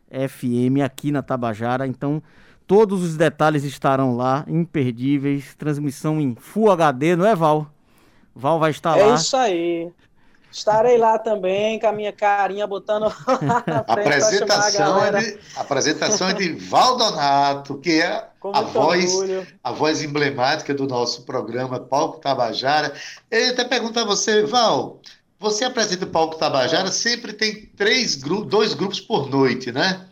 FM 0.08 0.84
aqui 0.86 1.12
na 1.12 1.24
Tabajara. 1.24 1.88
Então, 1.88 2.22
todos 2.68 3.04
os 3.04 3.18
detalhes 3.18 3.64
estarão 3.64 4.16
lá, 4.16 4.46
imperdíveis, 4.48 5.56
transmissão 5.56 6.22
em 6.22 6.36
Full 6.36 6.70
HD, 6.70 7.16
não 7.16 7.26
é 7.26 7.36
Val? 7.36 7.66
Val 8.36 8.60
vai 8.60 8.70
estar 8.70 9.00
é 9.00 9.04
lá. 9.04 9.14
É 9.14 9.16
isso 9.16 9.36
aí. 9.36 9.92
Estarei 10.52 10.96
lá 10.96 11.18
também 11.18 11.80
com 11.80 11.88
a 11.88 11.92
minha 11.92 12.14
carinha 12.14 12.68
botando 12.68 13.12
na 13.66 13.80
apresentação 13.80 15.06
é 15.06 15.12
de, 15.20 15.40
apresentação 15.56 16.30
é 16.30 16.34
de 16.34 16.54
Valdonato, 16.54 17.80
que 17.80 18.00
é 18.00 18.28
a 18.54 18.62
voz, 18.62 19.12
a 19.64 19.72
voz 19.72 20.04
emblemática 20.04 20.72
do 20.72 20.86
nosso 20.86 21.24
programa 21.24 21.80
Palco 21.80 22.20
Tabajara. 22.20 22.94
Eu 23.32 23.54
até 23.54 23.66
perguntar 23.66 24.02
a 24.02 24.06
você, 24.06 24.44
Val, 24.46 25.02
você 25.40 25.64
apresenta 25.66 26.06
o 26.06 26.10
Palco 26.10 26.38
Tabajara, 26.38 26.92
sempre 26.92 27.34
tem 27.34 27.66
três 27.76 28.16
grupos, 28.16 28.50
dois 28.50 28.74
grupos 28.74 29.00
por 29.00 29.30
noite, 29.30 29.72
né? 29.72 30.08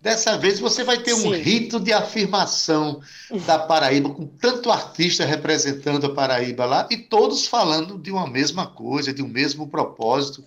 Dessa 0.00 0.38
vez 0.38 0.60
você 0.60 0.84
vai 0.84 0.98
ter 0.98 1.14
Sim. 1.14 1.28
um 1.28 1.32
rito 1.32 1.80
de 1.80 1.92
afirmação 1.92 3.00
da 3.44 3.58
Paraíba, 3.58 4.10
com 4.10 4.26
tanto 4.26 4.70
artista 4.70 5.24
representando 5.24 6.06
a 6.06 6.14
Paraíba 6.14 6.64
lá, 6.64 6.86
e 6.88 6.96
todos 6.96 7.48
falando 7.48 7.98
de 7.98 8.12
uma 8.12 8.28
mesma 8.28 8.66
coisa, 8.68 9.12
de 9.12 9.22
um 9.22 9.28
mesmo 9.28 9.68
propósito. 9.68 10.44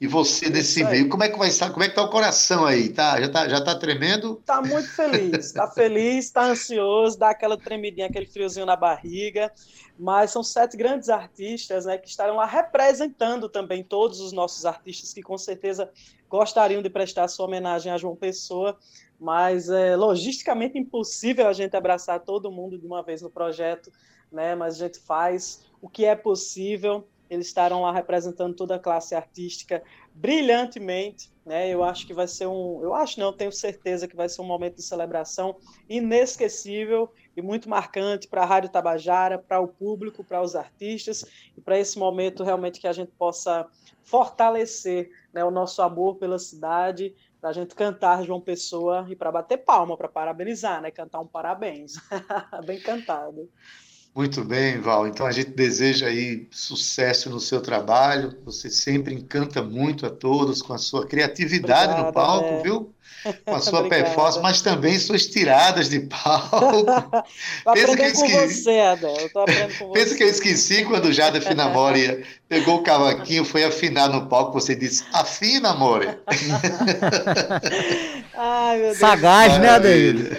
E 0.00 0.06
você 0.06 0.48
nesse 0.48 0.84
meio, 0.84 1.08
como 1.08 1.24
é 1.24 1.28
que 1.28 1.38
vai 1.38 1.48
estar? 1.48 1.70
Como 1.70 1.82
é 1.82 1.88
que 1.88 1.94
tá 1.94 2.02
o 2.02 2.10
coração 2.10 2.64
aí? 2.64 2.88
Tá, 2.88 3.20
já 3.20 3.28
tá, 3.28 3.48
já 3.48 3.60
tá 3.60 3.74
tremendo? 3.74 4.40
Tá 4.44 4.60
muito 4.60 4.88
feliz, 4.88 5.52
tá 5.52 5.66
feliz, 5.68 6.30
tá 6.30 6.44
ansioso, 6.44 7.18
dá 7.18 7.30
aquela 7.30 7.56
tremidinha, 7.56 8.06
aquele 8.06 8.26
friozinho 8.26 8.66
na 8.66 8.76
barriga. 8.76 9.50
Mas 9.98 10.32
são 10.32 10.42
sete 10.42 10.76
grandes 10.76 11.08
artistas, 11.08 11.86
né, 11.86 11.96
que 11.96 12.08
estarão 12.08 12.36
lá 12.36 12.46
representando 12.46 13.48
também 13.48 13.84
todos 13.84 14.20
os 14.20 14.32
nossos 14.32 14.66
artistas 14.66 15.12
que 15.12 15.22
com 15.22 15.38
certeza 15.38 15.90
gostariam 16.28 16.82
de 16.82 16.90
prestar 16.90 17.28
sua 17.28 17.46
homenagem 17.46 17.92
a 17.92 17.96
João 17.96 18.16
Pessoa, 18.16 18.76
mas 19.20 19.68
é 19.68 19.94
logisticamente 19.94 20.76
impossível 20.76 21.46
a 21.46 21.52
gente 21.52 21.76
abraçar 21.76 22.18
todo 22.20 22.50
mundo 22.50 22.76
de 22.76 22.84
uma 22.84 23.02
vez 23.02 23.22
no 23.22 23.30
projeto, 23.30 23.92
né? 24.32 24.54
Mas 24.54 24.74
a 24.74 24.86
gente 24.86 24.98
faz 24.98 25.64
o 25.80 25.88
que 25.88 26.04
é 26.04 26.16
possível. 26.16 27.06
Eles 27.30 27.46
estarão 27.46 27.82
lá 27.82 27.92
representando 27.92 28.54
toda 28.54 28.74
a 28.74 28.78
classe 28.78 29.14
artística 29.14 29.82
brilhantemente, 30.12 31.32
né? 31.46 31.68
Eu 31.68 31.82
acho 31.82 32.06
que 32.06 32.12
vai 32.12 32.26
ser 32.26 32.46
um, 32.46 32.82
eu 32.82 32.94
acho 32.94 33.18
não, 33.18 33.32
tenho 33.32 33.52
certeza 33.52 34.06
que 34.08 34.16
vai 34.16 34.28
ser 34.28 34.42
um 34.42 34.46
momento 34.46 34.76
de 34.76 34.82
celebração 34.82 35.56
inesquecível 35.88 37.10
e 37.36 37.42
muito 37.42 37.68
marcante 37.68 38.28
para 38.28 38.42
a 38.42 38.46
Rádio 38.46 38.70
Tabajara, 38.70 39.38
para 39.38 39.60
o 39.60 39.68
público, 39.68 40.22
para 40.22 40.42
os 40.42 40.54
artistas 40.54 41.24
e 41.56 41.60
para 41.60 41.78
esse 41.78 41.98
momento 41.98 42.44
realmente 42.44 42.80
que 42.80 42.86
a 42.86 42.92
gente 42.92 43.12
possa 43.12 43.66
fortalecer 44.02 45.10
né, 45.32 45.44
o 45.44 45.50
nosso 45.50 45.82
amor 45.82 46.16
pela 46.16 46.38
cidade, 46.38 47.14
para 47.40 47.50
a 47.50 47.52
gente 47.52 47.74
cantar 47.74 48.24
João 48.24 48.40
Pessoa 48.40 49.06
e 49.08 49.16
para 49.16 49.30
bater 49.30 49.58
palma, 49.58 49.96
para 49.96 50.08
parabenizar, 50.08 50.80
né? 50.80 50.90
Cantar 50.90 51.20
um 51.20 51.26
parabéns. 51.26 51.94
Bem 52.64 52.80
cantado. 52.80 53.50
Muito 54.14 54.44
bem, 54.44 54.80
Val. 54.80 55.08
Então 55.08 55.26
a 55.26 55.32
gente 55.32 55.50
deseja 55.50 56.06
aí 56.06 56.46
sucesso 56.50 57.28
no 57.28 57.40
seu 57.40 57.60
trabalho. 57.60 58.38
Você 58.44 58.70
sempre 58.70 59.12
encanta 59.12 59.60
muito 59.60 60.06
a 60.06 60.10
todos 60.10 60.62
com 60.62 60.72
a 60.72 60.78
sua 60.78 61.04
criatividade 61.04 61.92
Obrigada, 61.92 62.06
no 62.06 62.12
palco, 62.12 62.50
né? 62.50 62.62
viu? 62.62 62.94
com 63.44 63.54
a 63.54 63.60
sua 63.60 63.88
performance, 63.88 64.40
mas 64.40 64.60
também 64.60 64.98
suas 64.98 65.26
tiradas 65.26 65.88
de 65.88 66.00
palco. 66.00 66.84
Pensa 67.74 67.96
que 67.96 68.02
eu 68.02 68.06
esqueci. 68.06 68.32
com 68.32 68.48
você, 68.48 68.80
Adel. 68.80 69.16
Eu 69.16 69.32
tô 69.32 69.40
aprendendo 69.40 69.78
com 69.78 69.92
Pensa 69.92 70.08
você. 70.08 70.16
que 70.16 70.22
eu 70.22 70.28
esqueci 70.28 70.84
quando 70.84 71.06
o 71.06 71.12
Jada 71.12 71.40
Finamore 71.40 72.24
pegou 72.48 72.76
o 72.76 72.82
cavaquinho, 72.82 73.44
foi 73.44 73.64
afinar 73.64 74.08
no 74.08 74.26
palco, 74.26 74.52
você 74.52 74.74
disse, 74.74 75.04
afina, 75.12 75.70
amore. 75.70 76.08
Ai, 78.36 78.76
meu 78.76 78.86
Deus. 78.86 78.98
Sagaz, 78.98 79.58
né, 79.58 79.70
Adeildo? 79.70 80.36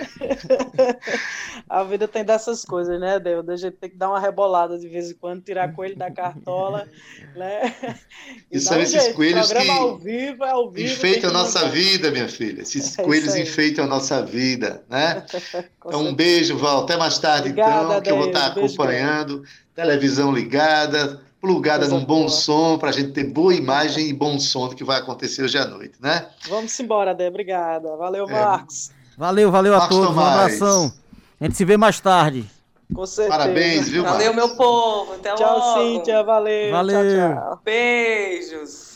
A 1.70 1.84
vida 1.84 2.08
tem 2.08 2.24
dessas 2.24 2.64
coisas, 2.64 3.00
né, 3.00 3.16
Adeildo? 3.16 3.52
A 3.52 3.56
gente 3.56 3.78
tem 3.78 3.90
que 3.90 3.96
dar 3.96 4.10
uma 4.10 4.20
rebolada 4.20 4.78
de 4.78 4.88
vez 4.88 5.12
em 5.12 5.16
quando, 5.16 5.42
tirar 5.42 5.74
coelho 5.74 5.96
da 5.96 6.12
cartola, 6.12 6.88
né? 7.36 7.74
E, 8.52 8.58
e 8.58 8.60
são 8.60 8.78
um 8.78 8.82
esses 8.82 9.02
jeito. 9.02 9.16
coelhos 9.16 9.52
que 9.52 9.70
ao 9.70 9.98
vivo, 9.98 10.44
é 10.44 10.50
ao 10.50 10.70
vivo, 10.70 10.94
enfeitam 10.94 11.30
a 11.30 11.34
nossa 11.34 11.68
vida, 11.70 12.12
minha 12.12 12.28
filha. 12.28 12.62
Esses 12.62 12.98
é 12.98 13.04
coelhos 13.04 13.36
enfeitam 13.36 13.86
a 13.86 13.88
nossa 13.88 14.24
vida, 14.24 14.84
né? 14.90 15.26
então, 15.86 16.02
um 16.02 16.14
beijo, 16.14 16.58
Val. 16.58 16.84
Até 16.84 16.96
mais 16.98 17.18
tarde, 17.20 17.50
Obrigada, 17.50 17.84
então, 17.84 18.02
que 18.02 18.12
eu 18.12 18.18
vou 18.18 18.28
estar 18.28 18.48
acompanhando. 18.48 19.44
Televisão 19.76 20.32
ligada, 20.32 21.22
plugada 21.46 21.88
num 21.88 22.04
bom 22.04 22.22
boa. 22.22 22.30
som, 22.30 22.78
para 22.78 22.90
a 22.90 22.92
gente 22.92 23.12
ter 23.12 23.26
boa 23.26 23.54
imagem 23.54 24.10
e 24.10 24.14
bom 24.14 24.40
som 24.40 24.68
do 24.68 24.76
que 24.76 24.84
vai 24.84 25.00
acontecer 25.00 25.44
hoje 25.44 25.58
à 25.58 25.66
noite, 25.66 25.94
né? 26.00 26.28
Vamos 26.48 26.80
embora, 26.80 27.14
Dé. 27.14 27.28
Obrigada. 27.28 27.96
Valeu, 27.96 28.28
é. 28.28 28.32
Marcos. 28.32 28.90
É. 28.90 29.05
Valeu, 29.18 29.52
valeu 29.52 29.74
Marcos 29.74 29.88
a 29.88 30.00
todos. 30.00 30.08
Tomás. 30.08 30.28
Um 30.28 30.40
abração. 30.40 30.94
A 31.40 31.46
gente 31.46 31.58
se 31.58 31.66
vê 31.66 31.78
mais 31.78 32.00
tarde. 32.00 32.46
Com 32.94 33.06
certeza. 33.06 33.38
Parabéns, 33.38 33.90
viu, 33.90 34.04
Valeu, 34.04 34.34
Marcos? 34.34 34.36
meu 34.36 34.58
povo. 34.58 35.14
Até 35.14 35.34
tchau, 35.36 35.58
logo. 35.58 35.82
Cíntia. 35.82 36.24
Valeu. 36.24 36.72
Valeu. 36.72 37.02
Tchau, 37.02 37.36
tchau. 37.36 37.62
Beijos. 37.64 38.96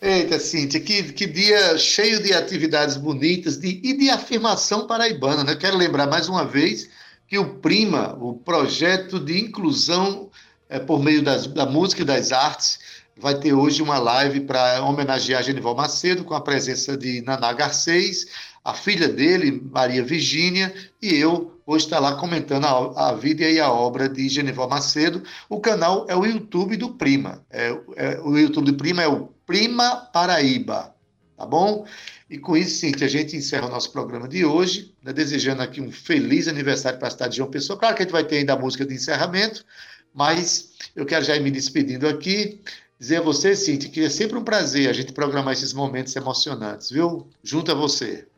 Eita, 0.00 0.38
Cíntia, 0.38 0.80
que, 0.80 1.12
que 1.12 1.26
dia 1.26 1.76
cheio 1.76 2.22
de 2.22 2.32
atividades 2.32 2.96
bonitas 2.96 3.58
de, 3.58 3.80
e 3.84 3.96
de 3.96 4.08
afirmação 4.08 4.86
paraibana. 4.86 5.44
Né? 5.44 5.54
Quero 5.54 5.76
lembrar 5.76 6.06
mais 6.06 6.26
uma 6.28 6.44
vez 6.44 6.88
que 7.28 7.38
o 7.38 7.56
PRIMA, 7.56 8.16
o 8.18 8.34
projeto 8.34 9.20
de 9.20 9.38
inclusão 9.38 10.30
é, 10.70 10.78
por 10.78 11.02
meio 11.02 11.22
das, 11.22 11.46
da 11.46 11.66
música 11.66 12.00
e 12.00 12.04
das 12.04 12.32
artes, 12.32 12.78
vai 13.14 13.34
ter 13.38 13.52
hoje 13.52 13.82
uma 13.82 13.98
live 13.98 14.40
para 14.40 14.82
homenagear 14.82 15.42
Genival 15.42 15.76
Macedo, 15.76 16.24
com 16.24 16.34
a 16.34 16.40
presença 16.40 16.96
de 16.96 17.20
Naná 17.20 17.52
Garcês, 17.52 18.26
a 18.64 18.74
filha 18.74 19.08
dele, 19.08 19.62
Maria 19.70 20.04
Virgínia, 20.04 20.72
e 21.00 21.14
eu 21.14 21.60
vou 21.66 21.76
estar 21.76 21.98
lá 21.98 22.16
comentando 22.16 22.64
a, 22.64 23.10
a, 23.10 23.14
vida 23.14 23.44
e 23.48 23.58
a 23.58 23.72
obra 23.72 24.08
de 24.08 24.28
Genival 24.28 24.68
Macedo. 24.68 25.22
O 25.48 25.60
canal 25.60 26.06
é 26.08 26.16
o 26.16 26.26
YouTube 26.26 26.76
do 26.76 26.94
Prima. 26.94 27.44
É, 27.50 27.68
é, 27.96 28.20
o 28.20 28.36
YouTube 28.36 28.72
do 28.72 28.76
Prima 28.76 29.02
é 29.02 29.08
o 29.08 29.28
Prima 29.46 29.96
Paraíba, 30.12 30.94
tá 31.36 31.46
bom? 31.46 31.86
E 32.28 32.38
com 32.38 32.56
isso, 32.56 32.90
que 32.92 33.04
a 33.04 33.08
gente 33.08 33.36
encerra 33.36 33.66
o 33.66 33.70
nosso 33.70 33.90
programa 33.90 34.28
de 34.28 34.44
hoje, 34.44 34.94
né, 35.02 35.12
desejando 35.12 35.62
aqui 35.62 35.80
um 35.80 35.90
feliz 35.90 36.46
aniversário 36.46 36.98
para 36.98 37.08
a 37.08 37.10
cidade 37.10 37.32
de 37.32 37.36
João 37.38 37.50
Pessoa. 37.50 37.78
Claro 37.78 37.96
que 37.96 38.02
a 38.02 38.04
gente 38.04 38.12
vai 38.12 38.24
ter 38.24 38.38
ainda 38.38 38.52
a 38.52 38.58
música 38.58 38.84
de 38.84 38.94
encerramento, 38.94 39.64
mas 40.14 40.72
eu 40.94 41.06
quero 41.06 41.24
já 41.24 41.34
ir 41.34 41.40
me 41.40 41.50
despedindo 41.50 42.06
aqui, 42.06 42.60
dizer 42.98 43.16
a 43.16 43.22
você, 43.22 43.56
Cintia, 43.56 43.90
que 43.90 44.04
é 44.04 44.10
sempre 44.10 44.38
um 44.38 44.44
prazer 44.44 44.88
a 44.88 44.92
gente 44.92 45.12
programar 45.12 45.54
esses 45.54 45.72
momentos 45.72 46.14
emocionantes, 46.14 46.90
viu? 46.90 47.28
Junto 47.42 47.72
a 47.72 47.74
você. 47.74 48.28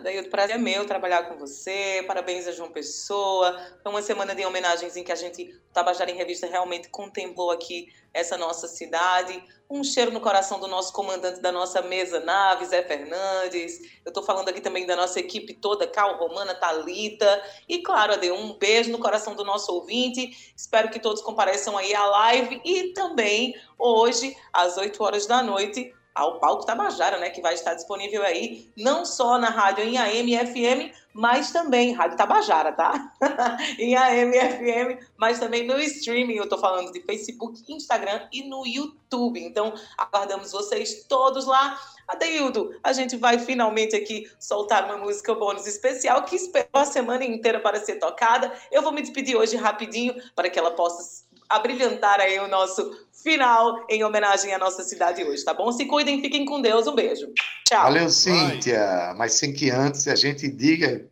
Daí 0.00 0.18
o 0.20 0.30
prazer 0.30 0.56
é 0.56 0.58
meu 0.58 0.86
trabalhar 0.86 1.24
com 1.24 1.36
você. 1.36 2.02
Parabéns 2.06 2.46
a 2.46 2.52
João 2.52 2.70
Pessoa. 2.70 3.60
Foi 3.82 3.92
uma 3.92 4.00
semana 4.00 4.34
de 4.34 4.44
homenagens 4.44 4.96
em 4.96 5.04
que 5.04 5.12
a 5.12 5.14
gente, 5.14 5.54
Tabajara 5.72 6.10
em 6.10 6.16
Revista, 6.16 6.46
realmente 6.46 6.88
contemplou 6.88 7.50
aqui 7.50 7.92
essa 8.14 8.38
nossa 8.38 8.66
cidade. 8.66 9.42
Um 9.68 9.84
cheiro 9.84 10.10
no 10.10 10.20
coração 10.20 10.58
do 10.58 10.66
nosso 10.66 10.92
comandante 10.94 11.40
da 11.40 11.52
nossa 11.52 11.82
mesa 11.82 12.20
nave, 12.20 12.64
Zé 12.64 12.82
Fernandes. 12.82 13.80
Eu 14.04 14.08
estou 14.08 14.22
falando 14.22 14.48
aqui 14.48 14.62
também 14.62 14.86
da 14.86 14.96
nossa 14.96 15.20
equipe 15.20 15.52
toda, 15.54 15.86
Cal, 15.86 16.16
Romana, 16.16 16.54
Talita. 16.54 17.42
E 17.68 17.82
claro, 17.82 18.14
Ade, 18.14 18.30
um 18.30 18.54
beijo 18.54 18.90
no 18.90 18.98
coração 18.98 19.34
do 19.34 19.44
nosso 19.44 19.72
ouvinte. 19.72 20.52
Espero 20.56 20.90
que 20.90 21.00
todos 21.00 21.20
compareçam 21.20 21.76
aí 21.76 21.94
à 21.94 22.06
live 22.06 22.62
e 22.64 22.94
também 22.94 23.54
hoje, 23.78 24.34
às 24.52 24.78
8 24.78 25.02
horas 25.02 25.26
da 25.26 25.42
noite, 25.42 25.92
ao 26.14 26.38
Palco 26.38 26.66
Tabajara, 26.66 27.18
né, 27.18 27.30
que 27.30 27.40
vai 27.40 27.54
estar 27.54 27.74
disponível 27.74 28.22
aí, 28.22 28.70
não 28.76 29.04
só 29.04 29.38
na 29.38 29.48
rádio 29.48 29.84
em 29.84 29.96
AM 29.96 30.34
e 30.34 30.46
FM, 30.46 30.94
mas 31.14 31.50
também, 31.50 31.92
Rádio 31.92 32.16
Tabajara, 32.16 32.72
tá? 32.72 33.12
em 33.78 33.94
AM 33.94 34.34
e 34.34 34.40
FM, 34.40 35.06
mas 35.16 35.38
também 35.38 35.66
no 35.66 35.78
streaming, 35.78 36.34
eu 36.36 36.48
tô 36.48 36.56
falando 36.58 36.90
de 36.90 37.00
Facebook, 37.02 37.62
Instagram 37.68 38.28
e 38.32 38.42
no 38.44 38.66
YouTube. 38.66 39.38
Então, 39.38 39.74
aguardamos 39.96 40.52
vocês 40.52 41.04
todos 41.04 41.46
lá. 41.46 41.78
Adeildo, 42.08 42.74
a 42.82 42.92
gente 42.92 43.16
vai 43.16 43.38
finalmente 43.38 43.94
aqui 43.94 44.30
soltar 44.38 44.86
uma 44.86 44.96
música 44.96 45.34
bônus 45.34 45.66
especial 45.66 46.24
que 46.24 46.34
esperou 46.34 46.68
a 46.74 46.84
semana 46.84 47.24
inteira 47.24 47.60
para 47.60 47.78
ser 47.78 47.96
tocada. 47.96 48.52
Eu 48.70 48.82
vou 48.82 48.92
me 48.92 49.02
despedir 49.02 49.36
hoje 49.36 49.56
rapidinho 49.56 50.14
para 50.34 50.48
que 50.48 50.58
ela 50.58 50.70
possa 50.70 51.24
abrilhantar 51.48 52.20
aí 52.20 52.38
o 52.38 52.48
nosso 52.48 52.98
final 53.22 53.84
em 53.88 54.02
homenagem 54.04 54.52
à 54.52 54.58
nossa 54.58 54.82
cidade 54.82 55.22
hoje, 55.22 55.44
tá 55.44 55.54
bom? 55.54 55.70
Se 55.70 55.84
cuidem, 55.84 56.20
fiquem 56.20 56.44
com 56.44 56.60
Deus. 56.60 56.86
Um 56.86 56.94
beijo. 56.94 57.26
Tchau. 57.66 57.82
Valeu, 57.82 58.08
Cíntia. 58.08 59.14
Mas 59.16 59.34
sem 59.34 59.52
que 59.52 59.70
antes 59.70 60.08
a 60.08 60.14
gente 60.14 60.48
diga 60.48 61.06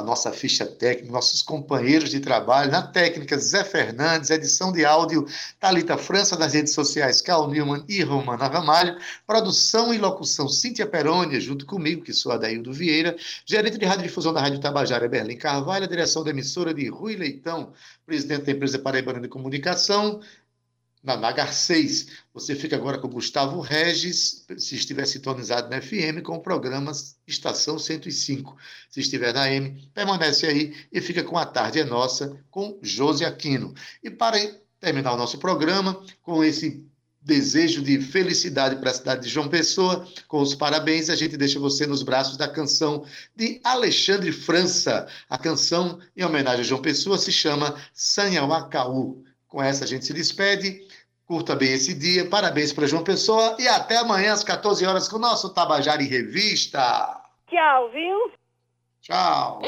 a 0.00 0.02
nossa 0.02 0.32
ficha 0.32 0.66
técnica, 0.66 1.12
nossos 1.12 1.42
companheiros 1.42 2.10
de 2.10 2.20
trabalho, 2.20 2.70
na 2.70 2.82
técnica 2.82 3.38
Zé 3.38 3.62
Fernandes, 3.62 4.30
edição 4.30 4.72
de 4.72 4.84
áudio 4.84 5.26
Talita 5.58 5.96
França, 5.96 6.36
nas 6.36 6.54
redes 6.54 6.72
sociais 6.72 7.20
Carl 7.20 7.48
Newman 7.48 7.84
e 7.88 8.02
Romana 8.02 8.48
Ramalho, 8.48 8.96
produção 9.26 9.92
e 9.92 9.98
locução 9.98 10.48
Cíntia 10.48 10.86
Perônia, 10.86 11.40
junto 11.40 11.66
comigo, 11.66 12.02
que 12.02 12.12
sou 12.12 12.32
Adaildo 12.32 12.72
Vieira, 12.72 13.14
gerente 13.44 13.78
de 13.78 13.84
radiodifusão 13.84 14.32
da 14.32 14.40
Rádio 14.40 14.58
Tabajara, 14.58 15.08
Berlim 15.08 15.36
Carvalho, 15.36 15.86
direção 15.86 16.24
da 16.24 16.30
emissora 16.30 16.72
de 16.72 16.88
Rui 16.88 17.16
Leitão, 17.16 17.72
presidente 18.06 18.46
da 18.46 18.52
empresa 18.52 18.78
Paraibana 18.78 19.20
de 19.20 19.28
Comunicação, 19.28 20.20
na 21.02 21.16
Nagar 21.16 21.52
6. 21.52 22.08
Você 22.34 22.54
fica 22.54 22.76
agora 22.76 22.98
com 22.98 23.08
Gustavo 23.08 23.60
Regis, 23.60 24.44
se 24.58 24.74
estiver 24.74 25.06
sintonizado 25.06 25.70
na 25.70 25.80
FM, 25.80 26.22
com 26.22 26.36
o 26.36 26.42
programa 26.42 26.92
Estação 27.26 27.78
105. 27.78 28.56
Se 28.90 29.00
estiver 29.00 29.32
na 29.32 29.50
M, 29.50 29.90
permanece 29.94 30.46
aí 30.46 30.74
e 30.92 31.00
fica 31.00 31.22
com 31.22 31.38
A 31.38 31.46
Tarde 31.46 31.80
é 31.80 31.84
Nossa, 31.84 32.38
com 32.50 32.78
Josi 32.82 33.24
Aquino. 33.24 33.74
E 34.02 34.10
para 34.10 34.38
terminar 34.78 35.12
o 35.14 35.16
nosso 35.16 35.38
programa, 35.38 36.02
com 36.22 36.42
esse 36.42 36.84
desejo 37.22 37.82
de 37.82 38.00
felicidade 38.00 38.76
para 38.76 38.90
a 38.90 38.94
cidade 38.94 39.22
de 39.22 39.28
João 39.28 39.48
Pessoa, 39.48 40.06
com 40.26 40.40
os 40.40 40.54
parabéns, 40.54 41.10
a 41.10 41.16
gente 41.16 41.36
deixa 41.36 41.58
você 41.58 41.86
nos 41.86 42.02
braços 42.02 42.36
da 42.36 42.48
canção 42.48 43.04
de 43.36 43.60
Alexandre 43.62 44.32
França. 44.32 45.06
A 45.28 45.36
canção, 45.36 45.98
em 46.16 46.24
homenagem 46.24 46.60
a 46.60 46.64
João 46.64 46.80
Pessoa, 46.80 47.18
se 47.18 47.30
chama 47.30 47.76
Sanhauacaú. 47.92 49.22
Com 49.46 49.62
essa 49.62 49.84
a 49.84 49.86
gente 49.86 50.06
se 50.06 50.12
despede. 50.12 50.86
Curta 51.30 51.54
bem 51.54 51.74
esse 51.74 51.94
dia. 51.94 52.28
Parabéns 52.28 52.72
para 52.72 52.88
João 52.88 53.04
Pessoa 53.04 53.54
e 53.56 53.68
até 53.68 53.98
amanhã 53.98 54.32
às 54.32 54.42
14 54.42 54.84
horas 54.84 55.06
com 55.06 55.14
o 55.14 55.20
nosso 55.20 55.50
Tabajara 55.50 56.02
em 56.02 56.08
Revista. 56.08 57.22
Tchau, 57.48 57.88
viu? 57.92 58.32
Tchau. 59.00 59.62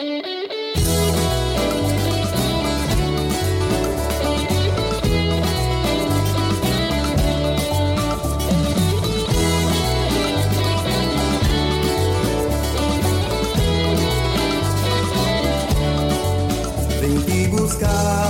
Vem 16.98 17.22
te 17.22 17.48
buscar, 17.50 18.21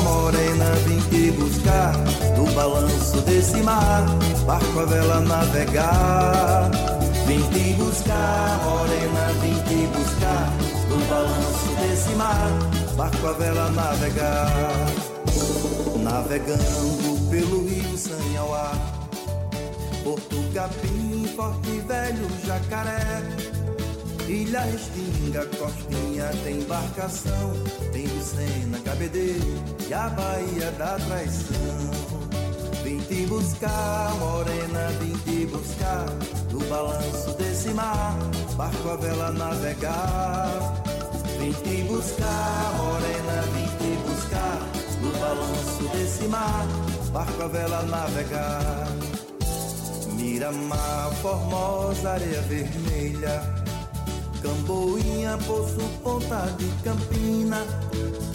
buscar 1.62 1.92
No 2.36 2.52
balanço 2.52 3.20
desse 3.22 3.62
mar, 3.62 4.04
barco 4.46 4.80
a 4.80 4.84
vela 4.84 5.20
navegar. 5.20 6.70
Vem 7.26 7.40
te 7.50 7.74
buscar, 7.74 8.60
morena, 8.64 9.32
vem 9.40 9.54
te 9.62 9.86
buscar 9.86 10.50
No 10.88 10.98
balanço 11.06 11.68
desse 11.80 12.10
mar, 12.16 12.50
barco 12.96 13.26
a 13.26 13.32
vela 13.32 13.70
navegar. 13.70 14.86
Navegando 16.02 17.30
pelo 17.30 17.68
rio 17.68 17.96
Sanhauá 17.96 18.72
Porto 20.02 20.36
Capim, 20.52 21.28
Forte 21.36 21.80
Velho, 21.86 22.28
Jacaré 22.44 23.22
Ilha 24.28 24.60
Restinga, 24.60 25.46
Costinha 25.58 26.30
tem 26.44 26.58
embarcação, 26.60 27.52
tem 27.92 28.06
Lucena, 28.06 28.78
Cabedeiro 28.84 29.62
e 29.88 29.92
a 29.92 30.08
Baía 30.08 30.70
da 30.72 30.96
Traição. 30.98 31.90
Vim 32.84 32.98
te 33.00 33.26
buscar, 33.26 34.14
morena, 34.18 34.88
vim 35.00 35.16
te 35.18 35.46
buscar, 35.46 36.06
no 36.50 36.60
balanço 36.66 37.32
desse 37.36 37.68
mar, 37.70 38.16
barco 38.56 38.88
a 38.90 38.96
vela 38.96 39.30
navegar. 39.32 40.82
Vim 41.38 41.52
te 41.52 41.82
buscar, 41.84 42.74
morena, 42.76 43.42
vim 43.52 43.66
te 43.78 43.96
buscar, 44.08 44.58
no 45.00 45.12
balanço 45.18 45.88
desse 45.92 46.24
mar, 46.28 46.66
barco 47.12 47.42
a 47.42 47.48
vela 47.48 47.82
navegar. 47.82 48.88
Miramar, 50.14 51.10
Formosa, 51.20 52.10
areia 52.10 52.42
vermelha. 52.42 53.71
Camboinha, 54.42 55.38
Poço, 55.46 55.78
Ponta 56.02 56.52
de 56.58 56.66
Campina. 56.82 57.64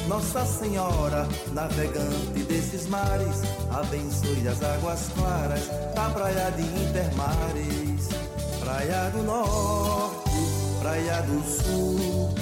Nossa 0.08 0.46
Senhora, 0.46 1.28
navegante 1.52 2.44
desses 2.48 2.88
mares 2.88 3.42
Abençoe 3.70 4.48
as 4.48 4.64
águas 4.64 5.10
claras 5.14 5.68
da 5.94 6.10
praia 6.10 6.50
de 6.52 6.62
Intermares. 6.62 8.08
Praia 8.62 9.10
do 9.12 9.24
Norte, 9.24 10.32
Praia 10.82 11.22
do 11.24 11.44
Sul 11.44 12.34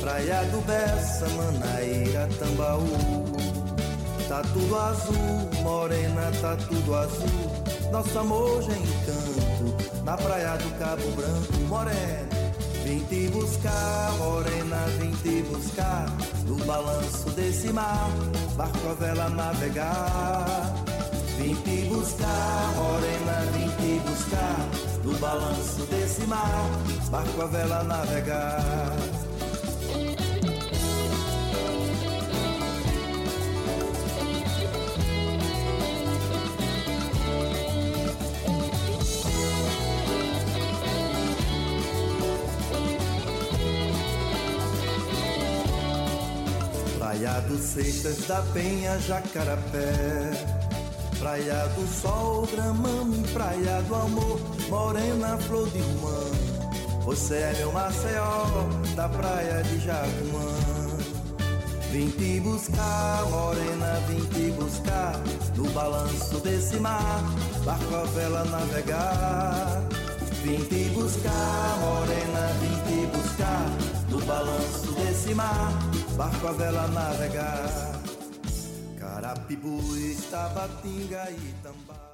Praia 0.00 0.42
do 0.46 0.60
Bessa, 0.66 1.28
Manaíra, 1.28 2.28
Tambaú. 2.40 2.88
Tá 4.28 4.42
tudo 4.52 4.76
azul, 4.76 5.62
morena, 5.62 6.32
tá 6.40 6.56
tudo 6.56 6.94
azul. 6.96 7.52
Nosso 7.92 8.18
amor 8.18 8.62
já 8.62 8.72
encanto 8.72 10.02
Na 10.04 10.16
praia 10.16 10.56
do 10.56 10.78
Cabo 10.78 11.08
Branco, 11.12 11.60
morena 11.68 12.31
Vim 12.92 13.00
te 13.04 13.26
buscar, 13.30 14.12
morena, 14.18 14.76
vim 14.98 15.12
te 15.22 15.42
buscar 15.44 16.04
No 16.46 16.56
balanço 16.66 17.30
desse 17.30 17.72
mar, 17.72 18.10
barco 18.54 18.86
a 18.86 18.92
vela 18.92 19.30
navegar. 19.30 20.74
Vim 21.38 21.54
te 21.54 21.88
buscar, 21.88 22.74
morena, 22.76 23.50
vim 23.54 23.70
te 23.78 23.98
buscar 24.06 24.68
No 25.02 25.18
balanço 25.18 25.86
desse 25.86 26.26
mar, 26.26 26.68
barco 27.10 27.40
a 27.40 27.46
vela 27.46 27.82
navegar 27.82 29.21
Praia 47.12 47.42
do 47.42 47.58
Seixas 47.58 48.26
da 48.26 48.40
Penha, 48.54 48.98
Jacarapé. 49.00 50.30
Praia 51.18 51.68
do 51.76 51.86
Sol, 51.86 52.48
Gramame, 52.50 53.22
Praia 53.34 53.82
do 53.82 53.94
Amor 53.94 54.40
Morena, 54.70 55.36
Flor 55.36 55.68
de 55.68 55.78
Rumã 55.78 57.04
Você 57.04 57.34
é 57.34 57.54
meu 57.58 57.70
Maceió, 57.70 58.46
da 58.96 59.10
Praia 59.10 59.62
de 59.62 59.78
Jacumã 59.80 60.56
Vim 61.90 62.08
te 62.12 62.40
buscar, 62.40 63.26
morena, 63.30 64.00
vim 64.08 64.24
te 64.30 64.50
buscar 64.52 65.20
No 65.54 65.68
balanço 65.72 66.40
desse 66.40 66.76
mar, 66.76 67.22
barco 67.62 67.94
a 67.94 68.04
vela 68.04 68.44
navegar. 68.44 69.82
Vim 70.42 70.64
te 70.64 70.88
buscar, 70.94 71.78
morena, 71.78 72.52
vim 72.58 72.76
te 72.88 73.06
buscar 73.18 73.70
No 74.08 74.18
balanço 74.24 74.92
desse 74.92 75.34
mar, 75.34 75.72
barco 76.16 76.48
a 76.48 76.52
vela 76.52 76.86
navegar. 76.88 78.02
Carapibu, 78.98 79.80
Tabatinga 80.30 81.30
e 81.30 81.54
Tambá 81.62 82.11